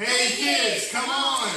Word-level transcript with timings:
Hey 0.00 0.30
kids, 0.30 0.90
come 0.90 1.10
on! 1.10 1.50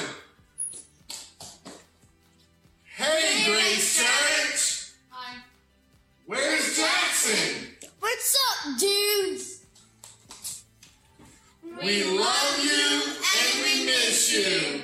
Hey 2.83 3.45
Grace 3.49 3.95
Church! 3.95 4.91
Hi. 5.11 5.37
Where's 6.25 6.75
Jackson? 6.75 7.69
What's 8.01 8.35
up, 8.35 8.77
dudes? 8.77 9.63
We 11.81 12.03
love 12.03 12.59
you 12.61 13.01
and 13.05 13.63
we 13.63 13.85
miss 13.85 14.33
you. 14.33 14.81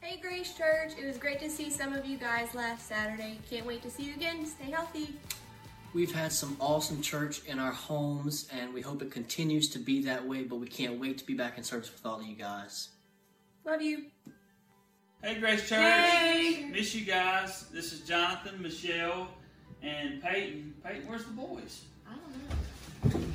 Hey 0.00 0.18
Grace 0.20 0.52
Church, 0.54 0.94
it 1.00 1.06
was 1.06 1.16
great 1.16 1.38
to 1.38 1.48
see 1.48 1.70
some 1.70 1.92
of 1.92 2.04
you 2.04 2.18
guys 2.18 2.56
last 2.56 2.88
Saturday. 2.88 3.38
Can't 3.48 3.64
wait 3.66 3.82
to 3.82 3.90
see 3.90 4.02
you 4.02 4.14
again. 4.14 4.44
Stay 4.44 4.72
healthy. 4.72 5.14
We've 5.92 6.12
had 6.12 6.32
some 6.32 6.56
awesome 6.60 7.02
church 7.02 7.44
in 7.46 7.58
our 7.58 7.72
homes, 7.72 8.48
and 8.52 8.72
we 8.72 8.80
hope 8.80 9.02
it 9.02 9.10
continues 9.10 9.68
to 9.70 9.78
be 9.80 10.04
that 10.04 10.26
way. 10.26 10.44
But 10.44 10.56
we 10.56 10.68
can't 10.68 11.00
wait 11.00 11.18
to 11.18 11.26
be 11.26 11.34
back 11.34 11.58
in 11.58 11.64
service 11.64 11.90
with 11.92 12.06
all 12.06 12.20
of 12.20 12.26
you 12.26 12.36
guys. 12.36 12.90
Love 13.64 13.82
you. 13.82 14.04
Hey, 15.22 15.38
Grace 15.40 15.68
Church. 15.68 15.80
Hey. 15.80 16.68
Miss 16.70 16.94
you 16.94 17.04
guys. 17.04 17.66
This 17.72 17.92
is 17.92 18.00
Jonathan, 18.00 18.62
Michelle, 18.62 19.28
and 19.82 20.22
Peyton. 20.22 20.74
Peyton, 20.84 21.08
where's 21.08 21.24
the 21.24 21.32
boys? 21.32 21.82
I 22.08 22.14
don't 22.14 23.20
know. 23.20 23.26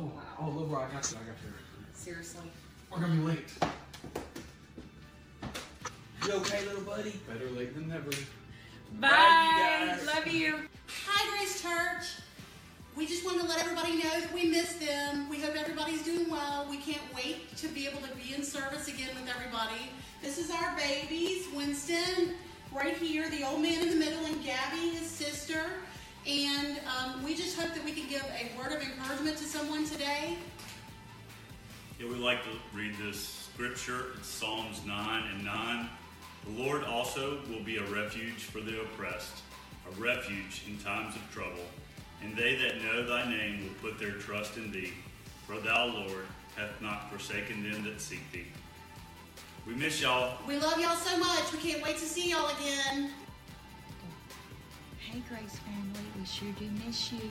Oh, 0.00 0.12
oh, 0.40 0.50
look 0.50 0.70
where 0.70 0.80
I 0.80 0.92
got 0.92 1.10
you. 1.10 1.18
I 1.18 1.26
got 1.26 1.36
you. 1.44 1.52
Seriously. 1.94 2.42
We're 2.90 3.00
gonna 3.00 3.14
be 3.14 3.22
late. 3.22 3.52
You 6.26 6.32
okay, 6.34 6.64
little 6.64 6.82
buddy? 6.82 7.20
Better 7.28 7.50
late 7.50 7.74
than 7.74 7.88
never. 7.88 8.10
Bye. 8.92 9.08
Bye 9.08 9.80
you 9.80 9.88
guys. 9.88 10.06
Love 10.06 10.26
you. 10.28 10.60
Hi, 11.06 11.36
Grace 11.36 11.60
Church. 11.62 12.22
We 12.96 13.06
just 13.06 13.24
want 13.24 13.40
to 13.40 13.46
let 13.46 13.60
everybody 13.60 13.94
know 13.94 14.20
that 14.20 14.32
we 14.32 14.44
miss 14.46 14.74
them. 14.74 15.28
We 15.28 15.40
hope 15.40 15.56
everybody's 15.56 16.02
doing 16.04 16.30
well. 16.30 16.66
We 16.70 16.76
can't 16.76 17.02
wait 17.14 17.56
to 17.56 17.68
be 17.68 17.86
able 17.86 18.00
to 18.06 18.14
be 18.14 18.34
in 18.34 18.42
service 18.44 18.88
again 18.88 19.08
with 19.14 19.28
everybody. 19.34 19.90
This 20.22 20.38
is 20.38 20.50
our 20.50 20.76
babies, 20.76 21.46
Winston, 21.54 22.34
right 22.72 22.96
here, 22.96 23.28
the 23.30 23.44
old 23.44 23.62
man 23.62 23.82
in 23.82 23.90
the 23.90 23.96
middle, 23.96 24.24
and 24.26 24.44
Gabby, 24.44 24.90
his 24.90 25.08
sister. 25.08 25.64
And 26.26 26.78
um, 26.86 27.24
we 27.24 27.34
just 27.34 27.58
hope 27.58 27.74
that 27.74 27.84
we 27.84 27.92
can 27.92 28.08
give 28.08 28.24
a 28.24 28.56
word 28.56 28.72
of 28.72 28.82
encouragement 28.82 29.36
to 29.38 29.44
someone 29.44 29.84
today. 29.84 30.36
Yeah, 31.98 32.08
we 32.08 32.14
like 32.14 32.44
to 32.44 32.50
read 32.72 32.94
this 32.98 33.48
scripture. 33.52 34.12
It's 34.18 34.28
Psalms 34.28 34.80
9 34.86 35.22
and 35.34 35.44
9. 35.44 35.88
The 36.44 36.62
Lord 36.62 36.84
also 36.84 37.40
will 37.48 37.62
be 37.62 37.78
a 37.78 37.84
refuge 37.84 38.44
for 38.44 38.60
the 38.60 38.82
oppressed, 38.82 39.42
a 39.86 40.00
refuge 40.00 40.62
in 40.68 40.78
times 40.78 41.14
of 41.16 41.22
trouble. 41.32 41.64
And 42.22 42.36
they 42.36 42.56
that 42.56 42.82
know 42.82 43.04
thy 43.04 43.28
name 43.28 43.62
will 43.62 43.90
put 43.90 43.98
their 43.98 44.12
trust 44.12 44.56
in 44.56 44.70
thee. 44.70 44.92
For 45.46 45.56
thou, 45.56 45.86
Lord, 45.86 46.26
hath 46.56 46.80
not 46.80 47.10
forsaken 47.10 47.68
them 47.68 47.84
that 47.84 48.00
seek 48.00 48.30
thee. 48.32 48.46
We 49.66 49.74
miss 49.74 50.00
y'all. 50.00 50.38
We 50.46 50.58
love 50.58 50.80
y'all 50.80 50.96
so 50.96 51.16
much. 51.18 51.52
We 51.52 51.58
can't 51.58 51.82
wait 51.82 51.96
to 51.96 52.04
see 52.04 52.30
y'all 52.30 52.50
again. 52.56 53.10
Hey, 54.98 55.22
Grace 55.28 55.58
family, 55.58 56.08
we 56.18 56.24
sure 56.24 56.52
do 56.58 56.68
miss 56.86 57.12
you. 57.12 57.30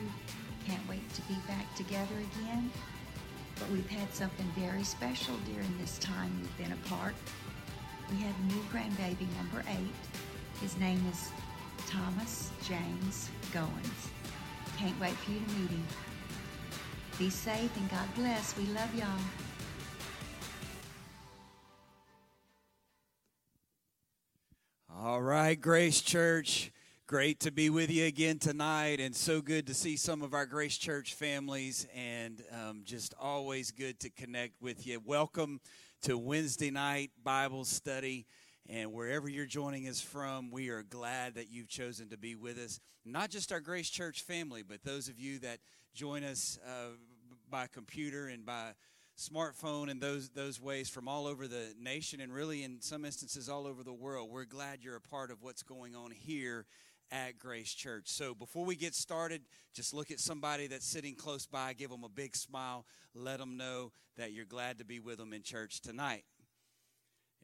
Can't 0.68 0.88
wait 0.88 1.08
to 1.14 1.22
be 1.24 1.36
back 1.48 1.74
together 1.76 2.16
again. 2.36 2.70
But 3.58 3.70
we've 3.70 3.90
had 3.90 4.14
something 4.14 4.50
very 4.58 4.84
special 4.84 5.36
during 5.52 5.78
this 5.80 5.98
time 6.00 6.32
we've 6.40 6.58
been 6.58 6.74
apart. 6.74 7.16
We 8.10 8.18
have 8.18 8.36
a 8.36 8.54
new 8.54 8.62
grandbaby, 8.72 9.28
number 9.38 9.64
eight. 9.70 10.62
His 10.62 10.78
name 10.78 11.02
is 11.12 11.32
Thomas 11.92 12.52
James 12.64 13.30
Goins. 13.52 14.10
Can't 14.78 14.98
wait 15.02 15.12
for 15.12 15.32
you 15.32 15.40
to 15.40 15.60
meet 15.60 15.70
him. 15.70 15.84
Be 17.20 17.30
safe 17.30 17.76
and 17.76 17.92
God 17.92 18.08
bless. 18.16 18.56
We 18.56 18.66
love 18.68 18.96
y'all. 18.96 19.08
All 24.90 25.22
right, 25.22 25.60
Grace 25.60 26.00
Church. 26.00 26.72
Great 27.08 27.42
to 27.42 27.52
be 27.52 27.70
with 27.70 27.92
you 27.92 28.06
again 28.06 28.40
tonight, 28.40 29.02
and 29.02 29.14
so 29.14 29.42
good 29.42 29.68
to 29.68 29.74
see 29.74 29.98
some 29.98 30.22
of 30.22 30.34
our 30.34 30.46
Grace 30.46 30.78
Church 30.78 31.14
families, 31.14 31.86
and 31.94 32.42
um, 32.54 32.84
just 32.86 33.14
always 33.20 33.72
good 33.72 34.00
to 34.00 34.10
connect 34.10 34.62
with 34.62 34.88
you. 34.88 35.02
Welcome 35.04 35.60
to 36.04 36.18
Wednesday 36.18 36.72
night 36.72 37.12
Bible 37.22 37.66
study, 37.66 38.28
and 38.72 38.94
wherever 38.94 39.28
you're 39.28 39.46
joining 39.46 39.90
us 39.90 40.00
from, 40.00 40.50
we 40.50 40.70
are 40.70 40.82
glad 40.82 41.36
that 41.36 41.52
you've 41.52 41.68
chosen 41.68 42.08
to 42.08 42.18
be 42.18 42.36
with 42.36 42.58
us. 42.58 42.80
Not 43.04 43.30
just 43.30 43.52
our 43.52 43.60
Grace 43.60 43.90
Church 43.90 44.22
family, 44.22 44.64
but 44.64 44.82
those 44.86 45.10
of 45.10 45.20
you 45.20 45.40
that 45.40 45.60
join 45.94 46.24
us 46.24 46.58
uh, 46.66 46.92
by 47.50 47.68
computer 47.68 48.28
and 48.28 48.46
by 48.46 48.72
smartphone 49.20 49.92
and 49.92 50.00
those 50.00 50.30
those 50.30 50.62
ways 50.62 50.88
from 50.88 51.10
all 51.10 51.28
over 51.28 51.50
the 51.50 51.74
nation 51.78 52.22
and 52.22 52.34
really 52.34 52.64
in 52.64 52.80
some 52.80 53.04
instances 53.04 53.50
all 53.50 53.68
over 53.68 53.84
the 53.84 53.94
world. 53.94 54.30
We're 54.32 54.46
glad 54.46 54.80
you're 54.82 54.96
a 54.96 55.02
part 55.02 55.32
of 55.32 55.42
what's 55.42 55.64
going 55.64 55.94
on 55.94 56.12
here 56.12 56.66
at 57.12 57.38
Grace 57.38 57.74
Church. 57.74 58.08
So 58.08 58.34
before 58.34 58.64
we 58.64 58.78
get 58.78 58.96
started, 58.96 59.42
just 59.74 59.94
look 59.94 60.12
at 60.12 60.20
somebody 60.22 60.68
that's 60.68 60.88
sitting 60.88 61.16
close 61.16 61.46
by, 61.46 61.74
give 61.74 61.90
them 61.90 62.06
a 62.06 62.10
big 62.10 62.38
smile, 62.38 62.86
let 63.14 63.40
them 63.40 63.58
know 63.58 63.92
that 64.16 64.32
you're 64.32 64.46
glad 64.46 64.78
to 64.78 64.86
be 64.86 65.02
with 65.02 65.18
them 65.18 65.34
in 65.34 65.44
church 65.44 65.82
tonight. 65.82 66.24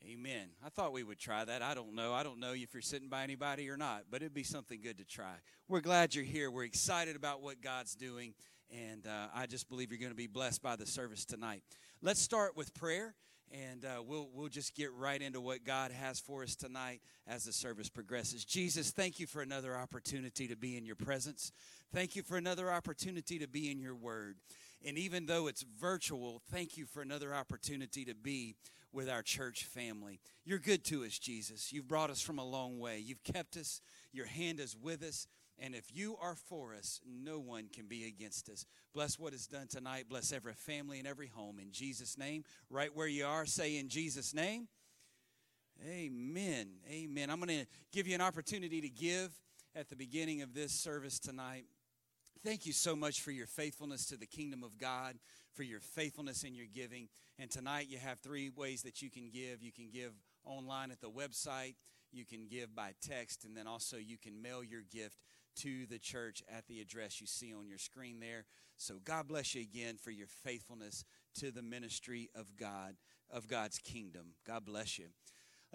Amen. 0.05 0.49
I 0.65 0.69
thought 0.69 0.93
we 0.93 1.03
would 1.03 1.19
try 1.19 1.43
that. 1.43 1.61
I 1.61 1.73
don't 1.73 1.93
know. 1.93 2.13
I 2.13 2.23
don't 2.23 2.39
know 2.39 2.53
if 2.53 2.73
you're 2.73 2.81
sitting 2.81 3.09
by 3.09 3.23
anybody 3.23 3.69
or 3.69 3.77
not, 3.77 4.03
but 4.09 4.21
it'd 4.21 4.33
be 4.33 4.43
something 4.43 4.79
good 4.81 4.97
to 4.99 5.05
try. 5.05 5.33
We're 5.67 5.81
glad 5.81 6.15
you're 6.15 6.23
here. 6.23 6.51
We're 6.51 6.63
excited 6.63 7.15
about 7.15 7.41
what 7.41 7.61
God's 7.61 7.95
doing, 7.95 8.33
and 8.71 9.05
uh, 9.05 9.27
I 9.33 9.47
just 9.47 9.69
believe 9.69 9.91
you're 9.91 9.99
going 9.99 10.11
to 10.11 10.15
be 10.15 10.27
blessed 10.27 10.61
by 10.61 10.75
the 10.75 10.85
service 10.85 11.25
tonight. 11.25 11.63
Let's 12.01 12.21
start 12.21 12.55
with 12.55 12.73
prayer 12.73 13.15
and 13.51 13.85
uh, 13.85 14.01
we'll 14.05 14.29
we'll 14.33 14.49
just 14.49 14.75
get 14.75 14.91
right 14.93 15.21
into 15.21 15.39
what 15.39 15.63
God 15.63 15.91
has 15.91 16.19
for 16.19 16.43
us 16.43 16.55
tonight 16.55 17.01
as 17.27 17.45
the 17.45 17.53
service 17.53 17.89
progresses. 17.89 18.43
Jesus, 18.43 18.91
thank 18.91 19.19
you 19.19 19.27
for 19.27 19.41
another 19.41 19.75
opportunity 19.75 20.47
to 20.47 20.55
be 20.55 20.77
in 20.77 20.85
your 20.85 20.95
presence. 20.95 21.51
Thank 21.93 22.15
you 22.15 22.23
for 22.23 22.37
another 22.37 22.71
opportunity 22.71 23.39
to 23.39 23.47
be 23.47 23.71
in 23.71 23.79
your 23.79 23.95
word. 23.95 24.37
And 24.85 24.97
even 24.97 25.25
though 25.25 25.47
it's 25.47 25.63
virtual, 25.79 26.41
thank 26.51 26.77
you 26.77 26.85
for 26.85 27.01
another 27.01 27.33
opportunity 27.33 28.05
to 28.05 28.13
be 28.13 28.55
with 28.91 29.09
our 29.09 29.21
church 29.21 29.65
family. 29.65 30.19
You're 30.45 30.59
good 30.59 30.83
to 30.85 31.03
us, 31.03 31.17
Jesus. 31.19 31.71
You've 31.71 31.87
brought 31.87 32.09
us 32.09 32.21
from 32.21 32.39
a 32.39 32.45
long 32.45 32.79
way. 32.79 32.99
You've 32.99 33.23
kept 33.23 33.57
us. 33.57 33.81
Your 34.13 34.25
hand 34.25 34.59
is 34.59 34.75
with 34.75 35.03
us. 35.03 35.27
And 35.59 35.73
if 35.73 35.85
you 35.91 36.17
are 36.21 36.35
for 36.35 36.75
us, 36.75 37.01
no 37.05 37.39
one 37.39 37.67
can 37.73 37.87
be 37.87 38.05
against 38.05 38.47
us. 38.47 38.65
Bless 38.93 39.17
what 39.17 39.33
is 39.33 39.47
done 39.47 39.67
tonight. 39.67 40.05
Bless 40.07 40.31
every 40.31 40.53
family 40.53 40.99
and 40.99 41.07
every 41.07 41.27
home. 41.27 41.59
In 41.59 41.71
Jesus' 41.71 42.17
name, 42.17 42.43
right 42.69 42.95
where 42.95 43.07
you 43.07 43.25
are, 43.25 43.45
say 43.45 43.77
in 43.77 43.89
Jesus' 43.89 44.33
name. 44.33 44.67
Amen. 45.87 46.69
Amen. 46.89 47.29
I'm 47.29 47.39
going 47.39 47.59
to 47.59 47.67
give 47.91 48.07
you 48.07 48.15
an 48.15 48.21
opportunity 48.21 48.81
to 48.81 48.89
give 48.89 49.31
at 49.75 49.89
the 49.89 49.95
beginning 49.95 50.41
of 50.41 50.53
this 50.53 50.71
service 50.71 51.19
tonight. 51.19 51.65
Thank 52.47 52.65
you 52.65 52.71
so 52.71 52.95
much 52.95 53.19
for 53.19 53.31
your 53.31 53.45
faithfulness 53.45 54.05
to 54.05 54.15
the 54.15 54.25
kingdom 54.25 54.63
of 54.63 54.77
God, 54.77 55.17
for 55.51 55.63
your 55.63 55.81
faithfulness 55.81 56.43
in 56.43 56.55
your 56.55 56.65
giving. 56.73 57.09
And 57.37 57.51
tonight 57.51 57.87
you 57.89 57.97
have 57.97 58.19
three 58.19 58.49
ways 58.49 58.83
that 58.83 59.01
you 59.01 59.09
can 59.09 59.29
give. 59.29 59.61
You 59.61 59.73
can 59.73 59.89
give 59.91 60.13
online 60.45 60.91
at 60.91 61.01
the 61.01 61.09
website, 61.09 61.75
you 62.09 62.23
can 62.23 62.47
give 62.47 62.73
by 62.73 62.93
text, 63.01 63.43
and 63.43 63.57
then 63.57 63.67
also 63.67 63.97
you 63.97 64.17
can 64.17 64.41
mail 64.41 64.63
your 64.63 64.83
gift 64.89 65.17
to 65.57 65.85
the 65.87 65.99
church 65.99 66.41
at 66.49 66.65
the 66.67 66.79
address 66.79 67.19
you 67.19 67.27
see 67.27 67.53
on 67.53 67.67
your 67.67 67.79
screen 67.79 68.21
there. 68.21 68.45
So 68.77 69.01
God 69.03 69.27
bless 69.27 69.53
you 69.53 69.61
again 69.61 69.97
for 69.97 70.11
your 70.11 70.27
faithfulness 70.27 71.03
to 71.39 71.51
the 71.51 71.61
ministry 71.61 72.29
of 72.33 72.55
God, 72.55 72.95
of 73.29 73.49
God's 73.49 73.77
kingdom. 73.77 74.35
God 74.45 74.63
bless 74.63 74.97
you. 74.97 75.07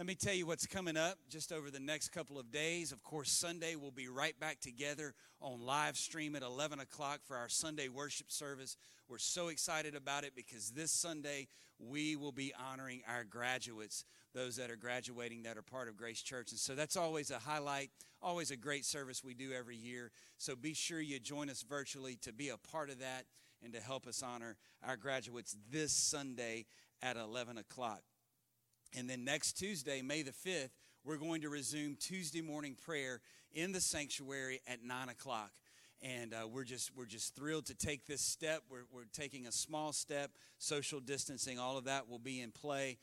Let 0.03 0.09
me 0.09 0.15
tell 0.17 0.35
you 0.35 0.47
what's 0.47 0.67
coming 0.67 0.97
up 0.97 1.17
just 1.29 1.53
over 1.53 1.71
the 1.71 1.79
next 1.79 2.09
couple 2.09 2.37
of 2.37 2.51
days. 2.51 2.91
Of 2.91 3.05
course, 3.05 3.31
Sunday 3.31 3.77
we'll 3.77 3.93
be 3.93 4.09
right 4.09 4.35
back 4.41 4.59
together 4.59 5.15
on 5.41 5.65
live 5.65 5.97
stream 5.97 6.35
at 6.35 6.43
11 6.43 6.81
o'clock 6.81 7.21
for 7.23 7.37
our 7.37 7.49
Sunday 7.49 7.87
worship 7.87 8.29
service. 8.29 8.77
We're 9.09 9.19
so 9.19 9.47
excited 9.47 9.95
about 9.95 10.25
it 10.25 10.33
because 10.35 10.71
this 10.71 10.91
Sunday 10.91 11.47
we 11.79 12.17
will 12.17 12.33
be 12.33 12.53
honoring 12.59 13.03
our 13.07 13.23
graduates, 13.23 14.05
those 14.35 14.57
that 14.57 14.73
are 14.73 14.77
graduating 14.77 15.45
that 15.45 15.57
are 15.57 15.63
part 15.63 15.87
of 15.87 15.97
Grace 15.97 16.21
Church. 16.21 16.51
And 16.51 16.59
so 16.59 16.75
that's 16.75 16.97
always 16.97 17.31
a 17.31 17.39
highlight, 17.39 17.91
always 18.21 18.51
a 18.51 18.57
great 18.57 18.85
service 18.85 19.23
we 19.23 19.35
do 19.35 19.53
every 19.53 19.77
year. 19.77 20.11
So 20.37 20.57
be 20.57 20.75
sure 20.75 21.01
you 21.01 21.21
join 21.21 21.49
us 21.49 21.63
virtually 21.63 22.17
to 22.23 22.33
be 22.33 22.49
a 22.49 22.57
part 22.57 22.91
of 22.91 22.99
that 22.99 23.27
and 23.63 23.73
to 23.73 23.81
help 23.81 24.09
us 24.09 24.21
honor 24.21 24.57
our 24.85 24.97
graduates 24.97 25.57
this 25.71 25.93
Sunday 25.93 26.67
at 27.01 27.17
11 27.17 27.57
o'clock. 27.57 28.03
And 28.95 29.09
then 29.09 29.25
next 29.25 29.55
Tuesday, 29.55 30.03
May 30.03 30.23
the 30.23 30.33
5th, 30.33 30.71
we're 31.05 31.17
going 31.17 31.41
to 31.43 31.49
resume 31.49 31.97
Tuesday 31.99 32.43
morning 32.43 32.77
prayer 32.85 33.21
in 33.53 33.73
the 33.73 33.81
sanctuary 33.81 34.61
at 34.67 34.85
9 34.85 35.09
o'clock. 35.09 35.51
And 36.03 36.35
uh, 36.35 36.49
we're 36.49 36.65
just 36.65 36.91
we're 36.97 37.07
just 37.07 37.35
thrilled 37.35 37.67
to 37.67 37.75
take 37.75 38.07
this 38.07 38.21
step. 38.21 38.63
We're, 38.69 38.85
we're 38.93 39.05
taking 39.13 39.47
a 39.47 39.53
small 39.53 39.93
step, 39.93 40.33
social 40.59 41.01
distancing, 41.01 41.59
all 41.59 41.79
of 41.79 41.85
that 41.85 42.09
will 42.09 42.19
be 42.19 42.41
in 42.41 42.51
play. 42.51 42.99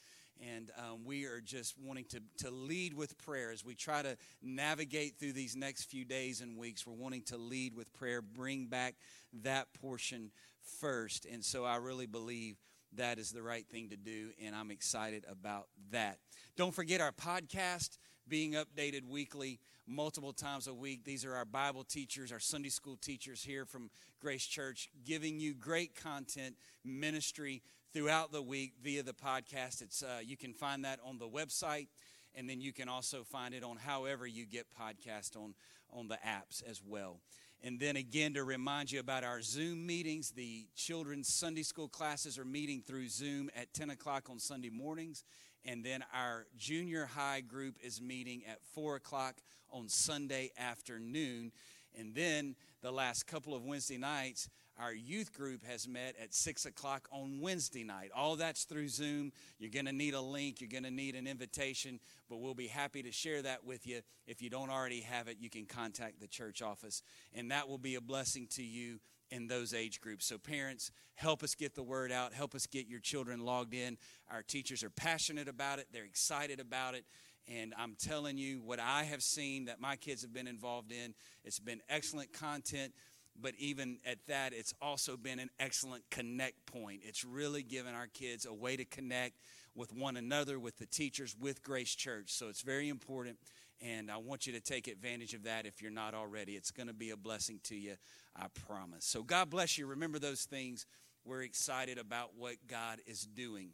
And 0.55 0.71
um, 0.77 1.03
we 1.05 1.25
are 1.25 1.41
just 1.41 1.75
wanting 1.77 2.05
to, 2.05 2.21
to 2.45 2.51
lead 2.51 2.93
with 2.93 3.17
prayer 3.17 3.51
as 3.51 3.65
we 3.65 3.75
try 3.75 4.01
to 4.01 4.15
navigate 4.41 5.17
through 5.17 5.33
these 5.33 5.55
next 5.55 5.85
few 5.85 6.05
days 6.05 6.39
and 6.39 6.57
weeks. 6.57 6.87
We're 6.87 6.93
wanting 6.93 7.23
to 7.23 7.37
lead 7.37 7.73
with 7.75 7.91
prayer, 7.93 8.21
bring 8.21 8.67
back 8.67 8.95
that 9.43 9.73
portion 9.73 10.31
first. 10.79 11.25
And 11.25 11.43
so 11.43 11.65
I 11.65 11.77
really 11.77 12.05
believe 12.05 12.55
that 12.95 13.19
is 13.19 13.31
the 13.31 13.43
right 13.43 13.67
thing 13.67 13.89
to 13.89 13.97
do, 13.97 14.29
and 14.43 14.55
I'm 14.55 14.71
excited 14.71 15.25
about 15.29 15.67
that. 15.91 16.17
Don't 16.55 16.73
forget 16.73 17.01
our 17.01 17.11
podcast 17.11 17.97
being 18.27 18.53
updated 18.53 19.07
weekly, 19.07 19.59
multiple 19.87 20.33
times 20.33 20.67
a 20.67 20.73
week. 20.73 21.03
These 21.03 21.25
are 21.25 21.35
our 21.35 21.45
Bible 21.45 21.83
teachers, 21.83 22.31
our 22.31 22.39
Sunday 22.39 22.69
school 22.69 22.97
teachers 23.01 23.43
here 23.43 23.65
from 23.65 23.89
Grace 24.21 24.45
Church, 24.45 24.89
giving 25.03 25.39
you 25.39 25.53
great 25.53 25.95
content, 25.95 26.55
ministry 26.83 27.61
throughout 27.93 28.31
the 28.31 28.41
week 28.41 28.73
via 28.83 29.03
the 29.03 29.13
podcast. 29.13 29.81
It's 29.81 30.03
uh, 30.03 30.19
you 30.23 30.37
can 30.37 30.53
find 30.53 30.85
that 30.85 30.99
on 31.03 31.17
the 31.17 31.27
website, 31.27 31.87
and 32.35 32.49
then 32.49 32.61
you 32.61 32.71
can 32.71 32.87
also 32.87 33.23
find 33.23 33.53
it 33.53 33.63
on 33.63 33.77
however 33.77 34.27
you 34.27 34.45
get 34.45 34.67
podcast 34.79 35.35
on 35.35 35.53
on 35.91 36.07
the 36.07 36.19
apps 36.25 36.63
as 36.69 36.81
well. 36.85 37.19
And 37.61 37.77
then 37.77 37.97
again, 37.97 38.35
to 38.35 38.45
remind 38.45 38.89
you 38.89 39.01
about 39.01 39.25
our 39.25 39.41
Zoom 39.41 39.85
meetings, 39.85 40.31
the 40.31 40.65
children's 40.75 41.33
Sunday 41.33 41.63
school 41.63 41.89
classes 41.89 42.37
are 42.37 42.45
meeting 42.45 42.81
through 42.81 43.09
Zoom 43.09 43.49
at 43.53 43.73
10 43.73 43.89
o'clock 43.89 44.29
on 44.29 44.39
Sunday 44.39 44.69
mornings. 44.69 45.25
And 45.65 45.83
then 45.83 46.05
our 46.13 46.45
junior 46.57 47.05
high 47.05 47.41
group 47.41 47.75
is 47.83 48.01
meeting 48.01 48.43
at 48.49 48.59
4 48.73 48.95
o'clock 48.95 49.35
on 49.71 49.89
Sunday 49.89 50.51
afternoon. 50.57 51.51
And 51.97 52.15
then 52.15 52.55
the 52.81 52.91
last 52.91 53.27
couple 53.27 53.53
of 53.53 53.65
Wednesday 53.65 53.97
nights, 53.97 54.47
our 54.79 54.93
youth 54.93 55.33
group 55.33 55.63
has 55.65 55.87
met 55.87 56.15
at 56.21 56.33
6 56.33 56.65
o'clock 56.65 57.07
on 57.11 57.39
Wednesday 57.41 57.83
night. 57.83 58.11
All 58.15 58.35
that's 58.37 58.63
through 58.63 58.87
Zoom. 58.87 59.31
You're 59.57 59.71
going 59.71 59.85
to 59.85 59.91
need 59.91 60.13
a 60.13 60.21
link, 60.21 60.61
you're 60.61 60.69
going 60.69 60.83
to 60.83 60.91
need 60.91 61.15
an 61.15 61.27
invitation, 61.27 61.99
but 62.29 62.37
we'll 62.37 62.53
be 62.53 62.67
happy 62.67 63.03
to 63.03 63.11
share 63.11 63.41
that 63.41 63.65
with 63.65 63.85
you. 63.85 64.01
If 64.25 64.41
you 64.41 64.49
don't 64.49 64.69
already 64.69 65.01
have 65.01 65.27
it, 65.27 65.37
you 65.39 65.49
can 65.49 65.65
contact 65.65 66.19
the 66.19 66.27
church 66.27 66.61
office, 66.61 67.01
and 67.33 67.51
that 67.51 67.67
will 67.67 67.77
be 67.77 67.95
a 67.95 68.01
blessing 68.01 68.47
to 68.51 68.63
you 68.63 68.99
in 69.31 69.47
those 69.47 69.73
age 69.73 70.01
groups. 70.01 70.25
So, 70.25 70.37
parents, 70.37 70.91
help 71.15 71.43
us 71.43 71.55
get 71.55 71.75
the 71.75 71.83
word 71.83 72.11
out, 72.11 72.33
help 72.33 72.55
us 72.55 72.65
get 72.65 72.87
your 72.87 72.99
children 72.99 73.41
logged 73.41 73.73
in. 73.73 73.97
Our 74.31 74.41
teachers 74.41 74.83
are 74.83 74.89
passionate 74.89 75.47
about 75.47 75.79
it, 75.79 75.87
they're 75.91 76.05
excited 76.05 76.59
about 76.59 76.95
it. 76.95 77.05
And 77.47 77.73
I'm 77.77 77.95
telling 77.99 78.37
you, 78.37 78.61
what 78.61 78.79
I 78.79 79.03
have 79.05 79.23
seen 79.23 79.65
that 79.65 79.81
my 79.81 79.95
kids 79.95 80.21
have 80.21 80.31
been 80.31 80.47
involved 80.47 80.91
in, 80.91 81.15
it's 81.43 81.59
been 81.59 81.81
excellent 81.89 82.31
content 82.31 82.93
but 83.41 83.53
even 83.57 83.97
at 84.05 84.17
that, 84.27 84.53
it's 84.53 84.73
also 84.81 85.17
been 85.17 85.39
an 85.39 85.49
excellent 85.59 86.03
connect 86.09 86.65
point. 86.65 87.01
It's 87.03 87.23
really 87.23 87.63
given 87.63 87.95
our 87.95 88.07
kids 88.07 88.45
a 88.45 88.53
way 88.53 88.77
to 88.77 88.85
connect 88.85 89.35
with 89.75 89.93
one 89.93 90.17
another, 90.17 90.59
with 90.59 90.77
the 90.77 90.85
teachers, 90.85 91.35
with 91.39 91.63
Grace 91.63 91.95
Church. 91.95 92.31
So 92.31 92.49
it's 92.49 92.61
very 92.61 92.89
important, 92.89 93.37
and 93.81 94.11
I 94.11 94.17
want 94.17 94.45
you 94.45 94.53
to 94.53 94.59
take 94.59 94.87
advantage 94.87 95.33
of 95.33 95.43
that 95.43 95.65
if 95.65 95.81
you're 95.81 95.91
not 95.91 96.13
already. 96.13 96.53
It's 96.53 96.71
going 96.71 96.87
to 96.87 96.93
be 96.93 97.11
a 97.11 97.17
blessing 97.17 97.59
to 97.65 97.75
you, 97.75 97.95
I 98.35 98.47
promise. 98.67 99.05
So 99.05 99.23
God 99.23 99.49
bless 99.49 99.77
you. 99.77 99.87
Remember 99.87 100.19
those 100.19 100.43
things. 100.43 100.85
We're 101.23 101.43
excited 101.43 101.97
about 101.97 102.31
what 102.37 102.55
God 102.67 102.99
is 103.05 103.21
doing. 103.21 103.69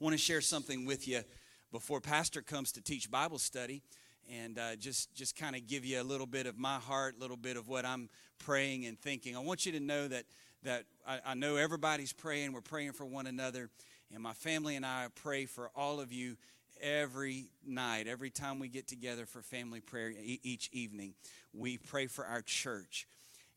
I 0.00 0.04
want 0.04 0.14
to 0.14 0.18
share 0.18 0.40
something 0.40 0.84
with 0.84 1.08
you 1.08 1.22
before 1.70 2.00
Pastor 2.00 2.42
comes 2.42 2.72
to 2.72 2.82
teach 2.82 3.10
Bible 3.10 3.38
study 3.38 3.82
and 4.30 4.58
uh, 4.58 4.76
just 4.76 5.14
just 5.14 5.36
kind 5.36 5.56
of 5.56 5.66
give 5.66 5.84
you 5.84 6.00
a 6.00 6.04
little 6.04 6.26
bit 6.26 6.46
of 6.46 6.58
my 6.58 6.78
heart, 6.78 7.14
a 7.16 7.20
little 7.20 7.36
bit 7.36 7.56
of 7.56 7.68
what 7.68 7.84
I'm 7.84 8.08
praying 8.38 8.86
and 8.86 8.98
thinking. 8.98 9.36
I 9.36 9.40
want 9.40 9.66
you 9.66 9.72
to 9.72 9.80
know 9.80 10.08
that 10.08 10.24
that 10.64 10.84
I, 11.06 11.20
I, 11.26 11.34
know 11.34 11.56
everybody's 11.56 12.12
praying. 12.12 12.52
We're 12.52 12.60
praying 12.60 12.92
for 12.92 13.04
one 13.04 13.26
another, 13.26 13.70
and 14.12 14.22
my 14.22 14.32
family 14.32 14.76
and 14.76 14.86
I 14.86 15.08
pray 15.14 15.46
for 15.46 15.70
all 15.74 16.00
of 16.00 16.12
you 16.12 16.36
every 16.80 17.46
night, 17.66 18.06
every 18.06 18.30
time 18.30 18.58
we 18.58 18.68
get 18.68 18.86
together 18.86 19.26
for 19.26 19.42
family 19.42 19.80
prayer 19.80 20.10
e- 20.10 20.40
each 20.42 20.68
evening. 20.72 21.14
We 21.52 21.78
pray 21.78 22.06
for 22.06 22.24
our 22.26 22.42
church. 22.42 23.06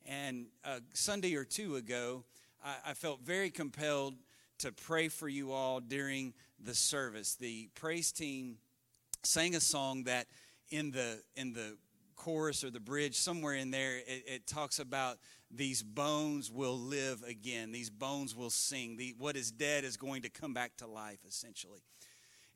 And 0.06 0.48
uh, 0.64 0.80
Sunday 0.94 1.36
or 1.36 1.44
two 1.44 1.76
ago, 1.76 2.24
I, 2.64 2.92
I 2.92 2.94
felt 2.94 3.22
very 3.22 3.50
compelled 3.50 4.16
to 4.60 4.72
pray 4.72 5.08
for 5.10 5.28
you 5.28 5.52
all 5.52 5.80
during 5.80 6.34
the 6.64 6.76
service. 6.76 7.36
The 7.36 7.70
praise 7.76 8.12
team 8.12 8.58
sang 9.24 9.56
a 9.56 9.60
song 9.60 10.04
that 10.04 10.28
in 10.70 10.92
the 10.92 11.22
in 11.36 11.54
the 11.54 11.78
chorus 12.16 12.64
or 12.64 12.70
the 12.70 12.80
bridge 12.80 13.16
somewhere 13.16 13.54
in 13.54 13.72
there 13.72 13.98
it, 13.98 14.24
it 14.28 14.48
talks 14.48 14.80
about 14.80 15.18
these 15.52 15.84
bones 15.84 16.52
will 16.52 16.78
live 16.78 17.22
again 17.24 17.72
these 17.72 17.90
bones 17.90 18.36
will 18.36 18.50
sing 18.50 18.98
the, 18.98 19.14
what 19.18 19.36
is 19.36 19.52
dead 19.52 19.84
is 19.84 19.98
going 19.98 20.22
to 20.22 20.30
come 20.30 20.54
back 20.54 20.76
to 20.78 20.88
life 20.88 21.20
essentially. 21.28 21.80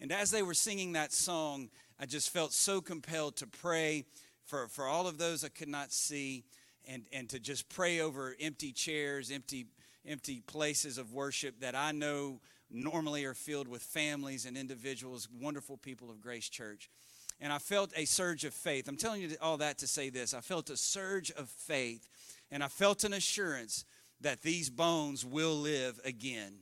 And 0.01 0.13
as 0.13 0.31
they 0.31 0.41
were 0.41 0.53
singing 0.53 0.93
that 0.93 1.11
song 1.11 1.69
i 1.99 2.05
just 2.05 2.31
felt 2.31 2.53
so 2.53 2.81
compelled 2.81 3.35
to 3.37 3.47
pray 3.47 4.05
for, 4.45 4.67
for 4.67 4.85
all 4.85 5.07
of 5.07 5.17
those 5.17 5.43
i 5.43 5.49
could 5.49 5.67
not 5.67 5.91
see 5.91 6.45
and, 6.87 7.03
and 7.11 7.29
to 7.29 7.39
just 7.39 7.69
pray 7.69 7.99
over 7.99 8.35
empty 8.39 8.71
chairs 8.71 9.29
empty 9.29 9.67
empty 10.05 10.41
places 10.47 10.97
of 10.97 11.13
worship 11.13 11.59
that 11.59 11.75
i 11.75 11.91
know 11.91 12.39
normally 12.71 13.25
are 13.25 13.33
filled 13.33 13.67
with 13.67 13.81
families 13.81 14.45
and 14.45 14.57
individuals 14.57 15.27
wonderful 15.39 15.75
people 15.75 16.09
of 16.09 16.21
grace 16.21 16.47
church 16.49 16.89
and 17.41 17.53
I 17.53 17.57
felt 17.57 17.91
a 17.95 18.05
surge 18.05 18.43
of 18.43 18.53
faith. 18.53 18.87
I'm 18.87 18.97
telling 18.97 19.21
you 19.21 19.35
all 19.41 19.57
that 19.57 19.77
to 19.79 19.87
say 19.87 20.09
this. 20.09 20.33
I 20.33 20.41
felt 20.41 20.69
a 20.69 20.77
surge 20.77 21.31
of 21.31 21.49
faith, 21.49 22.07
and 22.51 22.63
I 22.63 22.67
felt 22.67 23.03
an 23.03 23.13
assurance 23.13 23.85
that 24.21 24.41
these 24.41 24.69
bones 24.69 25.25
will 25.25 25.55
live 25.55 25.99
again, 26.03 26.53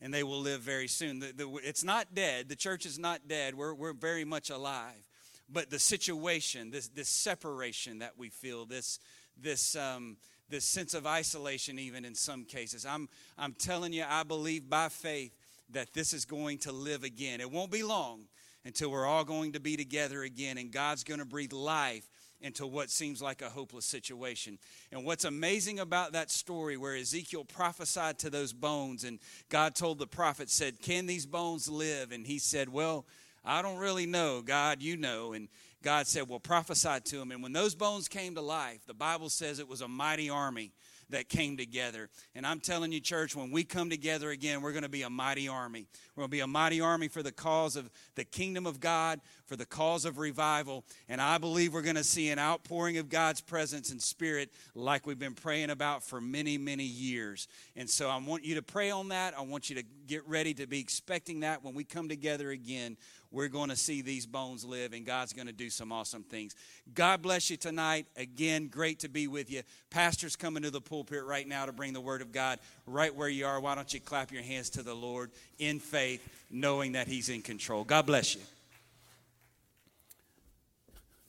and 0.00 0.12
they 0.12 0.22
will 0.22 0.40
live 0.40 0.60
very 0.60 0.88
soon. 0.88 1.20
The, 1.20 1.32
the, 1.32 1.48
it's 1.64 1.84
not 1.84 2.14
dead. 2.14 2.48
The 2.48 2.56
church 2.56 2.84
is 2.84 2.98
not 2.98 3.28
dead. 3.28 3.54
We're, 3.54 3.74
we're 3.74 3.94
very 3.94 4.24
much 4.24 4.50
alive. 4.50 5.08
But 5.48 5.70
the 5.70 5.78
situation, 5.78 6.70
this, 6.70 6.88
this 6.88 7.08
separation 7.08 8.00
that 8.00 8.18
we 8.18 8.28
feel, 8.28 8.66
this, 8.66 8.98
this, 9.40 9.76
um, 9.76 10.16
this 10.50 10.64
sense 10.64 10.92
of 10.92 11.06
isolation, 11.06 11.78
even 11.78 12.04
in 12.04 12.14
some 12.14 12.44
cases, 12.44 12.84
I'm, 12.84 13.08
I'm 13.38 13.54
telling 13.54 13.92
you, 13.92 14.04
I 14.06 14.24
believe 14.24 14.68
by 14.68 14.88
faith 14.88 15.32
that 15.70 15.94
this 15.94 16.12
is 16.12 16.24
going 16.24 16.58
to 16.58 16.72
live 16.72 17.04
again. 17.04 17.40
It 17.40 17.50
won't 17.50 17.70
be 17.70 17.82
long 17.82 18.24
until 18.66 18.90
we're 18.90 19.06
all 19.06 19.24
going 19.24 19.52
to 19.52 19.60
be 19.60 19.76
together 19.76 20.24
again 20.24 20.58
and 20.58 20.72
God's 20.72 21.04
going 21.04 21.20
to 21.20 21.24
breathe 21.24 21.52
life 21.52 22.10
into 22.40 22.66
what 22.66 22.90
seems 22.90 23.22
like 23.22 23.40
a 23.40 23.48
hopeless 23.48 23.86
situation. 23.86 24.58
And 24.90 25.04
what's 25.04 25.24
amazing 25.24 25.78
about 25.78 26.12
that 26.12 26.32
story 26.32 26.76
where 26.76 26.96
Ezekiel 26.96 27.44
prophesied 27.44 28.18
to 28.18 28.28
those 28.28 28.52
bones 28.52 29.04
and 29.04 29.20
God 29.48 29.76
told 29.76 29.98
the 29.98 30.06
prophet 30.06 30.50
said, 30.50 30.82
"Can 30.82 31.06
these 31.06 31.26
bones 31.26 31.68
live?" 31.68 32.10
and 32.10 32.26
he 32.26 32.40
said, 32.40 32.68
"Well, 32.68 33.06
I 33.44 33.62
don't 33.62 33.78
really 33.78 34.04
know. 34.04 34.42
God, 34.42 34.82
you 34.82 34.96
know." 34.96 35.32
And 35.32 35.48
God 35.82 36.08
said, 36.08 36.28
"Well, 36.28 36.40
prophesy 36.40 37.00
to 37.04 37.18
them." 37.18 37.30
And 37.30 37.44
when 37.44 37.52
those 37.52 37.76
bones 37.76 38.08
came 38.08 38.34
to 38.34 38.42
life, 38.42 38.84
the 38.84 38.94
Bible 38.94 39.30
says 39.30 39.60
it 39.60 39.68
was 39.68 39.80
a 39.80 39.88
mighty 39.88 40.28
army 40.28 40.72
that 41.10 41.28
came 41.28 41.56
together. 41.56 42.08
And 42.34 42.46
I'm 42.46 42.60
telling 42.60 42.92
you, 42.92 43.00
church, 43.00 43.36
when 43.36 43.50
we 43.50 43.64
come 43.64 43.90
together 43.90 44.30
again, 44.30 44.60
we're 44.62 44.72
going 44.72 44.82
to 44.82 44.88
be 44.88 45.02
a 45.02 45.10
mighty 45.10 45.48
army. 45.48 45.86
We're 46.14 46.22
going 46.22 46.30
to 46.30 46.36
be 46.36 46.40
a 46.40 46.46
mighty 46.46 46.80
army 46.80 47.08
for 47.08 47.22
the 47.22 47.32
cause 47.32 47.76
of 47.76 47.90
the 48.14 48.24
kingdom 48.24 48.66
of 48.66 48.80
God, 48.80 49.20
for 49.46 49.56
the 49.56 49.66
cause 49.66 50.04
of 50.04 50.18
revival. 50.18 50.84
And 51.08 51.20
I 51.20 51.38
believe 51.38 51.72
we're 51.72 51.82
going 51.82 51.96
to 51.96 52.04
see 52.04 52.30
an 52.30 52.38
outpouring 52.38 52.98
of 52.98 53.08
God's 53.08 53.40
presence 53.40 53.90
and 53.90 54.02
spirit 54.02 54.50
like 54.74 55.06
we've 55.06 55.18
been 55.18 55.34
praying 55.34 55.70
about 55.70 56.02
for 56.02 56.20
many, 56.20 56.58
many 56.58 56.84
years. 56.84 57.48
And 57.76 57.88
so 57.88 58.08
I 58.08 58.18
want 58.18 58.44
you 58.44 58.56
to 58.56 58.62
pray 58.62 58.90
on 58.90 59.08
that. 59.08 59.38
I 59.38 59.42
want 59.42 59.70
you 59.70 59.76
to 59.76 59.84
get 60.06 60.26
ready 60.26 60.54
to 60.54 60.66
be 60.66 60.80
expecting 60.80 61.40
that 61.40 61.62
when 61.62 61.74
we 61.74 61.84
come 61.84 62.08
together 62.08 62.50
again 62.50 62.96
we're 63.30 63.48
going 63.48 63.70
to 63.70 63.76
see 63.76 64.02
these 64.02 64.26
bones 64.26 64.64
live 64.64 64.92
and 64.92 65.04
God's 65.04 65.32
going 65.32 65.46
to 65.46 65.52
do 65.52 65.70
some 65.70 65.92
awesome 65.92 66.22
things. 66.22 66.54
God 66.94 67.22
bless 67.22 67.50
you 67.50 67.56
tonight. 67.56 68.06
Again, 68.16 68.68
great 68.68 69.00
to 69.00 69.08
be 69.08 69.26
with 69.26 69.50
you. 69.50 69.62
Pastor's 69.90 70.36
coming 70.36 70.62
to 70.62 70.70
the 70.70 70.80
pulpit 70.80 71.24
right 71.24 71.46
now 71.46 71.66
to 71.66 71.72
bring 71.72 71.92
the 71.92 72.00
word 72.00 72.22
of 72.22 72.32
God 72.32 72.58
right 72.86 73.14
where 73.14 73.28
you 73.28 73.46
are. 73.46 73.60
Why 73.60 73.74
don't 73.74 73.92
you 73.92 74.00
clap 74.00 74.32
your 74.32 74.42
hands 74.42 74.70
to 74.70 74.82
the 74.82 74.94
Lord 74.94 75.30
in 75.58 75.80
faith, 75.80 76.26
knowing 76.50 76.92
that 76.92 77.08
He's 77.08 77.28
in 77.28 77.42
control? 77.42 77.84
God 77.84 78.06
bless 78.06 78.34
you. 78.34 78.42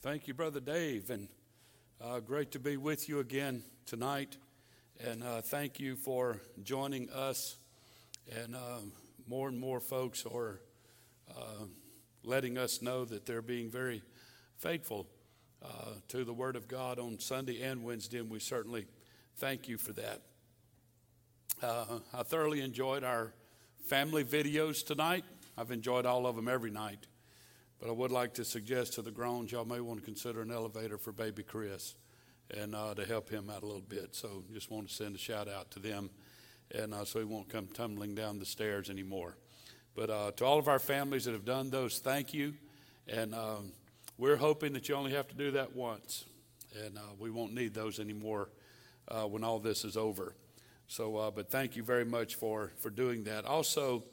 Thank 0.00 0.28
you, 0.28 0.34
Brother 0.34 0.60
Dave, 0.60 1.10
and 1.10 1.28
uh, 2.00 2.20
great 2.20 2.52
to 2.52 2.60
be 2.60 2.76
with 2.76 3.08
you 3.08 3.18
again 3.18 3.62
tonight. 3.84 4.36
And 5.04 5.22
uh, 5.22 5.40
thank 5.40 5.80
you 5.80 5.96
for 5.96 6.40
joining 6.62 7.10
us. 7.10 7.56
And 8.34 8.54
uh, 8.54 8.78
more 9.26 9.48
and 9.48 9.58
more 9.58 9.80
folks 9.80 10.24
are 10.24 10.60
uh, 11.30 11.64
letting 12.24 12.58
us 12.58 12.82
know 12.82 13.04
that 13.04 13.26
they're 13.26 13.42
being 13.42 13.70
very 13.70 14.02
faithful 14.56 15.06
uh, 15.62 15.92
to 16.08 16.24
the 16.24 16.32
Word 16.32 16.56
of 16.56 16.68
God 16.68 16.98
on 16.98 17.18
Sunday 17.18 17.62
and 17.62 17.82
Wednesday, 17.82 18.18
and 18.18 18.30
we 18.30 18.38
certainly 18.38 18.86
thank 19.36 19.68
you 19.68 19.78
for 19.78 19.92
that. 19.92 20.22
Uh, 21.62 21.98
I 22.14 22.22
thoroughly 22.22 22.60
enjoyed 22.60 23.04
our 23.04 23.32
family 23.86 24.24
videos 24.24 24.84
tonight. 24.84 25.24
I've 25.56 25.70
enjoyed 25.70 26.06
all 26.06 26.26
of 26.26 26.36
them 26.36 26.48
every 26.48 26.70
night. 26.70 27.06
But 27.80 27.88
I 27.88 27.92
would 27.92 28.10
like 28.10 28.34
to 28.34 28.44
suggest 28.44 28.94
to 28.94 29.02
the 29.02 29.10
groans, 29.10 29.52
y'all 29.52 29.64
may 29.64 29.80
want 29.80 30.00
to 30.00 30.04
consider 30.04 30.42
an 30.42 30.50
elevator 30.50 30.98
for 30.98 31.12
baby 31.12 31.42
Chris 31.42 31.94
and 32.50 32.74
uh, 32.74 32.94
to 32.94 33.04
help 33.04 33.30
him 33.30 33.50
out 33.50 33.62
a 33.62 33.66
little 33.66 33.80
bit. 33.80 34.14
So 34.14 34.42
just 34.52 34.70
want 34.70 34.88
to 34.88 34.94
send 34.94 35.14
a 35.14 35.18
shout 35.18 35.48
out 35.48 35.70
to 35.72 35.78
them 35.78 36.10
and 36.74 36.92
uh, 36.92 37.04
so 37.04 37.18
he 37.18 37.24
won't 37.24 37.48
come 37.48 37.66
tumbling 37.66 38.14
down 38.14 38.38
the 38.38 38.46
stairs 38.46 38.90
anymore. 38.90 39.36
But 39.98 40.10
uh, 40.10 40.30
to 40.36 40.44
all 40.44 40.60
of 40.60 40.68
our 40.68 40.78
families 40.78 41.24
that 41.24 41.32
have 41.32 41.44
done 41.44 41.70
those, 41.70 41.98
thank 41.98 42.32
you. 42.32 42.54
And 43.08 43.34
um, 43.34 43.72
we're 44.16 44.36
hoping 44.36 44.72
that 44.74 44.88
you 44.88 44.94
only 44.94 45.10
have 45.10 45.26
to 45.26 45.34
do 45.34 45.50
that 45.50 45.74
once. 45.74 46.24
And 46.84 46.96
uh, 46.96 47.00
we 47.18 47.32
won't 47.32 47.52
need 47.52 47.74
those 47.74 47.98
anymore 47.98 48.48
uh, 49.08 49.22
when 49.22 49.42
all 49.42 49.58
this 49.58 49.84
is 49.84 49.96
over. 49.96 50.36
So, 50.86 51.16
uh, 51.16 51.32
but 51.32 51.50
thank 51.50 51.74
you 51.74 51.82
very 51.82 52.04
much 52.04 52.36
for, 52.36 52.70
for 52.78 52.90
doing 52.90 53.24
that. 53.24 53.44
Also, 53.44 54.04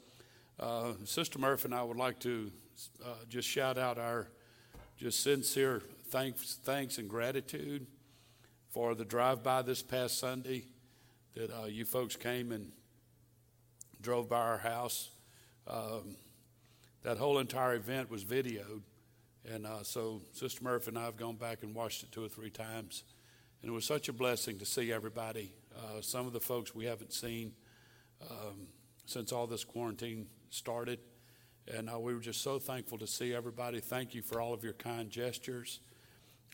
uh, 0.58 0.94
Sister 1.04 1.38
Murphy 1.38 1.66
and 1.66 1.74
I 1.76 1.84
would 1.84 1.96
like 1.96 2.18
to 2.20 2.50
uh, 3.04 3.10
just 3.28 3.46
shout 3.46 3.78
out 3.78 3.96
our 3.96 4.26
just 4.98 5.22
sincere 5.22 5.82
thanks, 6.08 6.58
thanks 6.64 6.98
and 6.98 7.08
gratitude 7.08 7.86
for 8.70 8.96
the 8.96 9.04
drive 9.04 9.44
by 9.44 9.62
this 9.62 9.82
past 9.84 10.18
Sunday 10.18 10.64
that 11.36 11.70
you 11.70 11.84
folks 11.84 12.16
came 12.16 12.50
and 12.50 12.72
drove 14.00 14.28
by 14.28 14.40
our 14.40 14.58
house. 14.58 15.10
Um, 15.66 16.16
that 17.02 17.18
whole 17.18 17.38
entire 17.38 17.74
event 17.74 18.10
was 18.10 18.24
videoed. 18.24 18.82
And 19.48 19.66
uh, 19.66 19.82
so 19.82 20.22
Sister 20.32 20.64
Murphy 20.64 20.88
and 20.88 20.98
I 20.98 21.04
have 21.04 21.16
gone 21.16 21.36
back 21.36 21.62
and 21.62 21.74
watched 21.74 22.02
it 22.02 22.10
two 22.10 22.24
or 22.24 22.28
three 22.28 22.50
times. 22.50 23.04
And 23.62 23.70
it 23.70 23.72
was 23.72 23.84
such 23.84 24.08
a 24.08 24.12
blessing 24.12 24.58
to 24.58 24.66
see 24.66 24.92
everybody. 24.92 25.52
Uh, 25.76 26.00
some 26.00 26.26
of 26.26 26.32
the 26.32 26.40
folks 26.40 26.74
we 26.74 26.84
haven't 26.84 27.12
seen 27.12 27.52
um, 28.30 28.66
since 29.06 29.32
all 29.32 29.46
this 29.46 29.64
quarantine 29.64 30.26
started. 30.50 30.98
And 31.72 31.88
uh, 31.88 31.98
we 31.98 32.14
were 32.14 32.20
just 32.20 32.42
so 32.42 32.58
thankful 32.58 32.98
to 32.98 33.06
see 33.06 33.34
everybody. 33.34 33.80
Thank 33.80 34.14
you 34.14 34.22
for 34.22 34.40
all 34.40 34.52
of 34.52 34.64
your 34.64 34.72
kind 34.72 35.10
gestures. 35.10 35.80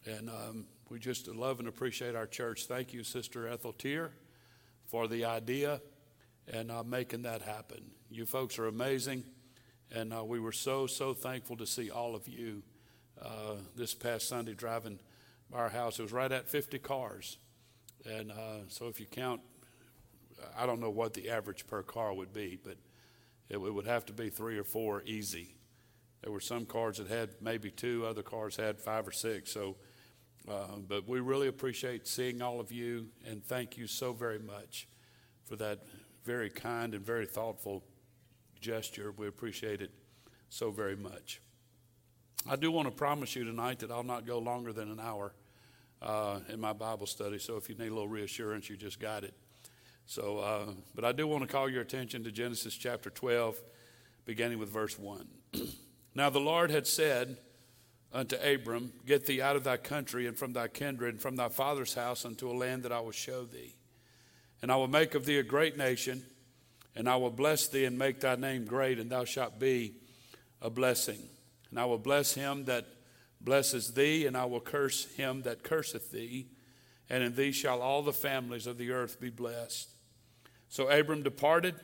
And 0.05 0.29
um, 0.29 0.67
we 0.89 0.99
just 0.99 1.29
love 1.29 1.61
and 1.61 1.69
appreciate 1.69 2.15
our 2.15 2.27
church. 2.27 2.67
Thank 2.67 2.93
you, 2.93 3.05
Sister 3.05 3.49
Ethel 3.49 3.73
Tier, 3.73 4.13
for 4.87 5.09
the 5.09 5.25
idea 5.25 5.81
and 6.53 6.71
uh, 6.71 6.83
making 6.83 7.23
that 7.23 7.43
happen. 7.43 7.91
You 8.13 8.27
folks 8.27 8.59
are 8.59 8.67
amazing. 8.67 9.25
And 9.91 10.13
uh, 10.13 10.23
we 10.23 10.39
were 10.39 10.53
so, 10.53 10.87
so 10.87 11.15
thankful 11.15 11.57
to 11.57 11.67
see 11.67 11.91
all 11.91 12.15
of 12.15 12.29
you 12.29 12.63
uh, 13.23 13.55
this 13.75 13.95
past 13.95 14.29
Sunday 14.29 14.53
driving 14.53 14.99
by 15.51 15.61
our 15.61 15.69
house. 15.71 15.99
It 15.99 16.03
was 16.03 16.13
right 16.13 16.31
at 16.31 16.47
50 16.47 16.79
cars. 16.81 17.39
And 18.05 18.31
uh, 18.31 18.69
so 18.69 18.89
if 18.89 19.01
you 19.01 19.07
count, 19.07 19.41
I 20.59 20.67
don't 20.67 20.79
know 20.79 20.91
what 20.91 21.15
the 21.15 21.31
average 21.31 21.67
per 21.67 21.83
car 21.83 22.13
would 22.13 22.35
be, 22.35 22.59
but 22.63 22.77
it, 23.49 23.57
it 23.57 23.75
would 23.75 23.87
have 23.87 24.05
to 24.07 24.13
be 24.13 24.29
three 24.29 24.59
or 24.59 24.65
four 24.65 25.03
easy. 25.07 25.55
There 26.23 26.33
were 26.33 26.41
some 26.41 26.67
cars 26.67 26.99
that 26.99 27.09
had 27.09 27.31
maybe 27.41 27.71
two, 27.71 28.05
other 28.05 28.23
cars 28.23 28.57
had 28.57 28.79
five 28.79 29.09
or 29.09 29.13
six. 29.13 29.51
So, 29.51 29.77
uh, 30.47 30.77
but 30.87 31.09
we 31.09 31.21
really 31.21 31.49
appreciate 31.49 32.07
seeing 32.07 32.43
all 32.43 32.61
of 32.61 32.73
you, 32.73 33.07
and 33.27 33.43
thank 33.43 33.79
you 33.79 33.87
so 33.87 34.13
very 34.13 34.39
much 34.39 34.87
for 35.45 35.57
that 35.57 35.79
very 36.25 36.51
kind 36.51 36.95
and 36.95 37.05
very 37.05 37.27
thoughtful 37.27 37.83
gesture. 38.63 39.13
We 39.13 39.29
appreciate 39.29 39.83
it 39.83 39.91
so 40.49 40.71
very 40.71 40.97
much. 40.97 41.43
I 42.49 42.57
do 42.57 42.73
want 42.73 42.89
to 42.89 42.93
promise 42.93 43.37
you 43.37 43.45
tonight 43.45 43.81
that 43.81 43.91
I'll 43.91 44.03
not 44.03 44.27
go 44.27 44.39
longer 44.39 44.73
than 44.73 44.91
an 44.91 44.99
hour 44.99 45.35
uh, 46.01 46.41
in 46.49 46.61
my 46.61 46.73
Bible 46.73 47.07
study. 47.07 47.39
So 47.39 47.57
if 47.57 47.69
you 47.69 47.75
need 47.75 47.89
a 47.89 47.95
little 47.95 48.09
reassurance, 48.09 48.69
you 48.71 48.77
just 48.77 48.99
got 48.99 49.25
it. 49.25 49.35
So, 50.07 50.39
uh, 50.39 50.73
but 50.95 51.05
I 51.05 51.13
do 51.13 51.27
want 51.27 51.43
to 51.43 51.49
call 51.49 51.69
your 51.69 51.83
attention 51.83 52.25
to 52.25 52.33
Genesis 52.33 52.75
chapter 52.75 53.11
12, 53.11 53.61
beginning 54.25 54.59
with 54.59 54.69
verse 54.69 54.99
1. 54.99 55.27
now 56.15 56.31
the 56.31 56.41
Lord 56.41 56.71
had 56.71 56.87
said 56.87 57.37
unto 58.13 58.37
Abram, 58.37 58.93
Get 59.07 59.27
thee 59.27 59.41
out 59.41 59.57
of 59.57 59.65
thy 59.65 59.77
country 59.77 60.27
and 60.27 60.37
from 60.37 60.53
thy 60.53 60.69
kindred 60.69 61.15
and 61.15 61.23
from 61.23 61.37
thy 61.37 61.49
father's 61.49 61.95
house 61.95 62.25
unto 62.25 62.51
a 62.51 62.53
land 62.53 62.83
that 62.83 62.93
I 62.93 63.01
will 63.01 63.13
show 63.13 63.45
thee. 63.45 63.77
And 64.61 64.71
I 64.71 64.77
will 64.77 64.89
make 64.89 65.15
of 65.15 65.25
thee 65.25 65.39
a 65.39 65.43
great 65.43 65.77
nation, 65.77 66.25
and 66.95 67.09
I 67.09 67.17
will 67.17 67.31
bless 67.31 67.69
thee 67.69 67.85
and 67.85 67.99
make 67.99 68.21
thy 68.21 68.37
name 68.37 68.65
great, 68.65 68.99
and 68.99 69.11
thou 69.11 69.25
shalt 69.25 69.59
be 69.59 69.95
a 70.61 70.71
blessing. 70.71 71.21
And 71.71 71.81
I 71.81 71.85
will 71.87 71.99
bless 71.99 72.35
him 72.35 72.65
that 72.67 72.87
blesses 73.41 73.95
thee, 73.95 74.27
and 74.27 74.37
I 74.37 74.45
will 74.45 74.61
curse 74.61 75.07
him 75.15 75.43
that 75.43 75.63
curseth 75.63 76.11
thee, 76.11 76.49
and 77.09 77.23
in 77.23 77.35
thee 77.35 77.53
shall 77.53 77.81
all 77.81 78.03
the 78.03 78.13
families 78.13 78.67
of 78.67 78.79
the 78.79 78.91
earth 78.91 79.21
be 79.21 79.31
blessed. 79.31 79.89
So 80.69 80.89
Abram 80.89 81.23
departed, 81.23 81.75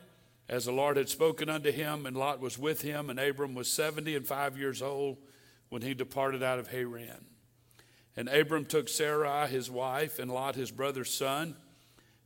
as 0.49 0.65
the 0.65 0.73
Lord 0.73 0.97
had 0.97 1.09
spoken 1.09 1.49
unto 1.49 1.71
him, 1.71 2.07
and 2.07 2.17
Lot 2.17 2.41
was 2.41 2.59
with 2.59 2.83
him, 2.83 3.11
and 3.11 3.19
Abram 3.19 3.55
was 3.55 3.71
seventy 3.71 4.15
and 4.15 4.27
five 4.27 4.57
years 4.57 4.81
old 4.81 5.19
when 5.69 5.83
he 5.83 5.95
departed 5.95 6.43
out 6.43 6.59
of 6.59 6.69
Haran. 6.69 7.27
And 8.17 8.29
Abram 8.29 8.65
took 8.65 8.89
Sarai 8.89 9.49
his 9.49 9.71
wife, 9.71 10.19
and 10.19 10.31
Lot 10.31 10.55
his 10.55 10.71
brother's 10.71 11.13
son, 11.13 11.57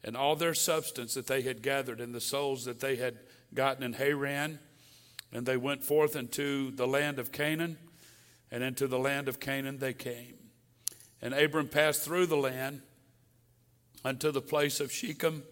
and 0.04 0.16
all 0.16 0.36
their 0.36 0.54
substance 0.54 1.14
that 1.14 1.26
they 1.26 1.42
had 1.42 1.62
gathered, 1.62 2.00
and 2.00 2.14
the 2.14 2.20
souls 2.20 2.64
that 2.64 2.80
they 2.80 2.96
had 2.96 3.18
gotten 3.54 3.82
in 3.82 3.92
Haran, 3.92 4.58
and 5.32 5.46
they 5.46 5.56
went 5.56 5.84
forth 5.84 6.16
into 6.16 6.70
the 6.72 6.86
land 6.86 7.18
of 7.18 7.32
Canaan, 7.32 7.78
and 8.50 8.62
into 8.62 8.86
the 8.86 8.98
land 8.98 9.28
of 9.28 9.40
Canaan 9.40 9.78
they 9.78 9.94
came. 9.94 10.34
And 11.20 11.32
Abram 11.34 11.68
passed 11.68 12.02
through 12.02 12.26
the 12.26 12.36
land 12.36 12.82
unto 14.04 14.30
the 14.30 14.42
place 14.42 14.80
of 14.80 14.92
Shechem, 14.92 15.44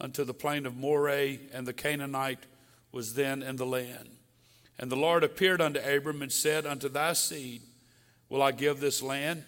unto 0.00 0.24
the 0.24 0.34
plain 0.34 0.66
of 0.66 0.76
Moreh, 0.76 1.38
and 1.52 1.66
the 1.66 1.72
Canaanite 1.72 2.46
was 2.92 3.14
then 3.14 3.42
in 3.42 3.56
the 3.56 3.66
land. 3.66 4.10
And 4.78 4.90
the 4.90 4.96
Lord 4.96 5.24
appeared 5.24 5.60
unto 5.60 5.80
Abram 5.80 6.22
and 6.22 6.32
said, 6.32 6.66
Unto 6.66 6.88
thy 6.88 7.12
seed 7.12 7.62
will 8.28 8.42
I 8.42 8.52
give 8.52 8.80
this 8.80 9.02
land. 9.02 9.44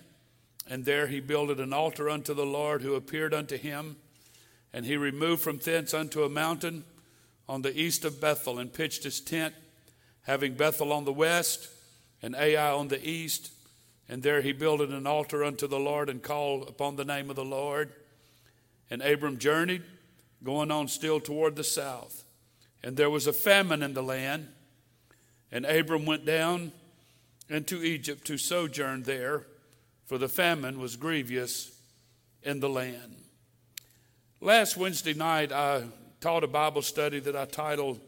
And 0.68 0.84
there 0.84 1.06
he 1.06 1.20
builded 1.20 1.60
an 1.60 1.72
altar 1.72 2.08
unto 2.08 2.34
the 2.34 2.46
Lord 2.46 2.82
who 2.82 2.94
appeared 2.94 3.34
unto 3.34 3.56
him. 3.56 3.96
And 4.76 4.84
he 4.84 4.98
removed 4.98 5.40
from 5.40 5.56
thence 5.56 5.94
unto 5.94 6.22
a 6.22 6.28
mountain 6.28 6.84
on 7.48 7.62
the 7.62 7.74
east 7.74 8.04
of 8.04 8.20
Bethel 8.20 8.58
and 8.58 8.70
pitched 8.70 9.04
his 9.04 9.22
tent, 9.22 9.54
having 10.24 10.52
Bethel 10.52 10.92
on 10.92 11.06
the 11.06 11.14
west 11.14 11.70
and 12.20 12.36
Ai 12.36 12.72
on 12.72 12.88
the 12.88 13.02
east. 13.02 13.52
And 14.06 14.22
there 14.22 14.42
he 14.42 14.52
builded 14.52 14.90
an 14.90 15.06
altar 15.06 15.42
unto 15.42 15.66
the 15.66 15.80
Lord 15.80 16.10
and 16.10 16.22
called 16.22 16.68
upon 16.68 16.96
the 16.96 17.06
name 17.06 17.30
of 17.30 17.36
the 17.36 17.42
Lord. 17.44 17.90
And 18.90 19.00
Abram 19.00 19.38
journeyed, 19.38 19.82
going 20.44 20.70
on 20.70 20.88
still 20.88 21.20
toward 21.20 21.56
the 21.56 21.64
south. 21.64 22.24
And 22.82 22.98
there 22.98 23.08
was 23.08 23.26
a 23.26 23.32
famine 23.32 23.82
in 23.82 23.94
the 23.94 24.02
land. 24.02 24.46
And 25.50 25.64
Abram 25.64 26.04
went 26.04 26.26
down 26.26 26.72
into 27.48 27.82
Egypt 27.82 28.26
to 28.26 28.36
sojourn 28.36 29.04
there, 29.04 29.46
for 30.04 30.18
the 30.18 30.28
famine 30.28 30.78
was 30.78 30.96
grievous 30.96 31.74
in 32.42 32.60
the 32.60 32.68
land. 32.68 33.25
Last 34.46 34.76
Wednesday 34.76 35.12
night, 35.12 35.50
I 35.50 35.82
taught 36.20 36.44
a 36.44 36.46
Bible 36.46 36.80
study 36.80 37.18
that 37.18 37.34
I 37.34 37.46
titled, 37.46 37.98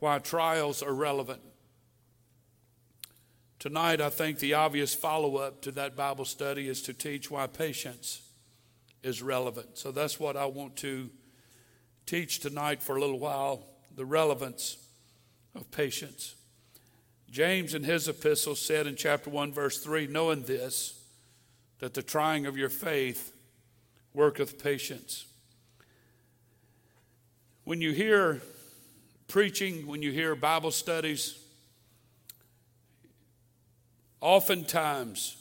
Why 0.00 0.18
Trials 0.18 0.82
Are 0.82 0.92
Relevant. 0.92 1.40
Tonight, 3.58 4.02
I 4.02 4.10
think 4.10 4.38
the 4.38 4.52
obvious 4.52 4.94
follow 4.94 5.36
up 5.36 5.62
to 5.62 5.70
that 5.70 5.96
Bible 5.96 6.26
study 6.26 6.68
is 6.68 6.82
to 6.82 6.92
teach 6.92 7.30
why 7.30 7.46
patience 7.46 8.20
is 9.02 9.22
relevant. 9.22 9.78
So 9.78 9.92
that's 9.92 10.20
what 10.20 10.36
I 10.36 10.44
want 10.44 10.76
to 10.76 11.08
teach 12.04 12.40
tonight 12.40 12.82
for 12.82 12.98
a 12.98 13.00
little 13.00 13.18
while 13.18 13.64
the 13.96 14.04
relevance 14.04 14.76
of 15.54 15.70
patience. 15.70 16.34
James, 17.30 17.72
in 17.72 17.84
his 17.84 18.08
epistle, 18.08 18.56
said 18.56 18.86
in 18.86 18.94
chapter 18.94 19.30
1, 19.30 19.54
verse 19.54 19.78
3 19.78 20.06
knowing 20.08 20.42
this, 20.42 21.02
that 21.78 21.94
the 21.94 22.02
trying 22.02 22.44
of 22.44 22.58
your 22.58 22.68
faith 22.68 23.32
worketh 24.12 24.62
patience. 24.62 25.24
When 27.64 27.80
you 27.80 27.92
hear 27.92 28.42
preaching, 29.28 29.86
when 29.86 30.02
you 30.02 30.10
hear 30.10 30.34
Bible 30.34 30.72
studies, 30.72 31.38
oftentimes 34.20 35.36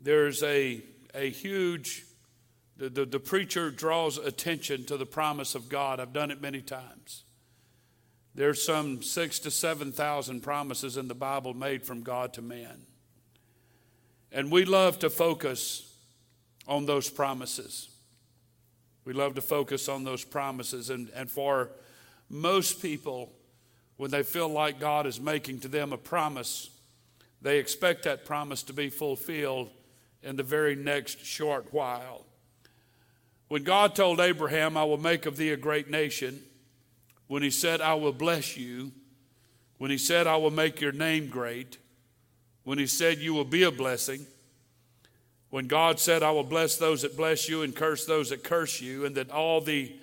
there's 0.00 0.42
a, 0.42 0.82
a 1.14 1.30
huge, 1.30 2.04
the, 2.76 2.90
the, 2.90 3.06
the, 3.06 3.18
preacher 3.18 3.70
draws 3.70 4.18
attention 4.18 4.84
to 4.84 4.98
the 4.98 5.06
promise 5.06 5.54
of 5.54 5.70
God. 5.70 6.00
I've 6.00 6.12
done 6.12 6.30
it 6.30 6.42
many 6.42 6.60
times. 6.60 7.22
There's 8.34 8.62
some 8.62 9.02
six 9.02 9.38
to 9.40 9.50
7,000 9.50 10.42
promises 10.42 10.98
in 10.98 11.08
the 11.08 11.14
Bible 11.14 11.54
made 11.54 11.86
from 11.86 12.02
God 12.02 12.34
to 12.34 12.42
man. 12.42 12.82
And 14.30 14.50
we 14.50 14.66
love 14.66 14.98
to 14.98 15.08
focus 15.08 15.94
on 16.68 16.84
those 16.84 17.08
promises. 17.08 17.91
We 19.04 19.12
love 19.12 19.34
to 19.34 19.40
focus 19.40 19.88
on 19.88 20.04
those 20.04 20.24
promises. 20.24 20.90
And, 20.90 21.10
and 21.14 21.30
for 21.30 21.70
most 22.28 22.80
people, 22.80 23.32
when 23.96 24.10
they 24.10 24.22
feel 24.22 24.48
like 24.48 24.80
God 24.80 25.06
is 25.06 25.20
making 25.20 25.60
to 25.60 25.68
them 25.68 25.92
a 25.92 25.98
promise, 25.98 26.70
they 27.40 27.58
expect 27.58 28.04
that 28.04 28.24
promise 28.24 28.62
to 28.64 28.72
be 28.72 28.88
fulfilled 28.88 29.70
in 30.22 30.36
the 30.36 30.42
very 30.42 30.76
next 30.76 31.24
short 31.24 31.72
while. 31.72 32.24
When 33.48 33.64
God 33.64 33.94
told 33.94 34.20
Abraham, 34.20 34.76
I 34.76 34.84
will 34.84 34.98
make 34.98 35.26
of 35.26 35.36
thee 35.36 35.50
a 35.50 35.56
great 35.56 35.90
nation, 35.90 36.40
when 37.26 37.42
he 37.42 37.50
said, 37.50 37.80
I 37.80 37.94
will 37.94 38.12
bless 38.12 38.56
you, 38.56 38.92
when 39.78 39.90
he 39.90 39.98
said, 39.98 40.26
I 40.26 40.36
will 40.36 40.50
make 40.50 40.80
your 40.80 40.92
name 40.92 41.28
great, 41.28 41.78
when 42.64 42.78
he 42.78 42.86
said, 42.86 43.18
You 43.18 43.34
will 43.34 43.44
be 43.44 43.64
a 43.64 43.70
blessing, 43.70 44.26
when 45.52 45.66
God 45.66 46.00
said, 46.00 46.22
I 46.22 46.30
will 46.30 46.44
bless 46.44 46.76
those 46.76 47.02
that 47.02 47.14
bless 47.14 47.46
you 47.46 47.60
and 47.60 47.76
curse 47.76 48.06
those 48.06 48.30
that 48.30 48.42
curse 48.42 48.80
you, 48.80 49.04
and 49.04 49.14
that 49.16 49.30
all 49.30 49.60
the 49.60 49.94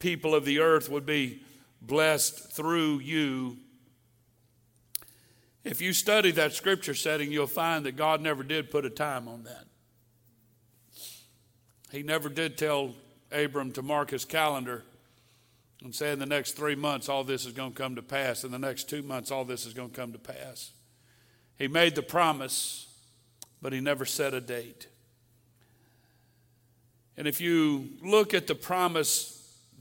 people 0.00 0.34
of 0.34 0.44
the 0.44 0.58
earth 0.58 0.88
would 0.88 1.06
be 1.06 1.44
blessed 1.80 2.50
through 2.50 2.98
you. 2.98 3.56
If 5.62 5.80
you 5.80 5.92
study 5.92 6.32
that 6.32 6.54
scripture 6.54 6.92
setting, 6.92 7.30
you'll 7.30 7.46
find 7.46 7.86
that 7.86 7.94
God 7.94 8.20
never 8.20 8.42
did 8.42 8.68
put 8.68 8.84
a 8.84 8.90
time 8.90 9.28
on 9.28 9.44
that. 9.44 9.66
He 11.92 12.02
never 12.02 12.28
did 12.28 12.58
tell 12.58 12.92
Abram 13.30 13.70
to 13.74 13.82
mark 13.82 14.10
his 14.10 14.24
calendar 14.24 14.82
and 15.84 15.94
say 15.94 16.10
in 16.10 16.18
the 16.18 16.26
next 16.26 16.56
three 16.56 16.74
months 16.74 17.08
all 17.08 17.22
this 17.22 17.46
is 17.46 17.52
going 17.52 17.74
to 17.74 17.78
come 17.80 17.94
to 17.94 18.02
pass. 18.02 18.42
In 18.42 18.50
the 18.50 18.58
next 18.58 18.90
two 18.90 19.02
months, 19.02 19.30
all 19.30 19.44
this 19.44 19.66
is 19.66 19.72
going 19.72 19.90
to 19.90 19.96
come 19.96 20.10
to 20.14 20.18
pass. 20.18 20.72
He 21.56 21.68
made 21.68 21.94
the 21.94 22.02
promise, 22.02 22.88
but 23.62 23.72
he 23.72 23.78
never 23.78 24.04
set 24.04 24.34
a 24.34 24.40
date. 24.40 24.88
And 27.16 27.26
if 27.26 27.40
you 27.40 27.88
look 28.02 28.34
at 28.34 28.46
the 28.46 28.54
promise 28.54 29.32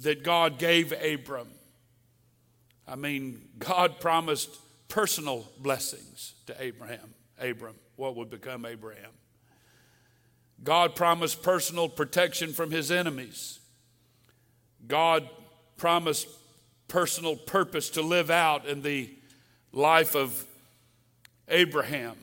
that 0.01 0.23
God 0.23 0.57
gave 0.57 0.91
Abram, 0.91 1.47
I 2.87 2.95
mean, 2.95 3.41
God 3.59 3.99
promised 3.99 4.49
personal 4.87 5.45
blessings 5.59 6.33
to 6.47 6.55
Abraham, 6.61 7.13
Abram, 7.39 7.75
what 7.95 8.15
would 8.15 8.29
become 8.29 8.65
Abraham. 8.65 9.11
God 10.63 10.95
promised 10.95 11.43
personal 11.43 11.89
protection 11.89 12.53
from 12.53 12.71
his 12.71 12.91
enemies. 12.91 13.59
God 14.87 15.27
promised 15.77 16.27
personal 16.87 17.35
purpose 17.35 17.89
to 17.91 18.01
live 18.01 18.29
out 18.29 18.65
in 18.65 18.81
the 18.81 19.09
life 19.73 20.15
of 20.15 20.45
Abraham. 21.47 22.15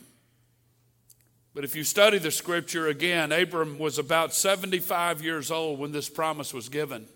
But 1.55 1.65
if 1.65 1.77
you 1.77 1.85
study 1.85 2.19
the 2.19 2.31
scripture 2.31 2.89
again, 2.89 3.31
Abram 3.31 3.79
was 3.79 3.99
about 3.99 4.33
75 4.33 5.23
years 5.23 5.51
old 5.51 5.79
when 5.79 5.93
this 5.93 6.09
promise 6.09 6.55
was 6.55 6.69
given. 6.69 7.07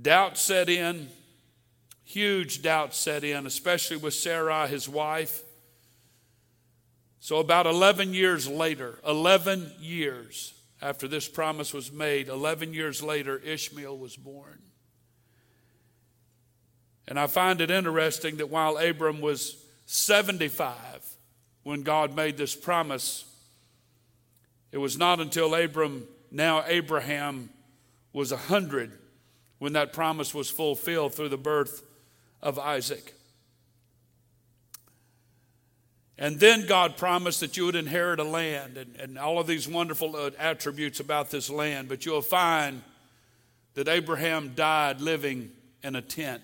Doubt 0.00 0.38
set 0.38 0.68
in, 0.68 1.08
huge 2.04 2.62
doubt 2.62 2.94
set 2.94 3.24
in, 3.24 3.46
especially 3.46 3.96
with 3.96 4.14
Sarai, 4.14 4.68
his 4.68 4.88
wife. 4.88 5.42
So, 7.18 7.38
about 7.38 7.66
11 7.66 8.14
years 8.14 8.48
later, 8.48 8.98
11 9.06 9.72
years 9.80 10.54
after 10.80 11.06
this 11.06 11.28
promise 11.28 11.74
was 11.74 11.92
made, 11.92 12.28
11 12.28 12.72
years 12.72 13.02
later, 13.02 13.36
Ishmael 13.38 13.98
was 13.98 14.16
born. 14.16 14.62
And 17.06 17.18
I 17.18 17.26
find 17.26 17.60
it 17.60 17.70
interesting 17.70 18.36
that 18.36 18.48
while 18.48 18.78
Abram 18.78 19.20
was 19.20 19.56
75 19.84 21.09
when 21.62 21.82
God 21.82 22.14
made 22.14 22.36
this 22.36 22.54
promise, 22.54 23.24
it 24.72 24.78
was 24.78 24.96
not 24.96 25.20
until 25.20 25.54
Abram, 25.54 26.06
now 26.30 26.64
Abraham, 26.66 27.50
was 28.12 28.32
a 28.32 28.36
100 28.36 28.92
when 29.58 29.74
that 29.74 29.92
promise 29.92 30.34
was 30.34 30.50
fulfilled 30.50 31.14
through 31.14 31.28
the 31.28 31.36
birth 31.36 31.82
of 32.42 32.58
Isaac. 32.58 33.14
And 36.18 36.38
then 36.38 36.66
God 36.66 36.98
promised 36.98 37.40
that 37.40 37.56
you 37.56 37.64
would 37.64 37.74
inherit 37.74 38.20
a 38.20 38.24
land 38.24 38.76
and, 38.76 38.94
and 38.96 39.18
all 39.18 39.38
of 39.38 39.46
these 39.46 39.66
wonderful 39.66 40.14
uh, 40.14 40.30
attributes 40.38 41.00
about 41.00 41.30
this 41.30 41.48
land. 41.48 41.88
But 41.88 42.04
you'll 42.04 42.20
find 42.20 42.82
that 43.74 43.88
Abraham 43.88 44.52
died 44.54 45.00
living 45.00 45.50
in 45.82 45.96
a 45.96 46.02
tent. 46.02 46.42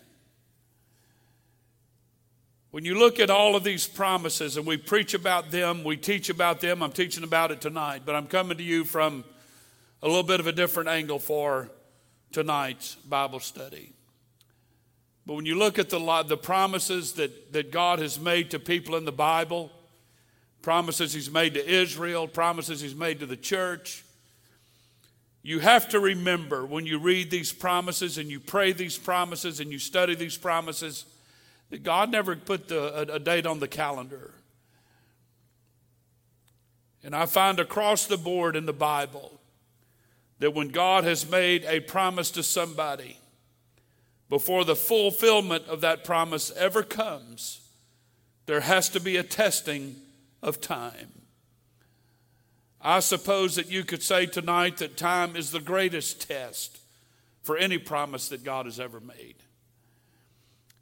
When 2.76 2.84
you 2.84 2.98
look 2.98 3.20
at 3.20 3.30
all 3.30 3.56
of 3.56 3.64
these 3.64 3.86
promises 3.86 4.58
and 4.58 4.66
we 4.66 4.76
preach 4.76 5.14
about 5.14 5.50
them, 5.50 5.82
we 5.82 5.96
teach 5.96 6.28
about 6.28 6.60
them, 6.60 6.82
I'm 6.82 6.92
teaching 6.92 7.24
about 7.24 7.50
it 7.50 7.62
tonight, 7.62 8.02
but 8.04 8.14
I'm 8.14 8.26
coming 8.26 8.58
to 8.58 8.62
you 8.62 8.84
from 8.84 9.24
a 10.02 10.06
little 10.06 10.22
bit 10.22 10.40
of 10.40 10.46
a 10.46 10.52
different 10.52 10.90
angle 10.90 11.18
for 11.18 11.70
tonight's 12.32 12.96
Bible 12.96 13.40
study. 13.40 13.94
But 15.24 15.36
when 15.36 15.46
you 15.46 15.54
look 15.54 15.78
at 15.78 15.88
the, 15.88 16.22
the 16.24 16.36
promises 16.36 17.14
that, 17.14 17.54
that 17.54 17.70
God 17.72 17.98
has 17.98 18.20
made 18.20 18.50
to 18.50 18.58
people 18.58 18.96
in 18.96 19.06
the 19.06 19.10
Bible, 19.10 19.72
promises 20.60 21.14
He's 21.14 21.30
made 21.30 21.54
to 21.54 21.66
Israel, 21.66 22.28
promises 22.28 22.82
He's 22.82 22.94
made 22.94 23.20
to 23.20 23.26
the 23.26 23.38
church, 23.38 24.04
you 25.42 25.60
have 25.60 25.88
to 25.88 25.98
remember 25.98 26.66
when 26.66 26.84
you 26.84 26.98
read 26.98 27.30
these 27.30 27.54
promises 27.54 28.18
and 28.18 28.28
you 28.28 28.38
pray 28.38 28.72
these 28.72 28.98
promises 28.98 29.60
and 29.60 29.72
you 29.72 29.78
study 29.78 30.14
these 30.14 30.36
promises 30.36 31.06
God 31.82 32.10
never 32.10 32.36
put 32.36 32.68
the, 32.68 33.12
a, 33.12 33.16
a 33.16 33.18
date 33.18 33.46
on 33.46 33.58
the 33.58 33.68
calendar. 33.68 34.32
And 37.02 37.14
I 37.14 37.26
find 37.26 37.60
across 37.60 38.06
the 38.06 38.16
board 38.16 38.56
in 38.56 38.66
the 38.66 38.72
Bible 38.72 39.40
that 40.38 40.54
when 40.54 40.68
God 40.68 41.04
has 41.04 41.28
made 41.28 41.64
a 41.64 41.80
promise 41.80 42.30
to 42.32 42.42
somebody, 42.42 43.18
before 44.28 44.64
the 44.64 44.76
fulfillment 44.76 45.66
of 45.66 45.80
that 45.82 46.04
promise 46.04 46.50
ever 46.56 46.82
comes, 46.82 47.60
there 48.46 48.60
has 48.60 48.88
to 48.90 49.00
be 49.00 49.16
a 49.16 49.22
testing 49.22 49.96
of 50.42 50.60
time. 50.60 51.12
I 52.80 53.00
suppose 53.00 53.56
that 53.56 53.70
you 53.70 53.84
could 53.84 54.02
say 54.02 54.26
tonight 54.26 54.78
that 54.78 54.96
time 54.96 55.36
is 55.36 55.50
the 55.50 55.60
greatest 55.60 56.28
test 56.28 56.78
for 57.42 57.56
any 57.56 57.78
promise 57.78 58.28
that 58.28 58.44
God 58.44 58.66
has 58.66 58.78
ever 58.78 59.00
made. 59.00 59.36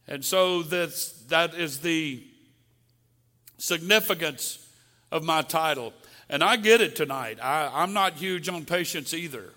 And 0.07 0.25
so 0.25 0.63
that's, 0.63 1.13
that 1.29 1.55
is 1.55 1.81
the 1.81 2.23
significance 3.59 4.67
of 5.11 5.25
my 5.25 5.43
title. 5.43 5.93
And 6.29 6.43
I 6.43 6.57
get 6.57 6.81
it 6.81 6.97
tonight. 6.97 7.39
I, 7.43 7.71
I'm 7.73 7.93
not 7.93 8.15
huge 8.15 8.49
on 8.49 8.65
patience 8.65 9.15
either. 9.15 9.51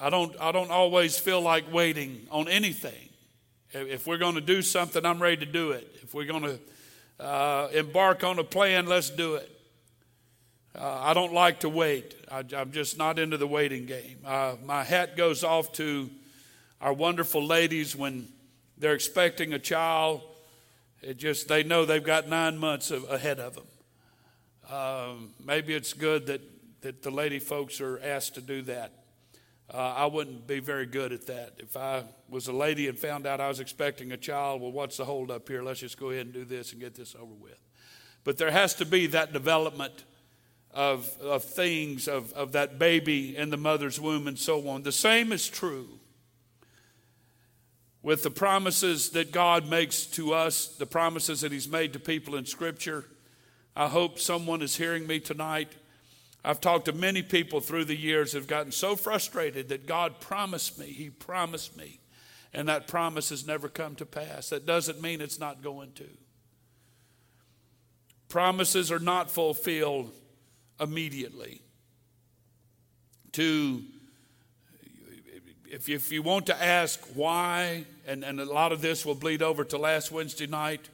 I 0.00 0.10
don't, 0.10 0.34
I 0.40 0.52
don't 0.52 0.70
always 0.70 1.18
feel 1.18 1.40
like 1.40 1.72
waiting 1.72 2.26
on 2.30 2.48
anything. 2.48 3.08
If 3.72 4.06
we're 4.06 4.18
going 4.18 4.34
to 4.34 4.40
do 4.40 4.62
something, 4.62 5.04
I'm 5.04 5.20
ready 5.20 5.44
to 5.44 5.50
do 5.50 5.70
it. 5.72 5.86
If 6.02 6.14
we're 6.14 6.26
going 6.26 6.42
to 6.42 7.24
uh, 7.24 7.68
embark 7.72 8.24
on 8.24 8.38
a 8.38 8.44
plan, 8.44 8.86
let's 8.86 9.10
do 9.10 9.36
it. 9.36 9.50
Uh, 10.78 10.98
I 11.00 11.14
don't 11.14 11.32
like 11.32 11.60
to 11.60 11.70
wait. 11.70 12.14
I, 12.30 12.44
am 12.52 12.72
just 12.72 12.98
not 12.98 13.18
into 13.18 13.38
the 13.38 13.46
waiting 13.46 13.86
game. 13.86 14.18
Uh, 14.24 14.56
my 14.64 14.84
hat 14.84 15.16
goes 15.16 15.42
off 15.42 15.72
to 15.74 16.10
our 16.80 16.92
wonderful 16.92 17.44
ladies 17.44 17.96
when 17.96 18.28
they're 18.78 18.94
expecting 18.94 19.52
a 19.52 19.58
child. 19.58 20.22
It 21.02 21.16
just 21.16 21.48
they 21.48 21.62
know 21.62 21.84
they've 21.84 22.02
got 22.02 22.28
nine 22.28 22.58
months 22.58 22.90
of, 22.90 23.08
ahead 23.10 23.38
of 23.40 23.54
them. 23.54 23.66
Um, 24.70 25.30
maybe 25.44 25.74
it's 25.74 25.92
good 25.92 26.26
that 26.26 26.40
that 26.86 27.02
the 27.02 27.10
lady 27.10 27.38
folks 27.38 27.80
are 27.80 27.98
asked 28.00 28.34
to 28.34 28.40
do 28.40 28.62
that. 28.62 28.92
Uh, 29.72 29.78
I 29.78 30.06
wouldn't 30.06 30.46
be 30.46 30.60
very 30.60 30.86
good 30.86 31.12
at 31.12 31.26
that. 31.26 31.54
If 31.58 31.76
I 31.76 32.04
was 32.28 32.46
a 32.46 32.52
lady 32.52 32.86
and 32.86 32.96
found 32.96 33.26
out 33.26 33.40
I 33.40 33.48
was 33.48 33.58
expecting 33.58 34.12
a 34.12 34.16
child, 34.16 34.62
well, 34.62 34.70
what's 34.70 34.98
the 34.98 35.04
hold 35.04 35.30
up 35.30 35.48
here? 35.48 35.62
Let's 35.62 35.80
just 35.80 35.98
go 35.98 36.10
ahead 36.10 36.26
and 36.26 36.32
do 36.32 36.44
this 36.44 36.70
and 36.70 36.80
get 36.80 36.94
this 36.94 37.16
over 37.16 37.34
with. 37.40 37.58
But 38.22 38.38
there 38.38 38.52
has 38.52 38.74
to 38.74 38.84
be 38.84 39.08
that 39.08 39.32
development 39.32 40.04
of, 40.72 41.10
of 41.20 41.42
things, 41.42 42.06
of, 42.06 42.32
of 42.34 42.52
that 42.52 42.78
baby 42.78 43.36
in 43.36 43.50
the 43.50 43.56
mother's 43.56 43.98
womb 43.98 44.28
and 44.28 44.38
so 44.38 44.68
on. 44.68 44.84
The 44.84 44.92
same 44.92 45.32
is 45.32 45.48
true 45.48 45.98
with 48.06 48.22
the 48.22 48.30
promises 48.30 49.10
that 49.10 49.32
God 49.32 49.68
makes 49.68 50.06
to 50.06 50.32
us, 50.32 50.68
the 50.68 50.86
promises 50.86 51.40
that 51.42 51.50
He's 51.50 51.68
made 51.68 51.92
to 51.92 51.98
people 51.98 52.36
in 52.36 52.46
Scripture. 52.46 53.04
I 53.74 53.88
hope 53.88 54.18
someone 54.18 54.62
is 54.62 54.76
hearing 54.76 55.06
me 55.06 55.20
tonight 55.20 55.74
I've 56.46 56.60
talked 56.60 56.84
to 56.84 56.92
many 56.92 57.22
people 57.22 57.60
through 57.60 57.86
the 57.86 57.96
years 57.96 58.32
have 58.34 58.46
gotten 58.46 58.70
so 58.70 58.94
frustrated 58.94 59.70
that 59.70 59.84
God 59.84 60.20
promised 60.20 60.78
me, 60.78 60.86
He 60.86 61.10
promised 61.10 61.76
me, 61.76 61.98
and 62.54 62.68
that 62.68 62.86
promise 62.86 63.30
has 63.30 63.44
never 63.44 63.68
come 63.68 63.96
to 63.96 64.06
pass. 64.06 64.50
That 64.50 64.64
doesn't 64.64 65.02
mean 65.02 65.20
it's 65.20 65.40
not 65.40 65.60
going 65.60 65.90
to. 65.94 66.06
Promises 68.28 68.92
are 68.92 69.00
not 69.00 69.28
fulfilled 69.28 70.12
immediately. 70.78 71.62
To 73.32 73.82
if 75.76 75.88
you, 75.88 75.96
if 75.96 76.10
you 76.10 76.22
want 76.22 76.46
to 76.46 76.62
ask 76.62 77.00
why, 77.14 77.84
and, 78.06 78.24
and 78.24 78.40
a 78.40 78.44
lot 78.44 78.72
of 78.72 78.80
this 78.80 79.06
will 79.06 79.14
bleed 79.14 79.42
over 79.42 79.64
to 79.64 79.78
last 79.78 80.10
Wednesday 80.10 80.46
night, 80.46 80.88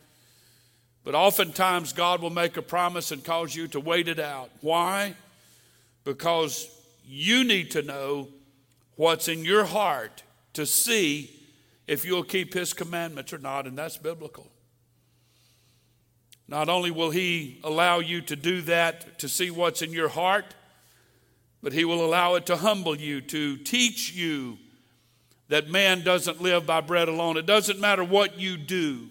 but 1.04 1.14
oftentimes 1.14 1.92
God 1.92 2.20
will 2.20 2.30
make 2.30 2.56
a 2.56 2.62
promise 2.62 3.10
and 3.10 3.24
cause 3.24 3.56
you 3.56 3.66
to 3.68 3.80
wait 3.80 4.08
it 4.08 4.20
out. 4.20 4.50
Why? 4.60 5.14
because 6.04 6.68
you 7.06 7.44
need 7.44 7.70
to 7.72 7.82
know 7.82 8.28
what's 8.96 9.28
in 9.28 9.44
your 9.44 9.64
heart 9.64 10.22
to 10.54 10.66
see 10.66 11.30
if 11.86 12.04
you'll 12.04 12.22
keep 12.22 12.54
his 12.54 12.72
commandments 12.72 13.32
or 13.32 13.38
not, 13.38 13.66
and 13.66 13.76
that's 13.76 13.96
biblical. 13.96 14.46
Not 16.48 16.68
only 16.68 16.90
will 16.90 17.10
he 17.10 17.60
allow 17.64 18.00
you 18.00 18.20
to 18.22 18.36
do 18.36 18.60
that 18.62 19.18
to 19.20 19.28
see 19.28 19.50
what's 19.50 19.82
in 19.82 19.92
your 19.92 20.08
heart, 20.08 20.54
but 21.62 21.72
he 21.72 21.84
will 21.84 22.04
allow 22.04 22.34
it 22.34 22.46
to 22.46 22.56
humble 22.56 22.96
you, 22.96 23.20
to 23.20 23.56
teach 23.58 24.12
you 24.12 24.58
that 25.52 25.68
man 25.68 26.02
doesn't 26.02 26.40
live 26.40 26.64
by 26.64 26.80
bread 26.80 27.08
alone. 27.08 27.36
It 27.36 27.44
doesn't 27.44 27.78
matter 27.78 28.02
what 28.02 28.38
you 28.38 28.56
do, 28.56 29.08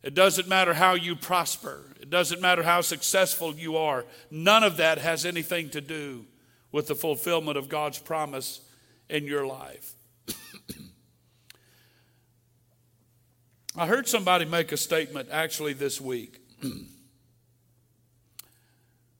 it 0.00 0.14
doesn't 0.14 0.46
matter 0.46 0.74
how 0.74 0.94
you 0.94 1.16
prosper. 1.16 1.84
It 2.00 2.08
doesn't 2.08 2.40
matter 2.40 2.62
how 2.62 2.80
successful 2.80 3.54
you 3.54 3.76
are. 3.76 4.04
None 4.30 4.64
of 4.64 4.78
that 4.78 4.98
has 4.98 5.26
anything 5.26 5.70
to 5.70 5.80
do 5.80 6.24
with 6.72 6.86
the 6.86 6.94
fulfillment 6.94 7.58
of 7.58 7.68
God's 7.68 7.98
promise 7.98 8.60
in 9.08 9.26
your 9.26 9.44
life. 9.46 9.92
I 13.76 13.86
heard 13.86 14.08
somebody 14.08 14.44
make 14.44 14.72
a 14.72 14.76
statement 14.76 15.28
actually 15.30 15.74
this 15.74 16.00
week. 16.00 16.40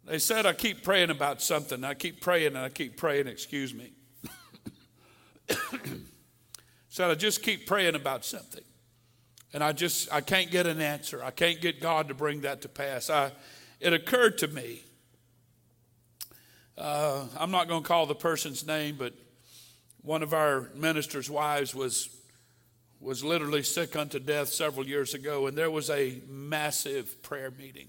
they 0.05 0.19
said, 0.19 0.47
I 0.47 0.53
keep 0.53 0.83
praying 0.83 1.11
about 1.11 1.43
something. 1.43 1.85
I 1.85 1.95
keep 1.95 2.21
praying 2.21 2.49
and 2.49 2.59
I 2.59 2.71
keep 2.71 2.97
praying, 2.97 3.27
excuse 3.27 3.75
me. 3.75 3.93
said, 7.01 7.11
I 7.11 7.15
just 7.15 7.43
keep 7.43 7.67
praying 7.67 7.95
about 7.95 8.27
something. 8.27 8.63
And 9.55 9.65
I 9.65 9.73
just, 9.73 10.13
I 10.13 10.21
can't 10.21 10.51
get 10.51 10.67
an 10.67 10.83
answer. 10.83 11.25
I 11.25 11.31
can't 11.31 11.59
get 11.59 11.81
God 11.81 12.09
to 12.09 12.15
bring 12.15 12.43
that 12.43 12.61
to 12.63 12.69
pass. 12.69 13.09
I, 13.09 13.33
it 13.81 13.95
occurred 13.95 14.37
to 14.39 14.49
me, 14.49 14.83
uh, 16.77 17.25
I'm 17.39 17.51
not 17.51 17.69
going 17.69 17.83
to 17.83 17.89
call 17.89 18.05
the 18.05 18.15
person's 18.15 18.67
name, 18.67 18.97
but 18.99 19.15
one 20.03 20.23
of 20.23 20.35
our 20.35 20.69
minister's 20.75 21.31
wives 21.31 21.75
was, 21.75 22.11
was 23.01 23.25
literally 23.25 23.63
sick 23.63 23.97
unto 23.97 24.19
death 24.19 24.49
several 24.49 24.87
years 24.87 25.15
ago, 25.15 25.47
and 25.47 25.57
there 25.57 25.71
was 25.71 25.89
a 25.89 26.21
massive 26.29 27.23
prayer 27.23 27.51
meeting 27.51 27.89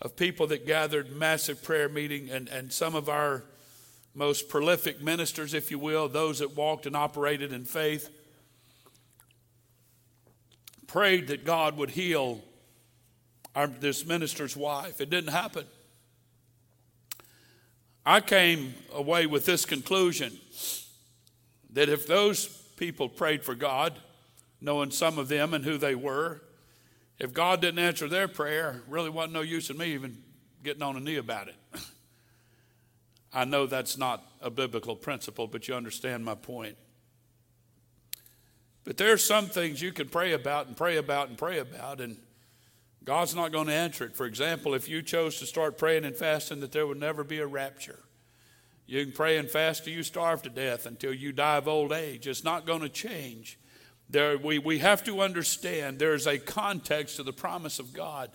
of 0.00 0.16
people 0.16 0.46
that 0.46 0.66
gathered, 0.66 1.14
massive 1.14 1.62
prayer 1.62 1.90
meeting, 1.90 2.30
and, 2.30 2.48
and 2.48 2.72
some 2.72 2.94
of 2.94 3.10
our 3.10 3.44
most 4.14 4.48
prolific 4.48 5.00
ministers, 5.00 5.54
if 5.54 5.70
you 5.70 5.78
will, 5.78 6.08
those 6.08 6.40
that 6.40 6.56
walked 6.56 6.86
and 6.86 6.96
operated 6.96 7.52
in 7.52 7.64
faith, 7.64 8.10
prayed 10.86 11.28
that 11.28 11.44
God 11.44 11.76
would 11.76 11.90
heal 11.90 12.42
our, 13.54 13.66
this 13.66 14.06
minister's 14.06 14.56
wife. 14.56 15.00
It 15.00 15.10
didn't 15.10 15.30
happen. 15.30 15.64
I 18.04 18.20
came 18.20 18.74
away 18.92 19.26
with 19.26 19.46
this 19.46 19.64
conclusion 19.64 20.36
that 21.70 21.88
if 21.88 22.06
those 22.06 22.46
people 22.76 23.08
prayed 23.08 23.44
for 23.44 23.54
God, 23.54 23.94
knowing 24.60 24.90
some 24.90 25.18
of 25.18 25.28
them 25.28 25.54
and 25.54 25.64
who 25.64 25.78
they 25.78 25.94
were, 25.94 26.42
if 27.18 27.32
God 27.32 27.60
didn't 27.60 27.78
answer 27.78 28.08
their 28.08 28.28
prayer, 28.28 28.82
really 28.88 29.10
wasn't 29.10 29.34
no 29.34 29.40
use 29.42 29.70
in 29.70 29.78
me 29.78 29.94
even 29.94 30.18
getting 30.62 30.82
on 30.82 30.96
a 30.96 31.00
knee 31.00 31.16
about 31.16 31.48
it. 31.48 31.54
I 33.32 33.44
know 33.44 33.66
that's 33.66 33.96
not 33.96 34.24
a 34.40 34.50
biblical 34.50 34.94
principle, 34.94 35.46
but 35.46 35.66
you 35.68 35.74
understand 35.74 36.24
my 36.24 36.34
point. 36.34 36.76
But 38.84 38.96
there 38.96 39.12
are 39.12 39.18
some 39.18 39.46
things 39.46 39.80
you 39.80 39.92
can 39.92 40.08
pray 40.08 40.32
about 40.32 40.66
and 40.66 40.76
pray 40.76 40.96
about 40.96 41.28
and 41.28 41.38
pray 41.38 41.58
about, 41.58 42.00
and 42.00 42.16
God's 43.04 43.34
not 43.34 43.52
going 43.52 43.68
to 43.68 43.72
answer 43.72 44.04
it. 44.04 44.16
For 44.16 44.26
example, 44.26 44.74
if 44.74 44.88
you 44.88 45.02
chose 45.02 45.38
to 45.38 45.46
start 45.46 45.78
praying 45.78 46.04
and 46.04 46.16
fasting 46.16 46.60
that 46.60 46.72
there 46.72 46.86
would 46.86 47.00
never 47.00 47.24
be 47.24 47.38
a 47.38 47.46
rapture, 47.46 48.00
you 48.86 49.04
can 49.04 49.12
pray 49.12 49.38
and 49.38 49.48
fast 49.48 49.84
till 49.84 49.92
you 49.92 50.02
starve 50.02 50.42
to 50.42 50.50
death, 50.50 50.86
until 50.86 51.14
you 51.14 51.32
die 51.32 51.56
of 51.56 51.68
old 51.68 51.92
age. 51.92 52.26
It's 52.26 52.44
not 52.44 52.66
going 52.66 52.80
to 52.80 52.88
change. 52.88 53.58
There, 54.10 54.36
we, 54.36 54.58
we 54.58 54.80
have 54.80 55.02
to 55.04 55.22
understand 55.22 55.98
there's 55.98 56.26
a 56.26 56.38
context 56.38 57.16
to 57.16 57.22
the 57.22 57.32
promise 57.32 57.78
of 57.78 57.94
God. 57.94 58.30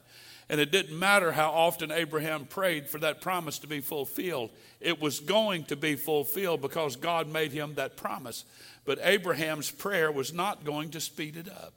And 0.49 0.62
it 0.62 0.71
didn't 0.71 0.97
matter 0.97 1.33
how 1.33 1.49
often 1.51 1.91
Abraham 1.91 2.45
prayed 2.45 2.88
for 2.88 2.99
that 2.99 3.19
promise 3.19 3.60
to 3.60 3.67
be 3.67 3.81
fulfilled. 3.81 4.51
It 4.79 5.01
was 5.01 5.19
going 5.19 5.65
to 5.65 5.75
be 5.75 5.95
fulfilled 5.95 6.62
because 6.62 6.95
God 6.95 7.27
made 7.27 7.51
him 7.51 7.75
that 7.75 7.97
promise. 7.97 8.45
But 8.86 8.99
Abraham's 9.01 9.69
prayer 9.69 10.12
was 10.12 10.33
not 10.33 10.63
going 10.63 10.91
to 10.91 11.01
speed 11.01 11.36
it 11.36 11.49
up. 11.49 11.73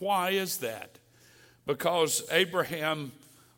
Why 0.00 0.30
is 0.30 0.58
that? 0.58 0.98
Because 1.66 2.26
Abraham 2.32 3.12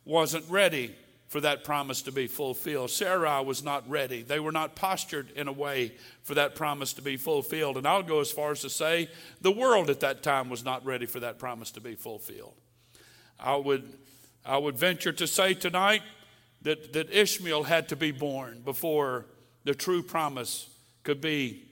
wasn't 0.04 0.44
ready 0.50 0.94
for 1.28 1.40
that 1.40 1.64
promise 1.64 2.02
to 2.02 2.12
be 2.12 2.26
fulfilled. 2.26 2.90
Sarai 2.90 3.44
was 3.44 3.62
not 3.62 3.88
ready. 3.88 4.22
They 4.22 4.40
were 4.40 4.52
not 4.52 4.74
postured 4.74 5.30
in 5.30 5.48
a 5.48 5.52
way 5.52 5.92
for 6.24 6.34
that 6.34 6.56
promise 6.56 6.92
to 6.94 7.02
be 7.02 7.16
fulfilled. 7.16 7.76
And 7.76 7.86
I'll 7.86 8.02
go 8.02 8.20
as 8.20 8.32
far 8.32 8.50
as 8.50 8.60
to 8.62 8.70
say 8.70 9.08
the 9.40 9.52
world 9.52 9.88
at 9.88 10.00
that 10.00 10.22
time 10.22 10.50
was 10.50 10.64
not 10.64 10.84
ready 10.84 11.06
for 11.06 11.20
that 11.20 11.38
promise 11.38 11.70
to 11.72 11.80
be 11.80 11.94
fulfilled. 11.94 12.54
I 13.42 13.56
would, 13.56 13.92
I 14.44 14.58
would 14.58 14.76
venture 14.76 15.12
to 15.12 15.26
say 15.26 15.54
tonight 15.54 16.02
that, 16.62 16.92
that 16.92 17.10
Ishmael 17.10 17.64
had 17.64 17.88
to 17.88 17.96
be 17.96 18.10
born 18.10 18.60
before 18.64 19.26
the 19.64 19.74
true 19.74 20.02
promise 20.02 20.68
could 21.02 21.20
be 21.20 21.62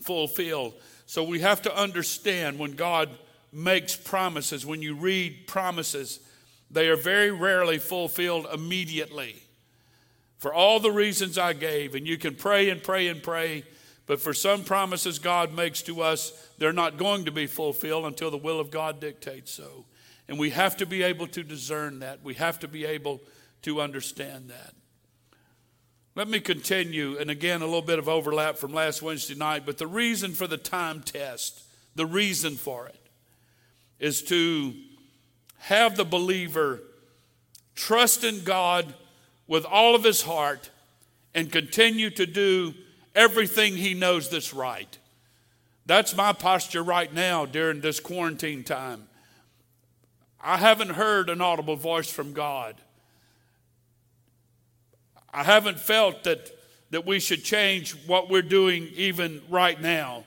fulfilled. 0.00 0.74
So 1.06 1.22
we 1.22 1.40
have 1.40 1.62
to 1.62 1.76
understand 1.76 2.58
when 2.58 2.72
God 2.72 3.10
makes 3.52 3.96
promises, 3.96 4.64
when 4.64 4.80
you 4.80 4.94
read 4.94 5.46
promises, 5.46 6.20
they 6.70 6.88
are 6.88 6.96
very 6.96 7.30
rarely 7.30 7.78
fulfilled 7.78 8.46
immediately. 8.52 9.36
For 10.38 10.54
all 10.54 10.80
the 10.80 10.92
reasons 10.92 11.36
I 11.36 11.52
gave, 11.52 11.94
and 11.94 12.06
you 12.06 12.16
can 12.16 12.34
pray 12.34 12.70
and 12.70 12.82
pray 12.82 13.08
and 13.08 13.22
pray, 13.22 13.64
but 14.06 14.20
for 14.20 14.32
some 14.32 14.64
promises 14.64 15.18
God 15.18 15.52
makes 15.52 15.82
to 15.82 16.00
us, 16.00 16.48
they're 16.58 16.72
not 16.72 16.96
going 16.96 17.26
to 17.26 17.32
be 17.32 17.46
fulfilled 17.46 18.06
until 18.06 18.30
the 18.30 18.36
will 18.36 18.58
of 18.58 18.70
God 18.70 19.00
dictates 19.00 19.50
so. 19.50 19.84
And 20.30 20.38
we 20.38 20.50
have 20.50 20.76
to 20.76 20.86
be 20.86 21.02
able 21.02 21.26
to 21.26 21.42
discern 21.42 21.98
that. 21.98 22.22
We 22.22 22.34
have 22.34 22.60
to 22.60 22.68
be 22.68 22.84
able 22.84 23.20
to 23.62 23.80
understand 23.80 24.48
that. 24.50 24.74
Let 26.14 26.28
me 26.28 26.38
continue, 26.38 27.18
and 27.18 27.32
again, 27.32 27.62
a 27.62 27.64
little 27.64 27.82
bit 27.82 27.98
of 27.98 28.08
overlap 28.08 28.56
from 28.56 28.72
last 28.72 29.02
Wednesday 29.02 29.34
night, 29.34 29.66
but 29.66 29.76
the 29.76 29.88
reason 29.88 30.30
for 30.30 30.46
the 30.46 30.56
time 30.56 31.02
test, 31.02 31.64
the 31.96 32.06
reason 32.06 32.54
for 32.54 32.86
it, 32.86 33.08
is 33.98 34.22
to 34.22 34.72
have 35.58 35.96
the 35.96 36.04
believer 36.04 36.80
trust 37.74 38.22
in 38.22 38.44
God 38.44 38.94
with 39.48 39.64
all 39.64 39.96
of 39.96 40.04
his 40.04 40.22
heart 40.22 40.70
and 41.34 41.50
continue 41.50 42.08
to 42.10 42.24
do 42.24 42.72
everything 43.16 43.76
he 43.76 43.94
knows 43.94 44.30
that's 44.30 44.54
right. 44.54 44.96
That's 45.86 46.14
my 46.16 46.32
posture 46.32 46.84
right 46.84 47.12
now 47.12 47.46
during 47.46 47.80
this 47.80 47.98
quarantine 47.98 48.62
time. 48.62 49.08
I 50.42 50.56
haven't 50.56 50.90
heard 50.90 51.28
an 51.28 51.40
audible 51.40 51.76
voice 51.76 52.10
from 52.10 52.32
God. 52.32 52.76
I 55.32 55.44
haven't 55.44 55.78
felt 55.78 56.24
that, 56.24 56.50
that 56.90 57.06
we 57.06 57.20
should 57.20 57.44
change 57.44 57.92
what 58.06 58.30
we're 58.30 58.42
doing 58.42 58.88
even 58.94 59.42
right 59.48 59.80
now. 59.80 60.24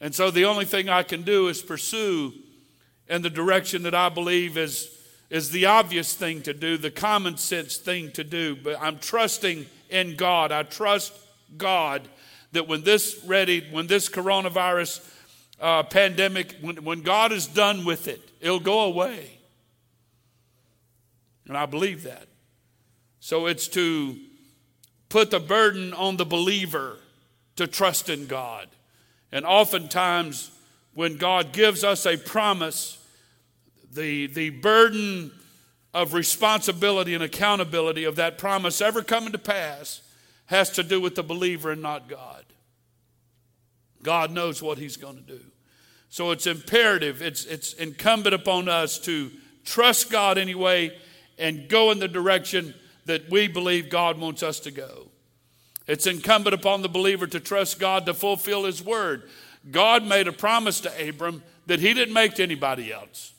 And 0.00 0.14
so 0.14 0.30
the 0.30 0.46
only 0.46 0.64
thing 0.64 0.88
I 0.88 1.02
can 1.02 1.22
do 1.22 1.48
is 1.48 1.62
pursue 1.62 2.32
in 3.08 3.22
the 3.22 3.30
direction 3.30 3.82
that 3.84 3.94
I 3.94 4.08
believe 4.08 4.56
is, 4.56 4.90
is 5.30 5.50
the 5.50 5.66
obvious 5.66 6.14
thing 6.14 6.42
to 6.42 6.54
do, 6.54 6.76
the 6.76 6.90
common 6.90 7.36
sense 7.36 7.76
thing 7.76 8.10
to 8.12 8.24
do. 8.24 8.56
But 8.56 8.80
I'm 8.80 8.98
trusting 8.98 9.66
in 9.90 10.16
God. 10.16 10.50
I 10.50 10.64
trust 10.64 11.12
God 11.56 12.08
that 12.52 12.66
when 12.66 12.82
this 12.82 13.22
ready, 13.26 13.66
when 13.70 13.86
this 13.86 14.08
coronavirus 14.08 15.08
uh, 15.62 15.84
pandemic, 15.84 16.56
when, 16.60 16.84
when 16.84 17.02
God 17.02 17.30
is 17.30 17.46
done 17.46 17.84
with 17.84 18.08
it, 18.08 18.20
it'll 18.40 18.60
go 18.60 18.80
away. 18.80 19.38
And 21.46 21.56
I 21.56 21.66
believe 21.66 22.02
that. 22.02 22.26
So 23.20 23.46
it's 23.46 23.68
to 23.68 24.16
put 25.08 25.30
the 25.30 25.38
burden 25.38 25.94
on 25.94 26.16
the 26.16 26.24
believer 26.24 26.98
to 27.56 27.68
trust 27.68 28.08
in 28.10 28.26
God. 28.26 28.66
And 29.30 29.46
oftentimes, 29.46 30.50
when 30.94 31.16
God 31.16 31.52
gives 31.52 31.84
us 31.84 32.06
a 32.06 32.16
promise, 32.16 32.98
the, 33.92 34.26
the 34.26 34.50
burden 34.50 35.30
of 35.94 36.12
responsibility 36.12 37.14
and 37.14 37.22
accountability 37.22 38.02
of 38.02 38.16
that 38.16 38.36
promise 38.36 38.80
ever 38.80 39.02
coming 39.02 39.30
to 39.30 39.38
pass 39.38 40.00
has 40.46 40.70
to 40.70 40.82
do 40.82 41.00
with 41.00 41.14
the 41.14 41.22
believer 41.22 41.70
and 41.70 41.82
not 41.82 42.08
God. 42.08 42.44
God 44.02 44.32
knows 44.32 44.60
what 44.60 44.78
He's 44.78 44.96
going 44.96 45.16
to 45.16 45.22
do. 45.22 45.51
So 46.12 46.30
it's 46.30 46.46
imperative, 46.46 47.22
it's, 47.22 47.46
it's 47.46 47.72
incumbent 47.72 48.34
upon 48.34 48.68
us 48.68 48.98
to 48.98 49.30
trust 49.64 50.10
God 50.10 50.36
anyway 50.36 50.94
and 51.38 51.70
go 51.70 51.90
in 51.90 52.00
the 52.00 52.06
direction 52.06 52.74
that 53.06 53.30
we 53.30 53.48
believe 53.48 53.88
God 53.88 54.18
wants 54.18 54.42
us 54.42 54.60
to 54.60 54.70
go. 54.70 55.08
It's 55.86 56.06
incumbent 56.06 56.52
upon 56.52 56.82
the 56.82 56.90
believer 56.90 57.26
to 57.28 57.40
trust 57.40 57.80
God 57.80 58.04
to 58.04 58.12
fulfill 58.12 58.64
His 58.64 58.84
word. 58.84 59.22
God 59.70 60.04
made 60.04 60.28
a 60.28 60.32
promise 60.32 60.80
to 60.80 61.08
Abram 61.08 61.42
that 61.64 61.80
He 61.80 61.94
didn't 61.94 62.12
make 62.12 62.34
to 62.34 62.42
anybody 62.42 62.92
else. 62.92 63.32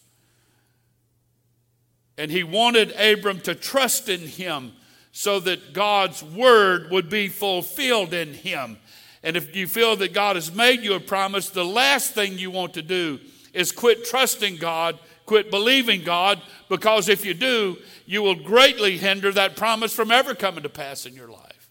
And 2.18 2.32
He 2.32 2.44
wanted 2.44 2.92
Abram 3.00 3.40
to 3.42 3.54
trust 3.54 4.10
in 4.10 4.22
Him 4.22 4.74
so 5.16 5.40
that 5.42 5.74
God's 5.74 6.24
word 6.24 6.90
would 6.90 7.08
be 7.08 7.28
fulfilled 7.28 8.16
in 8.16 8.34
him. 8.34 8.78
And 9.24 9.38
if 9.38 9.56
you 9.56 9.68
feel 9.68 9.96
that 9.98 10.14
God 10.14 10.36
has 10.36 10.54
made 10.54 10.82
you 10.82 10.96
a 10.96 11.00
promise, 11.00 11.50
the 11.50 11.64
last 11.64 12.14
thing 12.14 12.38
you 12.38 12.52
want 12.52 12.74
to 12.74 12.82
do 12.82 13.20
is 13.54 13.72
quit 13.72 14.06
trusting 14.06 14.58
God, 14.58 15.00
quit 15.26 15.50
believing 15.50 16.04
God, 16.04 16.42
because 16.68 17.08
if 17.08 17.26
you 17.26 17.34
do, 17.34 17.78
you 18.06 18.22
will 18.22 18.36
greatly 18.36 18.98
hinder 18.98 19.32
that 19.32 19.56
promise 19.56 19.96
from 19.96 20.12
ever 20.12 20.36
coming 20.36 20.64
to 20.64 20.70
pass 20.70 21.06
in 21.06 21.14
your 21.14 21.30
life. 21.30 21.70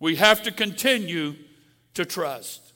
We 0.00 0.16
have 0.16 0.42
to 0.44 0.50
continue 0.50 1.34
to 1.92 2.04
trust. 2.04 2.72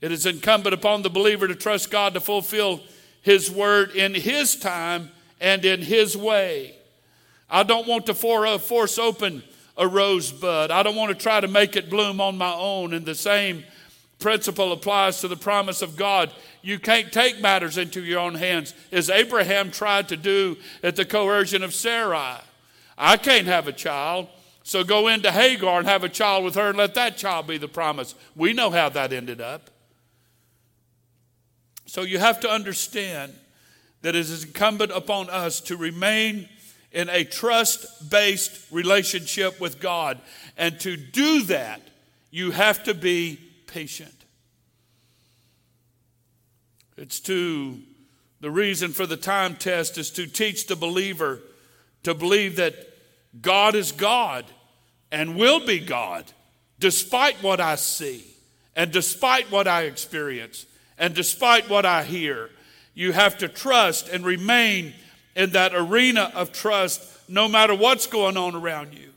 It 0.00 0.12
is 0.12 0.26
incumbent 0.26 0.74
upon 0.74 1.02
the 1.02 1.10
believer 1.10 1.48
to 1.48 1.54
trust 1.54 1.90
God 1.90 2.14
to 2.14 2.20
fulfill 2.20 2.80
His 3.22 3.50
word 3.50 3.92
in 3.92 4.14
His 4.14 4.54
time 4.56 5.10
and 5.40 5.64
in 5.64 5.80
His 5.80 6.16
way. 6.16 6.74
I 7.50 7.62
don't 7.62 7.86
want 7.86 8.06
to 8.06 8.12
uh, 8.12 8.58
force 8.58 8.98
open 8.98 9.42
a 9.78 9.86
rosebud. 9.86 10.70
I 10.70 10.82
don't 10.82 10.96
want 10.96 11.10
to 11.10 11.22
try 11.22 11.40
to 11.40 11.48
make 11.48 11.76
it 11.76 11.88
bloom 11.88 12.20
on 12.20 12.36
my 12.36 12.52
own. 12.52 12.92
And 12.92 13.06
the 13.06 13.14
same 13.14 13.64
principle 14.18 14.72
applies 14.72 15.20
to 15.20 15.28
the 15.28 15.36
promise 15.36 15.80
of 15.80 15.96
God. 15.96 16.30
You 16.60 16.78
can't 16.80 17.12
take 17.12 17.40
matters 17.40 17.78
into 17.78 18.02
your 18.02 18.18
own 18.18 18.34
hands, 18.34 18.74
as 18.90 19.08
Abraham 19.08 19.70
tried 19.70 20.08
to 20.08 20.16
do 20.16 20.56
at 20.82 20.96
the 20.96 21.04
coercion 21.04 21.62
of 21.62 21.72
Sarai. 21.72 22.40
I 22.98 23.16
can't 23.16 23.46
have 23.46 23.68
a 23.68 23.72
child, 23.72 24.26
So 24.68 24.84
go 24.84 25.08
into 25.08 25.32
Hagar 25.32 25.78
and 25.78 25.88
have 25.88 26.04
a 26.04 26.10
child 26.10 26.44
with 26.44 26.54
her 26.56 26.68
and 26.68 26.76
let 26.76 26.92
that 26.92 27.16
child 27.16 27.46
be 27.46 27.56
the 27.56 27.68
promise. 27.68 28.14
We 28.36 28.52
know 28.52 28.68
how 28.68 28.90
that 28.90 29.14
ended 29.14 29.40
up. 29.40 29.70
So 31.86 32.02
you 32.02 32.18
have 32.18 32.38
to 32.40 32.50
understand 32.50 33.32
that 34.02 34.14
it 34.14 34.20
is 34.20 34.44
incumbent 34.44 34.92
upon 34.92 35.30
us 35.30 35.62
to 35.62 35.76
remain 35.78 36.50
in 36.92 37.08
a 37.08 37.24
trust 37.24 38.10
based 38.10 38.70
relationship 38.70 39.60
with 39.60 39.80
God. 39.80 40.20
And 40.56 40.78
to 40.80 40.96
do 40.96 41.42
that, 41.44 41.80
you 42.30 42.50
have 42.50 42.84
to 42.84 42.94
be 42.94 43.38
patient. 43.66 44.14
It's 46.96 47.20
to, 47.20 47.78
the 48.40 48.50
reason 48.50 48.90
for 48.90 49.06
the 49.06 49.16
time 49.16 49.54
test 49.54 49.98
is 49.98 50.10
to 50.12 50.26
teach 50.26 50.66
the 50.66 50.76
believer 50.76 51.40
to 52.02 52.14
believe 52.14 52.56
that 52.56 52.74
God 53.40 53.74
is 53.74 53.92
God 53.92 54.44
and 55.12 55.36
will 55.36 55.64
be 55.64 55.78
God 55.78 56.24
despite 56.80 57.42
what 57.42 57.60
I 57.60 57.76
see 57.76 58.24
and 58.74 58.92
despite 58.92 59.50
what 59.50 59.68
I 59.68 59.82
experience 59.82 60.66
and 60.98 61.14
despite 61.14 61.68
what 61.68 61.86
I 61.86 62.04
hear. 62.04 62.50
You 62.94 63.12
have 63.12 63.38
to 63.38 63.48
trust 63.48 64.08
and 64.08 64.24
remain 64.24 64.94
in 65.38 65.50
that 65.50 65.72
arena 65.72 66.32
of 66.34 66.52
trust 66.52 67.00
no 67.28 67.46
matter 67.46 67.72
what's 67.72 68.08
going 68.08 68.36
on 68.36 68.56
around 68.56 68.92
you. 68.92 69.10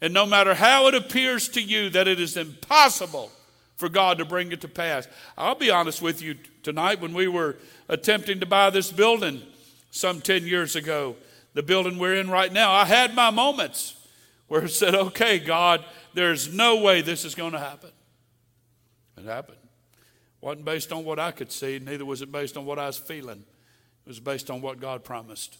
And 0.00 0.14
no 0.14 0.24
matter 0.24 0.54
how 0.54 0.86
it 0.86 0.94
appears 0.94 1.48
to 1.48 1.60
you 1.60 1.90
that 1.90 2.06
it 2.06 2.20
is 2.20 2.36
impossible 2.36 3.32
for 3.74 3.88
God 3.88 4.18
to 4.18 4.24
bring 4.24 4.52
it 4.52 4.60
to 4.60 4.68
pass. 4.68 5.08
I'll 5.36 5.56
be 5.56 5.70
honest 5.70 6.00
with 6.00 6.22
you 6.22 6.36
tonight 6.62 7.00
when 7.00 7.12
we 7.12 7.26
were 7.26 7.56
attempting 7.88 8.38
to 8.38 8.46
buy 8.46 8.70
this 8.70 8.92
building 8.92 9.42
some 9.90 10.20
10 10.20 10.46
years 10.46 10.76
ago, 10.76 11.16
the 11.54 11.62
building 11.62 11.98
we're 11.98 12.14
in 12.14 12.30
right 12.30 12.52
now, 12.52 12.70
I 12.70 12.84
had 12.84 13.16
my 13.16 13.30
moments 13.30 13.96
where 14.46 14.62
I 14.62 14.66
said, 14.66 14.94
okay, 14.94 15.40
God, 15.40 15.84
there's 16.12 16.52
no 16.52 16.82
way 16.82 17.00
this 17.00 17.24
is 17.24 17.34
going 17.34 17.52
to 17.52 17.58
happen. 17.58 17.90
It 19.16 19.24
happened. 19.24 19.58
It 19.60 20.46
wasn't 20.46 20.66
based 20.66 20.92
on 20.92 21.04
what 21.04 21.18
I 21.18 21.32
could 21.32 21.50
see, 21.50 21.80
neither 21.80 22.04
was 22.04 22.22
it 22.22 22.30
based 22.30 22.56
on 22.56 22.64
what 22.64 22.78
I 22.78 22.86
was 22.86 22.96
feeling. 22.96 23.44
It 24.06 24.08
was 24.08 24.20
based 24.20 24.50
on 24.50 24.60
what 24.60 24.78
God 24.78 25.02
promised. 25.02 25.58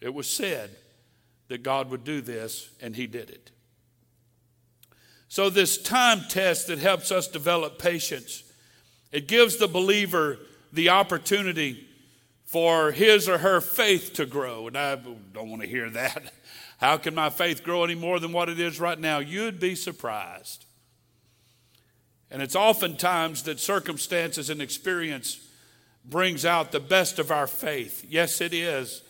It 0.00 0.14
was 0.14 0.28
said 0.28 0.70
that 1.48 1.62
God 1.62 1.90
would 1.90 2.04
do 2.04 2.20
this, 2.20 2.70
and 2.80 2.94
He 2.94 3.06
did 3.06 3.30
it. 3.30 3.50
So, 5.28 5.50
this 5.50 5.76
time 5.76 6.22
test 6.28 6.68
that 6.68 6.78
helps 6.78 7.12
us 7.12 7.28
develop 7.28 7.78
patience, 7.78 8.44
it 9.12 9.28
gives 9.28 9.56
the 9.56 9.68
believer 9.68 10.38
the 10.72 10.90
opportunity 10.90 11.86
for 12.48 12.92
his 12.92 13.28
or 13.28 13.38
her 13.38 13.60
faith 13.60 14.14
to 14.14 14.24
grow. 14.24 14.66
And 14.66 14.76
I 14.76 14.96
don't 14.96 15.50
want 15.50 15.60
to 15.60 15.68
hear 15.68 15.90
that. 15.90 16.32
How 16.78 16.96
can 16.96 17.14
my 17.14 17.28
faith 17.28 17.62
grow 17.62 17.84
any 17.84 17.94
more 17.94 18.18
than 18.18 18.32
what 18.32 18.48
it 18.48 18.58
is 18.58 18.80
right 18.80 18.98
now? 18.98 19.18
You'd 19.18 19.60
be 19.60 19.74
surprised. 19.74 20.64
And 22.30 22.40
it's 22.40 22.56
oftentimes 22.56 23.42
that 23.42 23.60
circumstances 23.60 24.48
and 24.48 24.62
experience 24.62 25.46
brings 26.06 26.46
out 26.46 26.72
the 26.72 26.80
best 26.80 27.18
of 27.18 27.30
our 27.30 27.46
faith. 27.46 28.06
Yes, 28.08 28.40
it 28.40 28.54
is. 28.54 29.02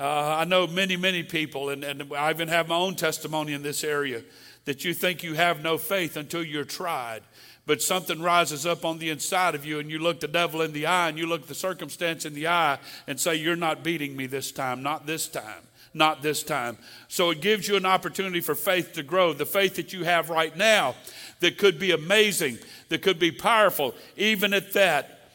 Uh, 0.00 0.36
I 0.38 0.44
know 0.44 0.66
many, 0.66 0.96
many 0.96 1.22
people, 1.22 1.68
and, 1.68 1.84
and 1.84 2.10
I 2.14 2.30
even 2.30 2.48
have 2.48 2.68
my 2.68 2.76
own 2.76 2.94
testimony 2.94 3.52
in 3.52 3.62
this 3.62 3.84
area, 3.84 4.22
that 4.64 4.82
you 4.82 4.94
think 4.94 5.22
you 5.22 5.34
have 5.34 5.62
no 5.62 5.76
faith 5.76 6.16
until 6.16 6.42
you're 6.42 6.64
tried. 6.64 7.20
But 7.66 7.82
something 7.82 8.22
rises 8.22 8.64
up 8.64 8.86
on 8.86 8.98
the 8.98 9.10
inside 9.10 9.54
of 9.54 9.66
you, 9.66 9.78
and 9.78 9.90
you 9.90 9.98
look 9.98 10.20
the 10.20 10.26
devil 10.26 10.62
in 10.62 10.72
the 10.72 10.86
eye, 10.86 11.10
and 11.10 11.18
you 11.18 11.26
look 11.26 11.46
the 11.46 11.54
circumstance 11.54 12.24
in 12.24 12.32
the 12.32 12.48
eye, 12.48 12.78
and 13.06 13.20
say, 13.20 13.34
You're 13.34 13.56
not 13.56 13.84
beating 13.84 14.16
me 14.16 14.26
this 14.26 14.50
time, 14.50 14.82
not 14.82 15.06
this 15.06 15.28
time 15.28 15.64
not 15.92 16.22
this 16.22 16.44
time. 16.44 16.78
So 17.08 17.30
it 17.30 17.40
gives 17.40 17.66
you 17.66 17.74
an 17.74 17.84
opportunity 17.84 18.40
for 18.40 18.54
faith 18.54 18.92
to 18.92 19.02
grow. 19.02 19.32
The 19.32 19.44
faith 19.44 19.74
that 19.74 19.92
you 19.92 20.04
have 20.04 20.30
right 20.30 20.56
now 20.56 20.94
that 21.40 21.58
could 21.58 21.80
be 21.80 21.90
amazing, 21.90 22.60
that 22.90 23.02
could 23.02 23.18
be 23.18 23.32
powerful, 23.32 23.96
even 24.16 24.54
at 24.54 24.72
that, 24.74 25.32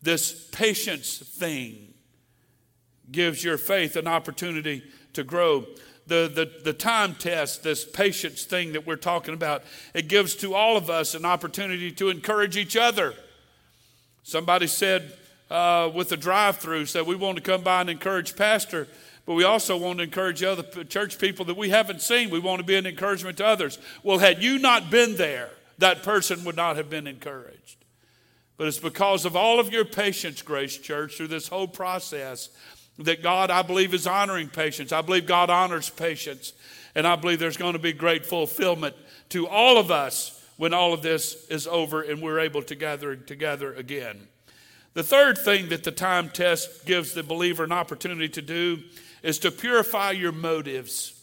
this 0.00 0.48
patience 0.52 1.18
thing 1.18 1.89
gives 3.10 3.42
your 3.42 3.58
faith 3.58 3.96
an 3.96 4.06
opportunity 4.06 4.82
to 5.12 5.24
grow. 5.24 5.66
The, 6.06 6.30
the, 6.34 6.50
the 6.64 6.72
time 6.72 7.14
test, 7.14 7.62
this 7.62 7.84
patience 7.84 8.44
thing 8.44 8.72
that 8.72 8.86
we're 8.86 8.96
talking 8.96 9.34
about, 9.34 9.62
it 9.94 10.08
gives 10.08 10.34
to 10.36 10.54
all 10.54 10.76
of 10.76 10.90
us 10.90 11.14
an 11.14 11.24
opportunity 11.24 11.92
to 11.92 12.08
encourage 12.08 12.56
each 12.56 12.76
other. 12.76 13.14
Somebody 14.22 14.66
said 14.66 15.12
uh, 15.50 15.90
with 15.94 16.08
the 16.08 16.16
drive 16.16 16.56
through, 16.56 16.86
said, 16.86 17.06
We 17.06 17.16
want 17.16 17.36
to 17.36 17.42
come 17.42 17.62
by 17.62 17.82
and 17.82 17.90
encourage 17.90 18.36
Pastor, 18.36 18.88
but 19.24 19.34
we 19.34 19.44
also 19.44 19.76
want 19.76 19.98
to 19.98 20.04
encourage 20.04 20.42
other 20.42 20.62
church 20.84 21.18
people 21.18 21.44
that 21.46 21.56
we 21.56 21.70
haven't 21.70 22.02
seen. 22.02 22.30
We 22.30 22.40
want 22.40 22.58
to 22.60 22.66
be 22.66 22.76
an 22.76 22.86
encouragement 22.86 23.36
to 23.38 23.46
others. 23.46 23.78
Well, 24.02 24.18
had 24.18 24.42
you 24.42 24.58
not 24.58 24.90
been 24.90 25.16
there, 25.16 25.50
that 25.78 26.02
person 26.02 26.44
would 26.44 26.56
not 26.56 26.76
have 26.76 26.90
been 26.90 27.06
encouraged. 27.06 27.76
But 28.56 28.68
it's 28.68 28.78
because 28.78 29.24
of 29.24 29.36
all 29.36 29.58
of 29.58 29.72
your 29.72 29.86
patience, 29.86 30.42
Grace 30.42 30.76
Church, 30.76 31.16
through 31.16 31.28
this 31.28 31.48
whole 31.48 31.68
process 31.68 32.50
that 33.04 33.22
God, 33.22 33.50
I 33.50 33.62
believe, 33.62 33.94
is 33.94 34.06
honoring 34.06 34.48
patience. 34.48 34.92
I 34.92 35.02
believe 35.02 35.26
God 35.26 35.50
honors 35.50 35.90
patience. 35.90 36.52
And 36.94 37.06
I 37.06 37.16
believe 37.16 37.38
there's 37.38 37.56
going 37.56 37.74
to 37.74 37.78
be 37.78 37.92
great 37.92 38.26
fulfillment 38.26 38.96
to 39.30 39.46
all 39.46 39.78
of 39.78 39.90
us 39.90 40.36
when 40.56 40.74
all 40.74 40.92
of 40.92 41.02
this 41.02 41.46
is 41.48 41.66
over 41.66 42.02
and 42.02 42.20
we're 42.20 42.40
able 42.40 42.62
to 42.64 42.74
gather 42.74 43.16
together 43.16 43.72
again. 43.74 44.28
The 44.92 45.02
third 45.02 45.38
thing 45.38 45.68
that 45.68 45.84
the 45.84 45.92
time 45.92 46.28
test 46.30 46.84
gives 46.84 47.14
the 47.14 47.22
believer 47.22 47.62
an 47.64 47.72
opportunity 47.72 48.28
to 48.30 48.42
do 48.42 48.82
is 49.22 49.38
to 49.38 49.50
purify 49.50 50.10
your 50.10 50.32
motives, 50.32 51.14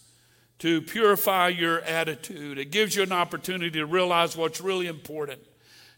to 0.59 0.81
purify 0.81 1.49
your 1.49 1.81
attitude. 1.81 2.57
It 2.57 2.71
gives 2.71 2.95
you 2.95 3.03
an 3.03 3.11
opportunity 3.11 3.71
to 3.71 3.85
realize 3.85 4.37
what's 4.37 4.61
really 4.61 4.87
important, 4.87 5.41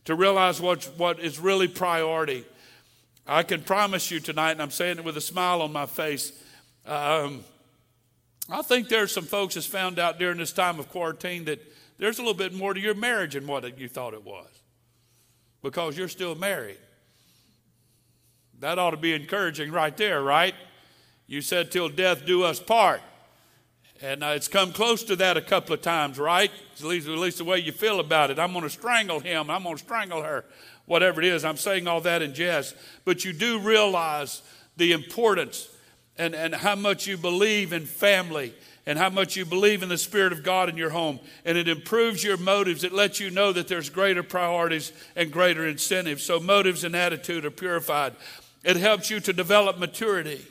to 0.05 0.15
realize 0.15 0.59
what's, 0.59 0.87
what 0.97 1.19
is 1.19 1.39
really 1.39 1.67
priority. 1.67 2.43
I 3.31 3.43
can 3.43 3.61
promise 3.61 4.09
you 4.09 4.19
tonight, 4.19 4.53
and 4.53 4.61
I'm 4.61 4.71
saying 4.71 4.97
it 4.97 5.03
with 5.03 5.15
a 5.15 5.21
smile 5.21 5.61
on 5.61 5.71
my 5.71 5.85
face, 5.85 6.33
um, 6.87 7.43
I 8.49 8.63
think 8.63 8.89
there's 8.89 9.11
some 9.11 9.25
folks 9.25 9.53
that's 9.53 9.67
found 9.67 9.99
out 9.99 10.17
during 10.17 10.39
this 10.39 10.51
time 10.51 10.79
of 10.79 10.89
quarantine 10.89 11.45
that 11.45 11.61
there's 11.99 12.17
a 12.17 12.23
little 12.23 12.33
bit 12.33 12.55
more 12.55 12.73
to 12.73 12.79
your 12.79 12.95
marriage 12.95 13.35
than 13.35 13.45
what 13.45 13.77
you 13.77 13.87
thought 13.87 14.15
it 14.15 14.23
was 14.23 14.47
because 15.61 15.95
you're 15.95 16.07
still 16.07 16.33
married. 16.33 16.79
That 18.61 18.79
ought 18.79 18.91
to 18.91 18.97
be 18.97 19.13
encouraging 19.13 19.71
right 19.71 19.95
there, 19.95 20.23
right? 20.23 20.55
You 21.27 21.41
said, 21.41 21.71
till 21.71 21.87
death 21.87 22.25
do 22.25 22.41
us 22.43 22.59
part. 22.59 23.01
And 24.01 24.23
uh, 24.23 24.27
it's 24.27 24.47
come 24.47 24.71
close 24.71 25.03
to 25.03 25.15
that 25.17 25.37
a 25.37 25.41
couple 25.41 25.75
of 25.75 25.83
times, 25.83 26.17
right? 26.17 26.49
At 26.79 26.83
least, 26.83 27.07
at 27.07 27.17
least 27.17 27.37
the 27.37 27.43
way 27.43 27.59
you 27.59 27.73
feel 27.73 27.99
about 27.99 28.31
it. 28.31 28.39
I'm 28.39 28.53
going 28.53 28.63
to 28.63 28.69
strangle 28.71 29.19
him. 29.19 29.51
I'm 29.51 29.63
going 29.63 29.75
to 29.75 29.83
strangle 29.83 30.23
her 30.23 30.45
whatever 30.89 31.21
it 31.21 31.27
is. 31.27 31.45
I'm 31.45 31.55
saying 31.55 31.87
all 31.87 32.01
that 32.01 32.23
in 32.23 32.33
jest. 32.33 32.75
But 33.05 33.23
you 33.23 33.31
do 33.31 33.59
realize 33.59 34.41
the 34.75 34.91
importance 34.91 35.69
and, 36.17 36.33
and 36.33 36.53
how 36.53 36.75
much 36.75 37.05
you 37.05 37.15
believe 37.15 37.73
in 37.73 37.85
family 37.85 38.53
and 38.87 38.97
how 38.97 39.11
much 39.11 39.35
you 39.35 39.45
believe 39.45 39.83
in 39.83 39.89
the 39.89 39.99
Spirit 39.99 40.33
of 40.33 40.41
God 40.41 40.67
in 40.67 40.75
your 40.75 40.89
home. 40.89 41.19
And 41.45 41.59
it 41.59 41.67
improves 41.67 42.23
your 42.23 42.37
motives. 42.37 42.83
It 42.83 42.91
lets 42.91 43.19
you 43.19 43.29
know 43.29 43.53
that 43.53 43.67
there's 43.67 43.91
greater 43.91 44.23
priorities 44.23 44.91
and 45.15 45.31
greater 45.31 45.67
incentives. 45.67 46.23
So 46.23 46.39
motives 46.39 46.83
and 46.83 46.95
attitude 46.95 47.45
are 47.45 47.51
purified. 47.51 48.15
It 48.63 48.75
helps 48.75 49.11
you 49.11 49.19
to 49.19 49.31
develop 49.31 49.77
maturity. 49.77 50.43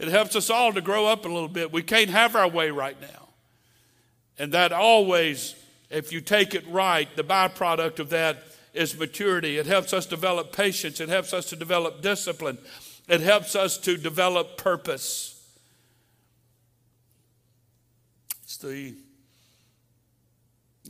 It 0.00 0.08
helps 0.08 0.34
us 0.34 0.50
all 0.50 0.72
to 0.72 0.80
grow 0.80 1.06
up 1.06 1.24
a 1.24 1.28
little 1.28 1.48
bit. 1.48 1.72
We 1.72 1.84
can't 1.84 2.10
have 2.10 2.34
our 2.34 2.48
way 2.48 2.70
right 2.70 3.00
now. 3.00 3.28
And 4.40 4.50
that 4.52 4.72
always, 4.72 5.54
if 5.88 6.12
you 6.12 6.20
take 6.20 6.52
it 6.56 6.66
right, 6.68 7.08
the 7.14 7.22
byproduct 7.22 8.00
of 8.00 8.10
that 8.10 8.42
is 8.76 8.98
maturity. 8.98 9.58
It 9.58 9.66
helps 9.66 9.92
us 9.92 10.06
develop 10.06 10.52
patience. 10.52 11.00
It 11.00 11.08
helps 11.08 11.32
us 11.32 11.46
to 11.50 11.56
develop 11.56 12.02
discipline. 12.02 12.58
It 13.08 13.20
helps 13.20 13.56
us 13.56 13.78
to 13.78 13.96
develop 13.96 14.56
purpose. 14.56 15.32
It's 18.42 18.56
the 18.56 18.94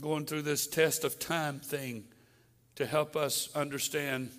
going 0.00 0.26
through 0.26 0.42
this 0.42 0.66
test 0.66 1.04
of 1.04 1.18
time 1.18 1.58
thing 1.58 2.04
to 2.74 2.84
help 2.84 3.16
us 3.16 3.48
understand 3.54 4.30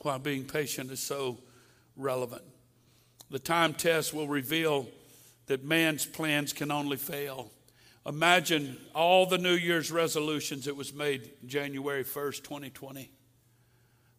why 0.00 0.18
being 0.18 0.44
patient 0.44 0.90
is 0.90 1.00
so 1.00 1.38
relevant. 1.96 2.42
The 3.30 3.38
time 3.38 3.74
test 3.74 4.12
will 4.12 4.28
reveal 4.28 4.86
that 5.46 5.64
man's 5.64 6.04
plans 6.04 6.52
can 6.52 6.70
only 6.70 6.96
fail. 6.96 7.50
Imagine 8.06 8.76
all 8.94 9.26
the 9.26 9.38
New 9.38 9.54
Year's 9.54 9.90
resolutions 9.90 10.66
that 10.66 10.76
was 10.76 10.94
made 10.94 11.30
January 11.44 12.04
1st, 12.04 12.44
2020. 12.44 13.10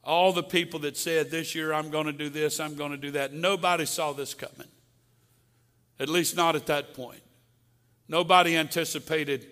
All 0.03 0.33
the 0.33 0.43
people 0.43 0.79
that 0.81 0.97
said, 0.97 1.31
This 1.31 1.55
year 1.55 1.73
I'm 1.73 1.89
going 1.89 2.05
to 2.05 2.13
do 2.13 2.29
this, 2.29 2.59
I'm 2.59 2.75
going 2.75 2.91
to 2.91 2.97
do 2.97 3.11
that. 3.11 3.33
Nobody 3.33 3.85
saw 3.85 4.11
this 4.11 4.33
coming. 4.33 4.67
At 5.99 6.09
least 6.09 6.35
not 6.35 6.55
at 6.55 6.65
that 6.67 6.93
point. 6.93 7.21
Nobody 8.09 8.55
anticipated 8.57 9.47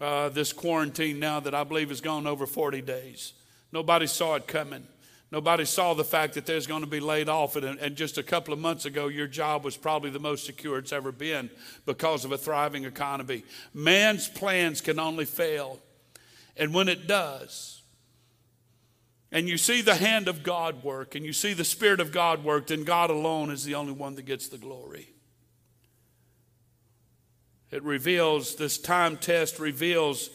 uh, 0.00 0.30
this 0.30 0.52
quarantine 0.52 1.18
now 1.18 1.40
that 1.40 1.54
I 1.54 1.64
believe 1.64 1.90
has 1.90 2.00
gone 2.00 2.26
over 2.26 2.46
40 2.46 2.80
days. 2.82 3.34
Nobody 3.72 4.06
saw 4.06 4.34
it 4.36 4.46
coming. 4.46 4.86
Nobody 5.32 5.64
saw 5.64 5.94
the 5.94 6.04
fact 6.04 6.34
that 6.34 6.46
there's 6.46 6.68
going 6.68 6.82
to 6.82 6.86
be 6.86 7.00
laid 7.00 7.28
off, 7.28 7.56
and, 7.56 7.78
and, 7.80 7.96
just 7.96 8.16
a 8.16 8.22
couple 8.22 8.54
of 8.54 8.60
months 8.60 8.84
ago, 8.84 9.08
your 9.08 9.26
job 9.26 9.64
was 9.64 9.76
probably 9.76 10.10
the 10.10 10.20
most 10.20 10.46
secure 10.46 10.78
it's 10.78 10.92
ever 10.92 11.10
been 11.10 11.50
because 11.84 12.24
of 12.24 12.30
a 12.30 12.38
thriving 12.38 12.84
economy. 12.84 13.42
Man's 13.74 14.28
plans 14.28 14.80
can 14.80 15.00
only 15.00 15.24
fail, 15.24 15.80
and 16.56 16.72
when 16.72 16.88
it 16.88 17.08
does, 17.08 17.82
and 19.32 19.48
you 19.48 19.58
see 19.58 19.82
the 19.82 19.96
hand 19.96 20.28
of 20.28 20.44
God 20.44 20.84
work, 20.84 21.16
and 21.16 21.24
you 21.26 21.32
see 21.32 21.52
the 21.52 21.64
Spirit 21.64 21.98
of 21.98 22.12
God 22.12 22.44
work, 22.44 22.68
then 22.68 22.84
God 22.84 23.10
alone 23.10 23.50
is 23.50 23.64
the 23.64 23.74
only 23.74 23.92
one 23.92 24.14
that 24.14 24.26
gets 24.26 24.48
the 24.48 24.58
glory. 24.58 25.08
It 27.72 27.82
reveals, 27.82 28.54
this 28.54 28.78
time 28.78 29.16
test 29.16 29.58
reveals 29.58 30.30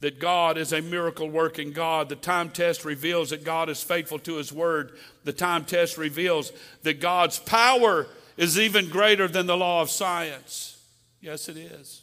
that 0.00 0.18
God 0.18 0.58
is 0.58 0.72
a 0.72 0.82
miracle 0.82 1.28
working 1.28 1.72
God. 1.72 2.08
The 2.08 2.16
time 2.16 2.50
test 2.50 2.84
reveals 2.84 3.30
that 3.30 3.44
God 3.44 3.68
is 3.68 3.82
faithful 3.82 4.18
to 4.20 4.36
his 4.36 4.52
word. 4.52 4.92
The 5.24 5.32
time 5.32 5.64
test 5.64 5.96
reveals 5.96 6.52
that 6.82 7.00
God's 7.00 7.38
power 7.38 8.06
is 8.36 8.58
even 8.58 8.88
greater 8.88 9.26
than 9.26 9.46
the 9.46 9.56
law 9.56 9.80
of 9.80 9.90
science. 9.90 10.78
Yes, 11.20 11.48
it 11.48 11.56
is. 11.56 12.02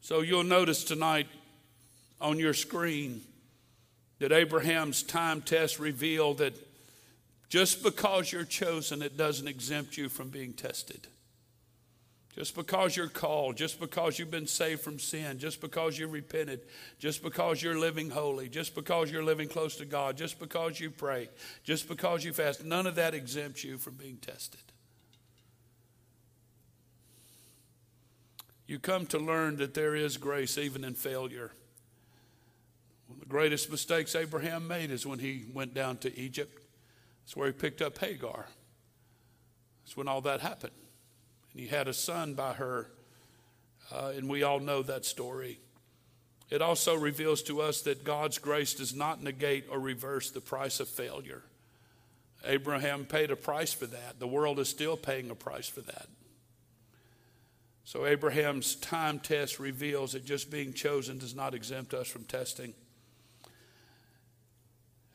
So 0.00 0.22
you'll 0.22 0.44
notice 0.44 0.84
tonight 0.84 1.28
on 2.20 2.38
your 2.38 2.54
screen 2.54 3.22
that 4.18 4.32
Abraham's 4.32 5.02
time 5.02 5.40
test 5.40 5.78
revealed 5.78 6.38
that 6.38 6.54
just 7.48 7.82
because 7.82 8.30
you're 8.30 8.44
chosen, 8.44 9.02
it 9.02 9.16
doesn't 9.16 9.48
exempt 9.48 9.96
you 9.96 10.08
from 10.08 10.28
being 10.28 10.52
tested. 10.52 11.08
Just 12.34 12.54
because 12.54 12.96
you're 12.96 13.08
called, 13.08 13.56
just 13.56 13.80
because 13.80 14.18
you've 14.18 14.30
been 14.30 14.46
saved 14.46 14.82
from 14.82 15.00
sin, 15.00 15.38
just 15.38 15.60
because 15.60 15.98
you 15.98 16.06
repented, 16.06 16.60
just 16.98 17.22
because 17.24 17.60
you're 17.60 17.78
living 17.78 18.08
holy, 18.08 18.48
just 18.48 18.74
because 18.74 19.10
you're 19.10 19.24
living 19.24 19.48
close 19.48 19.76
to 19.76 19.84
God, 19.84 20.16
just 20.16 20.38
because 20.38 20.78
you 20.78 20.90
pray, 20.90 21.28
just 21.64 21.88
because 21.88 22.24
you 22.24 22.32
fast, 22.32 22.64
none 22.64 22.86
of 22.86 22.94
that 22.94 23.14
exempts 23.14 23.64
you 23.64 23.78
from 23.78 23.94
being 23.94 24.16
tested. 24.16 24.60
You 28.68 28.78
come 28.78 29.06
to 29.06 29.18
learn 29.18 29.56
that 29.56 29.74
there 29.74 29.96
is 29.96 30.16
grace 30.16 30.56
even 30.56 30.84
in 30.84 30.94
failure. 30.94 31.50
One 33.08 33.16
of 33.16 33.20
the 33.20 33.26
greatest 33.26 33.68
mistakes 33.72 34.14
Abraham 34.14 34.68
made 34.68 34.92
is 34.92 35.04
when 35.04 35.18
he 35.18 35.46
went 35.52 35.74
down 35.74 35.96
to 35.98 36.16
Egypt. 36.16 36.62
That's 37.24 37.36
where 37.36 37.48
he 37.48 37.52
picked 37.52 37.82
up 37.82 37.98
Hagar. 37.98 38.46
That's 39.82 39.96
when 39.96 40.06
all 40.06 40.20
that 40.20 40.40
happened 40.40 40.70
and 41.52 41.60
he 41.60 41.68
had 41.68 41.88
a 41.88 41.94
son 41.94 42.34
by 42.34 42.54
her, 42.54 42.90
uh, 43.92 44.12
and 44.16 44.28
we 44.28 44.42
all 44.42 44.60
know 44.60 44.82
that 44.82 45.04
story. 45.04 45.58
It 46.48 46.62
also 46.62 46.96
reveals 46.96 47.42
to 47.44 47.60
us 47.60 47.82
that 47.82 48.04
God's 48.04 48.38
grace 48.38 48.74
does 48.74 48.94
not 48.94 49.22
negate 49.22 49.66
or 49.70 49.78
reverse 49.78 50.30
the 50.30 50.40
price 50.40 50.80
of 50.80 50.88
failure. 50.88 51.44
Abraham 52.44 53.04
paid 53.04 53.30
a 53.30 53.36
price 53.36 53.72
for 53.72 53.86
that. 53.86 54.18
The 54.18 54.26
world 54.26 54.58
is 54.58 54.68
still 54.68 54.96
paying 54.96 55.30
a 55.30 55.34
price 55.34 55.68
for 55.68 55.82
that. 55.82 56.06
So, 57.84 58.06
Abraham's 58.06 58.76
time 58.76 59.18
test 59.18 59.58
reveals 59.58 60.12
that 60.12 60.24
just 60.24 60.50
being 60.50 60.72
chosen 60.72 61.18
does 61.18 61.34
not 61.34 61.54
exempt 61.54 61.92
us 61.92 62.06
from 62.06 62.24
testing. 62.24 62.72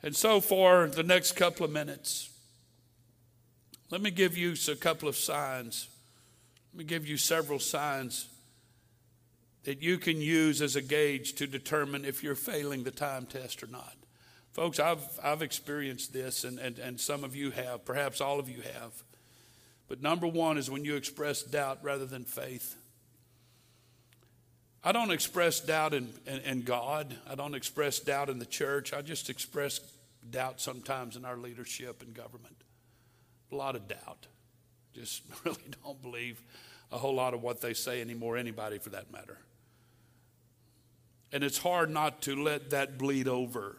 And 0.04 0.16
so, 0.16 0.42
for 0.42 0.88
the 0.88 1.04
next 1.04 1.34
couple 1.34 1.66
of 1.66 1.72
minutes, 1.72 2.30
let 3.92 4.02
me 4.02 4.12
give 4.12 4.38
you 4.38 4.56
a 4.70 4.76
couple 4.76 5.08
of 5.08 5.16
signs 5.16 5.88
let 6.76 6.80
me 6.80 6.84
give 6.84 7.08
you 7.08 7.16
several 7.16 7.58
signs 7.58 8.28
that 9.64 9.82
you 9.82 9.98
can 9.98 10.20
use 10.20 10.62
as 10.62 10.76
a 10.76 10.82
gauge 10.82 11.36
to 11.36 11.48
determine 11.48 12.04
if 12.04 12.22
you're 12.22 12.36
failing 12.36 12.84
the 12.84 12.92
time 12.92 13.26
test 13.26 13.64
or 13.64 13.68
not. 13.68 13.96
Folks, 14.52 14.78
I've, 14.78 15.00
I've 15.24 15.42
experienced 15.42 16.12
this, 16.12 16.44
and, 16.44 16.60
and, 16.60 16.78
and 16.78 17.00
some 17.00 17.24
of 17.24 17.34
you 17.34 17.52
have, 17.52 17.86
perhaps 17.86 18.20
all 18.20 18.40
of 18.40 18.50
you 18.50 18.62
have. 18.62 18.92
But 19.88 20.02
number 20.02 20.28
one 20.28 20.58
is 20.58 20.70
when 20.70 20.84
you 20.84 20.98
express 20.98 21.44
doubt 21.44 21.80
rather 21.82 22.06
than 22.06 22.26
faith. 22.26 22.76
I 24.84 24.92
don't 24.92 25.12
express 25.12 25.62
doubt 25.62 25.94
in, 25.94 26.10
in, 26.28 26.40
in, 26.40 26.62
God. 26.64 27.16
I 27.26 27.36
don't 27.36 27.56
express 27.56 28.02
doubt 28.02 28.30
in 28.30 28.38
the 28.38 28.46
church. 28.46 28.92
I 28.92 29.02
just 29.02 29.30
express 29.30 29.80
doubt 30.30 30.60
sometimes 30.60 31.16
in 31.16 31.24
our 31.24 31.38
leadership 31.38 32.02
and 32.02 32.14
government. 32.14 32.58
A 33.54 33.56
lot 33.56 33.78
of 33.78 33.88
doubt. 33.88 34.28
Just 34.96 35.24
really 35.44 35.58
don't 35.84 36.02
believe 36.02 36.42
a 36.92 36.98
whole 36.98 37.16
lot 37.16 37.34
of 37.34 37.42
what 37.42 37.62
they 37.62 37.74
say 37.74 38.02
anymore, 38.02 38.38
anybody 38.38 38.78
for 38.78 38.90
that 38.90 39.12
matter. 39.12 39.38
And 41.32 41.44
it's 41.44 41.58
hard 41.58 41.90
not 41.90 42.22
to 42.24 42.42
let 42.42 42.70
that 42.70 42.98
bleed 42.98 43.28
over 43.28 43.78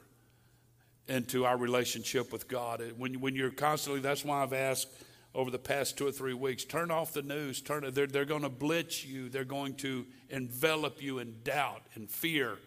into 1.09 1.45
our 1.45 1.57
relationship 1.57 2.33
with 2.33 2.49
God. 2.49 2.83
When, 2.99 3.21
when 3.21 3.35
you're 3.35 3.51
constantly, 3.51 4.01
that's 4.01 4.25
why 4.25 4.43
I've 4.43 4.53
asked 4.53 4.89
over 5.35 5.51
the 5.51 5.59
past 5.59 5.97
two 5.97 6.07
or 6.07 6.13
three 6.13 6.35
weeks 6.35 6.65
turn 6.65 6.91
off 6.91 7.13
the 7.13 7.23
news. 7.23 7.61
turn, 7.61 7.89
they're, 7.93 8.07
they're 8.07 8.25
going 8.25 8.43
to 8.43 8.49
blitz 8.49 9.05
you, 9.05 9.29
they're 9.29 9.45
going 9.45 9.75
to 9.75 10.07
envelop 10.31 11.03
you 11.03 11.19
in 11.19 11.37
doubt 11.45 11.83
and 11.95 12.11
fear. 12.11 12.59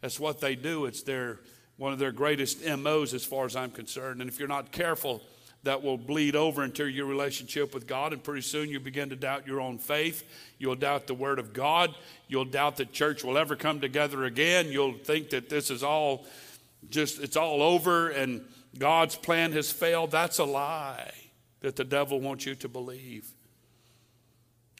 That's 0.00 0.20
what 0.20 0.40
they 0.40 0.54
do. 0.54 0.84
It's 0.84 1.02
their, 1.02 1.40
one 1.76 1.92
of 1.92 1.98
their 1.98 2.12
greatest 2.12 2.64
MOs 2.64 3.14
as 3.14 3.24
far 3.24 3.46
as 3.46 3.56
I'm 3.56 3.70
concerned. 3.70 4.20
And 4.20 4.30
if 4.30 4.38
you're 4.38 4.46
not 4.46 4.70
careful, 4.70 5.22
that 5.64 5.82
will 5.82 5.98
bleed 5.98 6.36
over 6.36 6.62
into 6.62 6.86
your 6.86 7.06
relationship 7.06 7.74
with 7.74 7.86
God, 7.86 8.12
and 8.12 8.22
pretty 8.22 8.42
soon 8.42 8.68
you 8.68 8.80
begin 8.80 9.10
to 9.10 9.16
doubt 9.16 9.46
your 9.46 9.60
own 9.60 9.78
faith. 9.78 10.24
You'll 10.58 10.76
doubt 10.76 11.06
the 11.06 11.14
Word 11.14 11.38
of 11.38 11.52
God. 11.52 11.94
You'll 12.28 12.44
doubt 12.44 12.76
that 12.76 12.92
church 12.92 13.24
will 13.24 13.36
ever 13.36 13.56
come 13.56 13.80
together 13.80 14.24
again. 14.24 14.70
You'll 14.70 14.98
think 14.98 15.30
that 15.30 15.48
this 15.48 15.70
is 15.70 15.82
all 15.82 16.26
just, 16.90 17.20
it's 17.20 17.36
all 17.36 17.62
over 17.62 18.08
and 18.08 18.44
God's 18.78 19.16
plan 19.16 19.52
has 19.52 19.70
failed. 19.70 20.10
That's 20.10 20.38
a 20.38 20.44
lie 20.44 21.12
that 21.60 21.76
the 21.76 21.84
devil 21.84 22.20
wants 22.20 22.46
you 22.46 22.54
to 22.56 22.68
believe. 22.68 23.28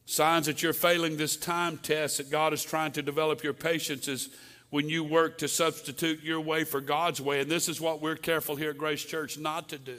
Signs 0.07 0.47
that 0.47 0.63
you're 0.63 0.73
failing 0.73 1.17
this 1.17 1.37
time 1.37 1.79
test, 1.79 2.19
that 2.19 2.31
God 2.31 2.53
is 2.53 2.63
trying 2.63 2.93
to 2.93 3.03
develop 3.03 3.43
your 3.43 3.53
patience, 3.53 4.09
is 4.09 4.31
when 4.71 4.89
you 4.89 5.05
work 5.05 5.39
to 5.39 5.49
substitute 5.49 6.23
your 6.23 6.41
way 6.41 6.65
for 6.65 6.81
God's 6.81 7.21
way. 7.21 7.41
And 7.41 7.51
this 7.51 7.69
is 7.69 7.81
what 7.81 8.01
we're 8.01 8.17
careful 8.17 8.57
here 8.57 8.71
at 8.71 8.79
Grace 8.79 9.05
Church 9.05 9.39
not 9.39 9.69
to 9.71 9.79
do. 9.79 9.99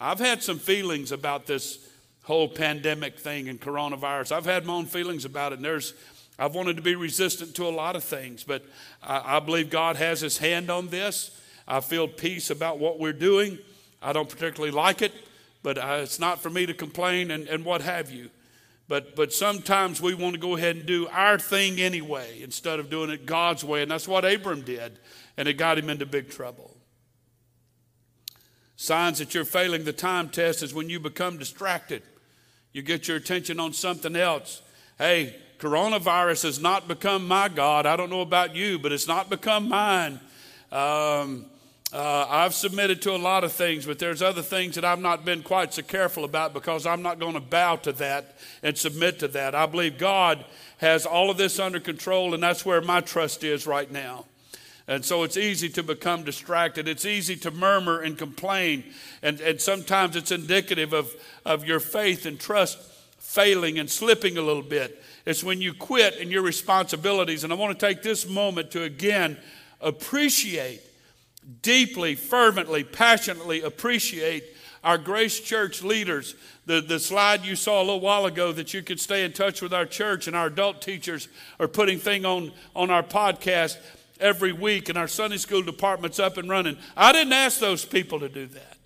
I've 0.00 0.20
had 0.20 0.42
some 0.42 0.58
feelings 0.58 1.12
about 1.12 1.46
this 1.46 1.88
whole 2.22 2.48
pandemic 2.48 3.18
thing 3.18 3.48
and 3.48 3.60
coronavirus. 3.60 4.32
I've 4.32 4.44
had 4.44 4.64
my 4.64 4.74
own 4.74 4.86
feelings 4.86 5.24
about 5.24 5.52
it, 5.52 5.56
and 5.56 5.64
there's 5.64 5.94
I've 6.38 6.54
wanted 6.54 6.76
to 6.76 6.82
be 6.82 6.94
resistant 6.94 7.56
to 7.56 7.66
a 7.66 7.70
lot 7.70 7.96
of 7.96 8.04
things, 8.04 8.44
but 8.44 8.64
I, 9.02 9.38
I 9.38 9.40
believe 9.40 9.70
God 9.70 9.96
has 9.96 10.20
His 10.20 10.38
hand 10.38 10.70
on 10.70 10.88
this. 10.88 11.40
I 11.66 11.80
feel 11.80 12.06
peace 12.06 12.50
about 12.50 12.78
what 12.78 13.00
we're 13.00 13.12
doing. 13.12 13.58
I 14.00 14.12
don't 14.12 14.28
particularly 14.28 14.70
like 14.70 15.02
it, 15.02 15.12
but 15.64 15.78
uh, 15.78 15.98
it's 16.02 16.20
not 16.20 16.40
for 16.40 16.48
me 16.48 16.64
to 16.66 16.74
complain 16.74 17.32
and, 17.32 17.48
and 17.48 17.64
what 17.64 17.80
have 17.80 18.12
you. 18.12 18.30
But, 18.86 19.16
but 19.16 19.32
sometimes 19.32 20.00
we 20.00 20.14
want 20.14 20.34
to 20.34 20.40
go 20.40 20.56
ahead 20.56 20.76
and 20.76 20.86
do 20.86 21.08
our 21.08 21.38
thing 21.38 21.80
anyway 21.80 22.40
instead 22.40 22.78
of 22.78 22.88
doing 22.88 23.10
it 23.10 23.26
God's 23.26 23.64
way. 23.64 23.82
And 23.82 23.90
that's 23.90 24.08
what 24.08 24.24
Abram 24.24 24.62
did, 24.62 24.98
and 25.36 25.48
it 25.48 25.54
got 25.54 25.76
him 25.76 25.90
into 25.90 26.06
big 26.06 26.30
trouble. 26.30 26.77
Signs 28.80 29.18
that 29.18 29.34
you're 29.34 29.44
failing 29.44 29.82
the 29.82 29.92
time 29.92 30.28
test 30.28 30.62
is 30.62 30.72
when 30.72 30.88
you 30.88 31.00
become 31.00 31.36
distracted. 31.36 32.00
You 32.72 32.80
get 32.80 33.08
your 33.08 33.16
attention 33.16 33.58
on 33.58 33.72
something 33.72 34.14
else. 34.14 34.62
Hey, 34.98 35.34
coronavirus 35.58 36.44
has 36.44 36.60
not 36.60 36.86
become 36.86 37.26
my 37.26 37.48
God. 37.48 37.86
I 37.86 37.96
don't 37.96 38.08
know 38.08 38.20
about 38.20 38.54
you, 38.54 38.78
but 38.78 38.92
it's 38.92 39.08
not 39.08 39.28
become 39.28 39.68
mine. 39.68 40.20
Um, 40.70 41.46
uh, 41.92 42.26
I've 42.28 42.54
submitted 42.54 43.02
to 43.02 43.16
a 43.16 43.18
lot 43.18 43.42
of 43.42 43.52
things, 43.52 43.84
but 43.84 43.98
there's 43.98 44.22
other 44.22 44.42
things 44.42 44.76
that 44.76 44.84
I've 44.84 45.00
not 45.00 45.24
been 45.24 45.42
quite 45.42 45.74
so 45.74 45.82
careful 45.82 46.22
about 46.22 46.54
because 46.54 46.86
I'm 46.86 47.02
not 47.02 47.18
going 47.18 47.34
to 47.34 47.40
bow 47.40 47.76
to 47.76 47.90
that 47.94 48.36
and 48.62 48.78
submit 48.78 49.18
to 49.18 49.28
that. 49.28 49.56
I 49.56 49.66
believe 49.66 49.98
God 49.98 50.44
has 50.76 51.04
all 51.04 51.30
of 51.30 51.36
this 51.36 51.58
under 51.58 51.80
control, 51.80 52.32
and 52.32 52.40
that's 52.40 52.64
where 52.64 52.80
my 52.80 53.00
trust 53.00 53.42
is 53.42 53.66
right 53.66 53.90
now. 53.90 54.26
And 54.88 55.04
so 55.04 55.22
it's 55.22 55.36
easy 55.36 55.68
to 55.70 55.82
become 55.82 56.24
distracted. 56.24 56.88
It's 56.88 57.04
easy 57.04 57.36
to 57.36 57.50
murmur 57.50 58.00
and 58.00 58.16
complain. 58.16 58.84
And, 59.22 59.38
and 59.40 59.60
sometimes 59.60 60.16
it's 60.16 60.32
indicative 60.32 60.94
of, 60.94 61.14
of 61.44 61.66
your 61.66 61.78
faith 61.78 62.24
and 62.24 62.40
trust 62.40 62.78
failing 63.18 63.78
and 63.78 63.90
slipping 63.90 64.38
a 64.38 64.42
little 64.42 64.62
bit. 64.62 65.02
It's 65.26 65.44
when 65.44 65.60
you 65.60 65.74
quit 65.74 66.16
in 66.16 66.30
your 66.30 66.40
responsibilities. 66.40 67.44
And 67.44 67.52
I 67.52 67.56
want 67.56 67.78
to 67.78 67.86
take 67.86 68.02
this 68.02 68.26
moment 68.26 68.70
to 68.70 68.82
again 68.82 69.36
appreciate, 69.82 70.80
deeply, 71.60 72.14
fervently, 72.14 72.82
passionately 72.82 73.60
appreciate 73.60 74.44
our 74.82 74.96
Grace 74.96 75.38
Church 75.38 75.82
leaders. 75.82 76.34
The, 76.64 76.80
the 76.80 76.98
slide 76.98 77.44
you 77.44 77.56
saw 77.56 77.80
a 77.80 77.84
little 77.84 78.00
while 78.00 78.24
ago 78.24 78.52
that 78.52 78.72
you 78.72 78.82
could 78.82 79.00
stay 79.00 79.24
in 79.24 79.32
touch 79.32 79.60
with 79.60 79.74
our 79.74 79.84
church 79.84 80.26
and 80.26 80.34
our 80.34 80.46
adult 80.46 80.80
teachers 80.80 81.28
are 81.60 81.68
putting 81.68 81.98
thing 81.98 82.24
on, 82.24 82.52
on 82.74 82.90
our 82.90 83.02
podcast 83.02 83.76
every 84.20 84.52
week, 84.52 84.88
and 84.88 84.98
our 84.98 85.08
Sunday 85.08 85.36
school 85.36 85.62
department's 85.62 86.18
up 86.18 86.36
and 86.36 86.48
running. 86.48 86.76
I 86.96 87.12
didn't 87.12 87.32
ask 87.32 87.60
those 87.60 87.84
people 87.84 88.20
to 88.20 88.28
do 88.28 88.46
that. 88.46 88.76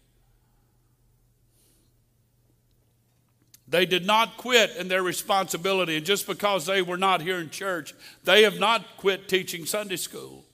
They 3.68 3.87
did 3.87 4.05
not 4.05 4.37
quit 4.37 4.76
in 4.76 4.89
their 4.89 5.03
responsibility, 5.03 5.97
and 5.97 6.05
just 6.05 6.26
because 6.26 6.66
they 6.66 6.83
were 6.83 6.99
not 6.99 7.22
here 7.22 7.39
in 7.39 7.49
church, 7.49 7.95
they 8.22 8.43
have 8.43 8.61
not 8.61 8.99
quit 8.99 9.28
teaching 9.28 9.64
Sunday 9.64 9.97
school. 9.97 10.45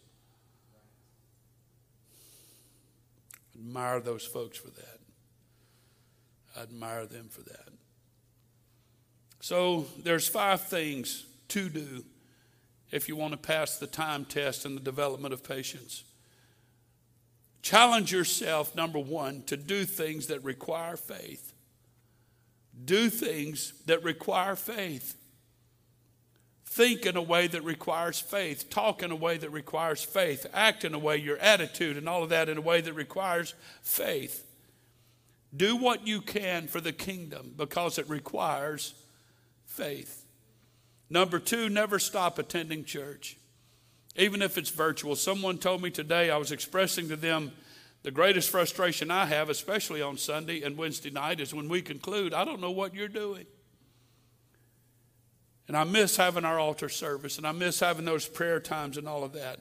Admire 3.57 3.99
those 4.01 4.25
folks 4.25 4.57
for 4.57 4.71
that. 4.71 5.01
I 6.57 6.63
admire 6.63 7.07
them 7.07 7.29
for 7.29 7.43
that. 7.43 7.69
So 9.41 9.87
there's 10.03 10.29
five 10.29 10.63
things 10.63 11.25
to 11.49 11.69
do 11.69 12.05
if 12.91 13.09
you 13.09 13.17
want 13.17 13.33
to 13.33 13.39
pass 13.39 13.79
the 13.79 13.87
time 13.87 14.25
test 14.25 14.65
in 14.65 14.75
the 14.75 14.81
development 14.81 15.35
of 15.35 15.45
patience. 15.45 16.05
Challenge 17.63 18.13
yourself, 18.13 18.75
number 18.75 18.99
one, 18.99 19.43
to 19.45 19.57
do 19.57 19.85
things 19.85 20.29
that 20.29 20.43
require 20.45 20.97
faith. 20.97 21.53
Do 22.85 23.11
things 23.11 23.75
that 23.87 24.03
require 24.05 24.57
faith. 24.57 25.17
Think 26.65 27.07
in 27.07 27.17
a 27.17 27.23
way 27.23 27.47
that 27.49 27.65
requires 27.65 28.21
faith. 28.21 28.71
Talk 28.71 29.03
in 29.03 29.11
a 29.11 29.17
way 29.17 29.37
that 29.37 29.51
requires 29.51 30.05
faith. 30.05 30.47
Act 30.55 30.85
in 30.85 30.95
a 30.95 30.99
way, 30.99 31.17
your 31.17 31.39
attitude 31.39 31.97
and 31.97 32.09
all 32.09 32.23
of 32.23 32.29
that 32.29 32.49
in 32.49 32.59
a 32.59 32.63
way 32.63 32.81
that 32.81 32.93
requires 32.93 33.55
faith. 33.83 34.45
Do 35.57 35.77
what 35.77 36.07
you 36.07 36.21
can 36.21 36.69
for 36.69 36.81
the 36.81 36.93
kingdom 36.93 37.55
because 37.57 37.99
it 37.99 38.09
requires 38.09 38.95
faith. 39.65 40.25
Number 41.11 41.39
two, 41.39 41.69
never 41.69 41.99
stop 41.99 42.39
attending 42.39 42.85
church, 42.85 43.37
even 44.17 44.43
if 44.43 44.59
it's 44.59 44.71
virtual. 44.71 45.17
Someone 45.17 45.59
told 45.59 45.83
me 45.83 45.91
today, 45.91 46.31
I 46.31 46.37
was 46.37 46.53
expressing 46.53 47.09
to 47.09 47.17
them 47.17 47.53
the 48.03 48.11
greatest 48.11 48.51
frustration 48.51 49.11
I 49.11 49.27
have, 49.27 49.49
especially 49.49 50.03
on 50.03 50.19
Sunday 50.19 50.63
and 50.63 50.77
Wednesday 50.77 51.11
night, 51.11 51.41
is 51.41 51.55
when 51.55 51.69
we 51.69 51.83
conclude, 51.83 52.35
I 52.35 52.45
don't 52.45 52.61
know 52.61 52.71
what 52.71 52.95
you're 52.95 53.09
doing. 53.09 53.47
And 55.67 55.77
I 55.77 55.85
miss 55.85 56.17
having 56.17 56.45
our 56.45 56.59
altar 56.59 56.89
service, 56.89 57.39
and 57.39 57.47
I 57.47 57.53
miss 57.53 57.81
having 57.81 58.05
those 58.05 58.27
prayer 58.27 58.61
times 58.61 58.97
and 58.97 59.09
all 59.09 59.25
of 59.25 59.33
that. 59.33 59.61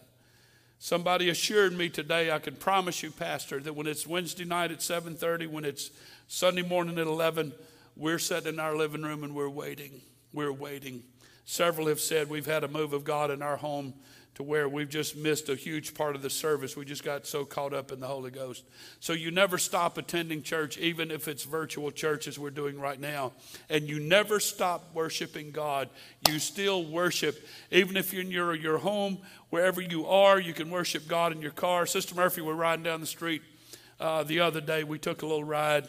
Somebody 0.80 1.30
assured 1.30 1.74
me 1.74 1.90
today, 1.90 2.32
I 2.32 2.40
can 2.40 2.56
promise 2.56 3.02
you, 3.02 3.10
Pastor, 3.10 3.60
that 3.62 3.76
when 3.76 3.88
it's 3.88 4.06
Wednesday 4.06 4.46
night 4.46 4.72
at 4.72 4.82
7:30, 4.82 5.48
when 5.48 5.66
it's 5.66 5.90
Sunday 6.28 6.62
morning 6.62 7.00
at 7.00 7.08
11, 7.08 7.54
we're 7.96 8.20
sitting 8.20 8.54
in 8.54 8.60
our 8.60 8.76
living 8.76 9.02
room 9.02 9.24
and 9.24 9.34
we're 9.34 9.50
waiting. 9.50 10.02
We're 10.32 10.54
waiting. 10.54 11.04
Several 11.50 11.88
have 11.88 12.02
said 12.02 12.30
we've 12.30 12.46
had 12.46 12.66
a 12.66 12.68
move 12.68 12.92
of 12.92 13.06
God 13.06 13.32
in 13.32 13.42
our 13.42 13.56
home 13.56 13.94
to 14.36 14.44
where 14.44 14.68
we've 14.68 14.90
just 14.90 15.16
missed 15.16 15.48
a 15.48 15.56
huge 15.56 15.94
part 15.94 16.14
of 16.14 16.22
the 16.22 16.30
service. 16.30 16.76
We 16.76 16.84
just 16.84 17.06
got 17.06 17.26
so 17.26 17.46
caught 17.46 17.74
up 17.74 17.90
in 17.90 18.02
the 18.02 18.06
Holy 18.06 18.32
Ghost. 18.32 18.66
So 19.00 19.14
you 19.14 19.32
never 19.32 19.58
stop 19.58 19.98
attending 19.98 20.44
church, 20.44 20.78
even 20.78 21.10
if 21.10 21.30
it's 21.30 21.46
virtual 21.46 21.90
church 21.90 22.28
as 22.28 22.38
we're 22.38 22.50
doing 22.50 22.78
right 22.82 23.00
now. 23.00 23.32
And 23.70 23.88
you 23.88 24.02
never 24.02 24.42
stop 24.42 24.94
worshiping 24.94 25.52
God. 25.52 25.88
You 26.28 26.38
still 26.40 26.84
worship. 26.84 27.48
Even 27.72 27.96
if 27.96 28.12
you're 28.12 28.24
in 28.24 28.30
your, 28.30 28.54
your 28.54 28.80
home, 28.80 29.18
wherever 29.50 29.80
you 29.80 30.06
are, 30.06 30.42
you 30.42 30.54
can 30.54 30.70
worship 30.70 31.08
God 31.08 31.32
in 31.32 31.42
your 31.42 31.52
car. 31.52 31.86
Sister 31.86 32.14
Murphy, 32.14 32.42
we're 32.42 32.56
riding 32.56 32.84
down 32.84 33.00
the 33.00 33.08
street 33.08 33.42
uh, 34.02 34.22
the 34.24 34.42
other 34.42 34.60
day. 34.60 34.84
We 34.84 35.00
took 35.00 35.22
a 35.22 35.26
little 35.26 35.46
ride 35.46 35.88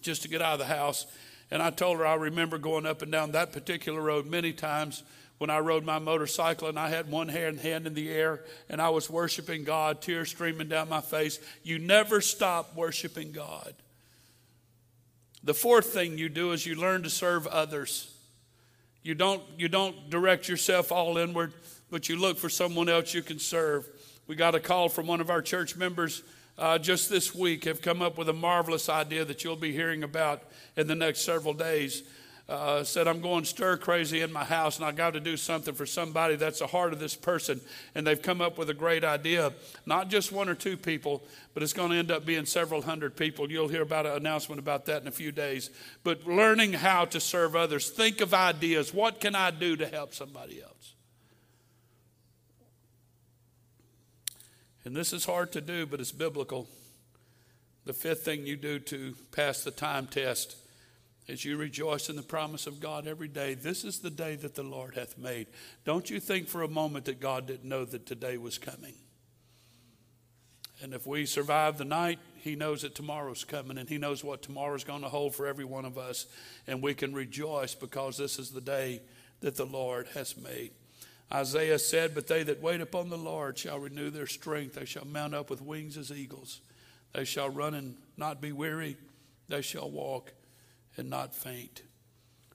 just 0.00 0.22
to 0.22 0.28
get 0.28 0.40
out 0.40 0.52
of 0.52 0.58
the 0.60 0.72
house. 0.72 1.06
And 1.54 1.62
I 1.62 1.70
told 1.70 1.98
her 1.98 2.06
I 2.06 2.14
remember 2.14 2.58
going 2.58 2.84
up 2.84 3.00
and 3.00 3.12
down 3.12 3.30
that 3.30 3.52
particular 3.52 4.00
road 4.00 4.26
many 4.26 4.52
times 4.52 5.04
when 5.38 5.50
I 5.50 5.60
rode 5.60 5.84
my 5.84 6.00
motorcycle 6.00 6.66
and 6.66 6.76
I 6.76 6.88
had 6.88 7.08
one 7.08 7.28
hand, 7.28 7.60
hand 7.60 7.86
in 7.86 7.94
the 7.94 8.10
air 8.10 8.42
and 8.68 8.82
I 8.82 8.88
was 8.88 9.08
worshiping 9.08 9.62
God, 9.62 10.02
tears 10.02 10.30
streaming 10.30 10.66
down 10.66 10.88
my 10.88 11.00
face. 11.00 11.38
You 11.62 11.78
never 11.78 12.20
stop 12.20 12.74
worshiping 12.74 13.30
God. 13.30 13.72
The 15.44 15.54
fourth 15.54 15.92
thing 15.92 16.18
you 16.18 16.28
do 16.28 16.50
is 16.50 16.66
you 16.66 16.74
learn 16.74 17.04
to 17.04 17.10
serve 17.10 17.46
others. 17.46 18.12
You 19.04 19.14
don't, 19.14 19.40
you 19.56 19.68
don't 19.68 20.10
direct 20.10 20.48
yourself 20.48 20.90
all 20.90 21.18
inward, 21.18 21.52
but 21.88 22.08
you 22.08 22.16
look 22.16 22.36
for 22.36 22.48
someone 22.48 22.88
else 22.88 23.14
you 23.14 23.22
can 23.22 23.38
serve. 23.38 23.88
We 24.26 24.34
got 24.34 24.56
a 24.56 24.60
call 24.60 24.88
from 24.88 25.06
one 25.06 25.20
of 25.20 25.30
our 25.30 25.40
church 25.40 25.76
members 25.76 26.24
uh, 26.58 26.78
just 26.78 27.08
this 27.10 27.34
week, 27.34 27.64
have 27.64 27.82
come 27.82 28.02
up 28.02 28.16
with 28.18 28.28
a 28.28 28.32
marvelous 28.32 28.88
idea 28.88 29.24
that 29.24 29.44
you'll 29.44 29.56
be 29.56 29.72
hearing 29.72 30.02
about 30.02 30.42
in 30.76 30.86
the 30.86 30.94
next 30.94 31.20
several 31.22 31.54
days 31.54 32.02
uh, 32.48 32.84
said, 32.84 33.08
I'm 33.08 33.20
going 33.20 33.44
stir 33.44 33.78
crazy 33.78 34.20
in 34.20 34.30
my 34.30 34.44
house 34.44 34.76
and 34.76 34.84
I 34.84 34.92
got 34.92 35.14
to 35.14 35.20
do 35.20 35.36
something 35.36 35.74
for 35.74 35.86
somebody 35.86 36.36
that's 36.36 36.58
the 36.58 36.66
heart 36.66 36.92
of 36.92 37.00
this 37.00 37.14
person. 37.14 37.60
And 37.94 38.06
they've 38.06 38.20
come 38.20 38.40
up 38.40 38.58
with 38.58 38.68
a 38.68 38.74
great 38.74 39.02
idea. 39.02 39.52
Not 39.86 40.08
just 40.10 40.30
one 40.30 40.48
or 40.48 40.54
two 40.54 40.76
people, 40.76 41.22
but 41.54 41.62
it's 41.62 41.72
going 41.72 41.90
to 41.90 41.96
end 41.96 42.10
up 42.10 42.26
being 42.26 42.44
several 42.44 42.82
hundred 42.82 43.16
people. 43.16 43.50
You'll 43.50 43.68
hear 43.68 43.82
about 43.82 44.04
an 44.04 44.12
announcement 44.12 44.58
about 44.58 44.84
that 44.86 45.00
in 45.00 45.08
a 45.08 45.12
few 45.12 45.32
days. 45.32 45.70
But 46.02 46.26
learning 46.26 46.74
how 46.74 47.06
to 47.06 47.20
serve 47.20 47.56
others, 47.56 47.88
think 47.88 48.20
of 48.20 48.34
ideas. 48.34 48.92
What 48.92 49.20
can 49.20 49.34
I 49.34 49.50
do 49.50 49.76
to 49.76 49.86
help 49.86 50.12
somebody 50.12 50.62
else? 50.62 50.93
And 54.84 54.94
this 54.94 55.12
is 55.12 55.24
hard 55.24 55.52
to 55.52 55.60
do, 55.60 55.86
but 55.86 56.00
it's 56.00 56.12
biblical. 56.12 56.68
The 57.84 57.92
fifth 57.92 58.24
thing 58.24 58.46
you 58.46 58.56
do 58.56 58.78
to 58.80 59.14
pass 59.32 59.62
the 59.62 59.70
time 59.70 60.06
test 60.06 60.56
is 61.26 61.44
you 61.44 61.56
rejoice 61.56 62.10
in 62.10 62.16
the 62.16 62.22
promise 62.22 62.66
of 62.66 62.80
God 62.80 63.06
every 63.06 63.28
day, 63.28 63.54
this 63.54 63.84
is 63.84 64.00
the 64.00 64.10
day 64.10 64.36
that 64.36 64.54
the 64.54 64.62
Lord 64.62 64.94
hath 64.94 65.16
made. 65.16 65.46
Don't 65.84 66.10
you 66.10 66.20
think 66.20 66.48
for 66.48 66.62
a 66.62 66.68
moment 66.68 67.06
that 67.06 67.20
God 67.20 67.46
didn't 67.46 67.68
know 67.68 67.84
that 67.86 68.06
today 68.06 68.36
was 68.36 68.58
coming. 68.58 68.94
And 70.82 70.92
if 70.92 71.06
we 71.06 71.24
survive 71.24 71.78
the 71.78 71.84
night, 71.86 72.18
He 72.36 72.56
knows 72.56 72.82
that 72.82 72.94
tomorrow's 72.94 73.44
coming, 73.44 73.78
and 73.78 73.88
He 73.88 73.96
knows 73.96 74.22
what 74.22 74.42
tomorrow's 74.42 74.84
going 74.84 75.00
to 75.00 75.08
hold 75.08 75.34
for 75.34 75.46
every 75.46 75.64
one 75.64 75.86
of 75.86 75.96
us. 75.96 76.26
And 76.66 76.82
we 76.82 76.92
can 76.92 77.14
rejoice 77.14 77.74
because 77.74 78.18
this 78.18 78.38
is 78.38 78.50
the 78.50 78.60
day 78.60 79.00
that 79.40 79.56
the 79.56 79.64
Lord 79.64 80.08
has 80.14 80.36
made. 80.36 80.72
Isaiah 81.32 81.78
said, 81.78 82.14
But 82.14 82.26
they 82.26 82.42
that 82.42 82.62
wait 82.62 82.80
upon 82.80 83.08
the 83.08 83.18
Lord 83.18 83.58
shall 83.58 83.78
renew 83.78 84.10
their 84.10 84.26
strength. 84.26 84.74
They 84.74 84.84
shall 84.84 85.04
mount 85.04 85.34
up 85.34 85.50
with 85.50 85.62
wings 85.62 85.96
as 85.96 86.12
eagles. 86.12 86.60
They 87.12 87.24
shall 87.24 87.48
run 87.48 87.74
and 87.74 87.96
not 88.16 88.40
be 88.40 88.52
weary. 88.52 88.96
They 89.48 89.62
shall 89.62 89.90
walk 89.90 90.32
and 90.96 91.10
not 91.10 91.34
faint. 91.34 91.82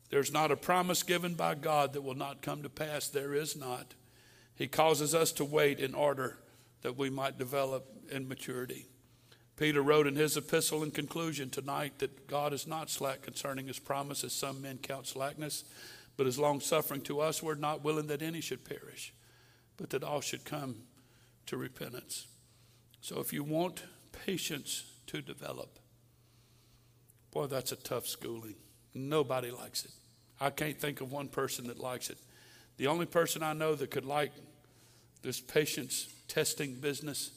There's 0.10 0.32
not 0.32 0.52
a 0.52 0.58
promise 0.58 1.04
given 1.04 1.36
by 1.36 1.56
God 1.56 1.94
that 1.94 2.02
will 2.02 2.16
not 2.16 2.42
come 2.42 2.64
to 2.64 2.70
pass. 2.70 3.08
There 3.08 3.34
is 3.34 3.56
not. 3.56 3.94
He 4.56 4.68
causes 4.68 5.14
us 5.14 5.32
to 5.34 5.46
wait 5.46 5.80
in 5.80 5.94
order 5.94 6.38
that 6.82 6.98
we 6.98 7.10
might 7.10 7.38
develop 7.38 7.86
in 8.12 8.28
maturity. 8.28 8.88
Peter 9.56 9.82
wrote 9.82 10.08
in 10.08 10.16
his 10.16 10.38
epistle 10.38 10.84
in 10.84 10.92
conclusion 10.92 11.50
tonight 11.50 12.00
that 12.00 12.28
God 12.28 12.54
is 12.54 12.66
not 12.66 12.90
slack 12.90 13.22
concerning 13.22 13.68
his 13.68 13.78
promise, 13.78 14.24
as 14.24 14.34
some 14.34 14.62
men 14.62 14.78
count 14.78 15.06
slackness, 15.06 15.66
but 16.20 16.28
is 16.28 16.38
long 16.38 16.60
suffering 16.60 17.00
to 17.00 17.22
us. 17.22 17.42
We're 17.42 17.56
not 17.56 17.82
willing 17.82 18.08
that 18.08 18.22
any 18.22 18.42
should 18.42 18.66
perish, 18.66 19.14
but 19.78 19.90
that 19.92 20.04
all 20.04 20.20
should 20.20 20.44
come 20.44 20.76
to 21.46 21.56
repentance. 21.56 22.28
So 23.00 23.22
if 23.22 23.32
you 23.32 23.42
want 23.42 23.84
patience 24.12 24.84
to 25.08 25.22
develop, 25.22 25.80
Boy, 27.32 27.46
that's 27.46 27.72
a 27.72 27.78
tough 27.78 28.06
schooling. 28.06 28.56
Nobody 28.94 29.50
likes 29.50 29.86
it. 29.86 29.92
I 30.42 30.50
can't 30.50 30.78
think 30.78 31.00
of 31.00 31.10
one 31.14 31.30
person 31.30 31.68
that 31.68 31.80
likes 31.80 32.10
it. 32.10 32.18
The 32.76 32.88
only 32.88 33.06
person 33.06 33.42
I 33.42 33.54
know 33.54 33.74
that 33.76 33.90
could 33.90 34.04
like 34.04 34.34
this 35.22 35.40
patience 35.40 36.10
testing 36.28 36.76
business 36.76 37.32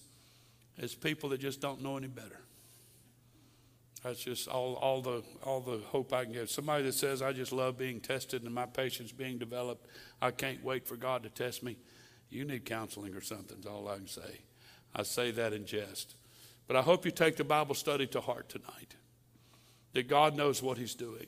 is 0.78 0.93
people 0.93 1.28
that 1.28 1.39
just 1.39 1.61
don't 1.61 1.83
know 1.83 1.97
any 1.97 2.09
better. 2.09 2.41
That's 4.03 4.24
just 4.24 4.48
all, 4.48 4.74
all 4.74 5.00
the 5.00 5.22
all 5.44 5.61
the 5.61 5.78
hope 5.86 6.12
I 6.12 6.24
can 6.24 6.32
give. 6.32 6.50
Somebody 6.50 6.84
that 6.84 6.94
says 6.94 7.22
I 7.22 7.32
just 7.32 7.53
love 7.53 7.78
being 7.78 8.00
tested 8.00 8.42
and 8.42 8.53
my 8.53 8.66
patience 8.66 9.12
being 9.12 9.38
developed. 9.38 9.86
I 10.20 10.32
can't 10.32 10.62
wait 10.64 10.86
for 10.86 10.96
God 10.96 11.22
to 11.22 11.28
test 11.28 11.62
me. 11.62 11.76
You 12.28 12.44
need 12.44 12.64
counseling 12.64 13.14
or 13.14 13.20
something. 13.20 13.59
Is 13.61 13.66
all 13.66 13.86
I 13.88 13.96
can 13.96 14.09
say. 14.09 14.40
I 14.94 15.05
say 15.05 15.30
that 15.32 15.53
in 15.53 15.66
jest, 15.66 16.16
but 16.66 16.76
I 16.76 16.82
hope 16.82 17.05
you 17.05 17.12
take 17.12 17.36
the 17.36 17.44
Bible 17.44 17.74
study 17.74 18.07
to 18.09 18.20
heart 18.20 18.48
tonight 18.48 18.96
that 19.92 20.09
God 20.09 20.36
knows 20.36 20.62
what 20.62 20.78
He's 20.78 20.94
doing. 20.94 21.26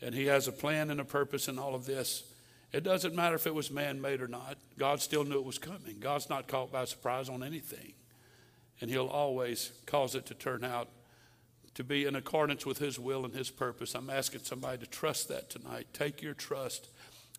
And 0.00 0.14
He 0.14 0.26
has 0.26 0.46
a 0.46 0.52
plan 0.52 0.90
and 0.90 1.00
a 1.00 1.04
purpose 1.04 1.48
in 1.48 1.58
all 1.58 1.74
of 1.74 1.86
this. 1.86 2.24
It 2.72 2.84
doesn't 2.84 3.14
matter 3.14 3.34
if 3.34 3.46
it 3.46 3.54
was 3.54 3.70
man 3.70 4.00
made 4.00 4.20
or 4.20 4.28
not, 4.28 4.58
God 4.78 5.00
still 5.00 5.24
knew 5.24 5.38
it 5.38 5.44
was 5.44 5.58
coming. 5.58 5.98
God's 5.98 6.28
not 6.28 6.48
caught 6.48 6.70
by 6.70 6.84
surprise 6.84 7.28
on 7.28 7.42
anything. 7.42 7.94
And 8.80 8.90
He'll 8.90 9.06
always 9.06 9.72
cause 9.86 10.14
it 10.14 10.26
to 10.26 10.34
turn 10.34 10.64
out 10.64 10.88
to 11.78 11.84
be 11.84 12.06
in 12.06 12.16
accordance 12.16 12.66
with 12.66 12.78
His 12.78 12.98
will 12.98 13.24
and 13.24 13.32
His 13.32 13.50
purpose. 13.50 13.94
I'm 13.94 14.10
asking 14.10 14.40
somebody 14.40 14.78
to 14.78 14.86
trust 14.86 15.28
that 15.28 15.48
tonight. 15.48 15.86
Take 15.92 16.20
your 16.20 16.34
trust 16.34 16.88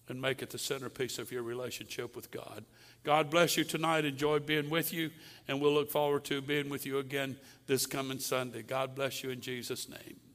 and 0.08 0.22
make 0.22 0.42
it 0.42 0.50
the 0.50 0.58
centerpiece 0.58 1.20
of 1.20 1.30
your 1.30 1.44
relationship 1.44 2.16
with 2.16 2.32
God. 2.32 2.64
God 3.04 3.30
bless 3.30 3.58
you 3.58 3.66
tonight. 3.66 4.06
Enjoy 4.06 4.40
being 4.40 4.70
with 4.70 4.94
you, 4.94 5.12
and 5.50 5.60
we'll 5.60 5.74
look 5.74 5.92
forward 5.92 6.24
to 6.24 6.40
being 6.40 6.70
with 6.70 6.86
you 6.86 7.00
again 7.00 7.36
this 7.68 7.86
coming 7.86 8.20
Sunday. 8.20 8.62
God 8.62 8.96
bless 8.96 9.26
you 9.26 9.30
in 9.30 9.42
Jesus' 9.42 9.90
name. 9.90 10.29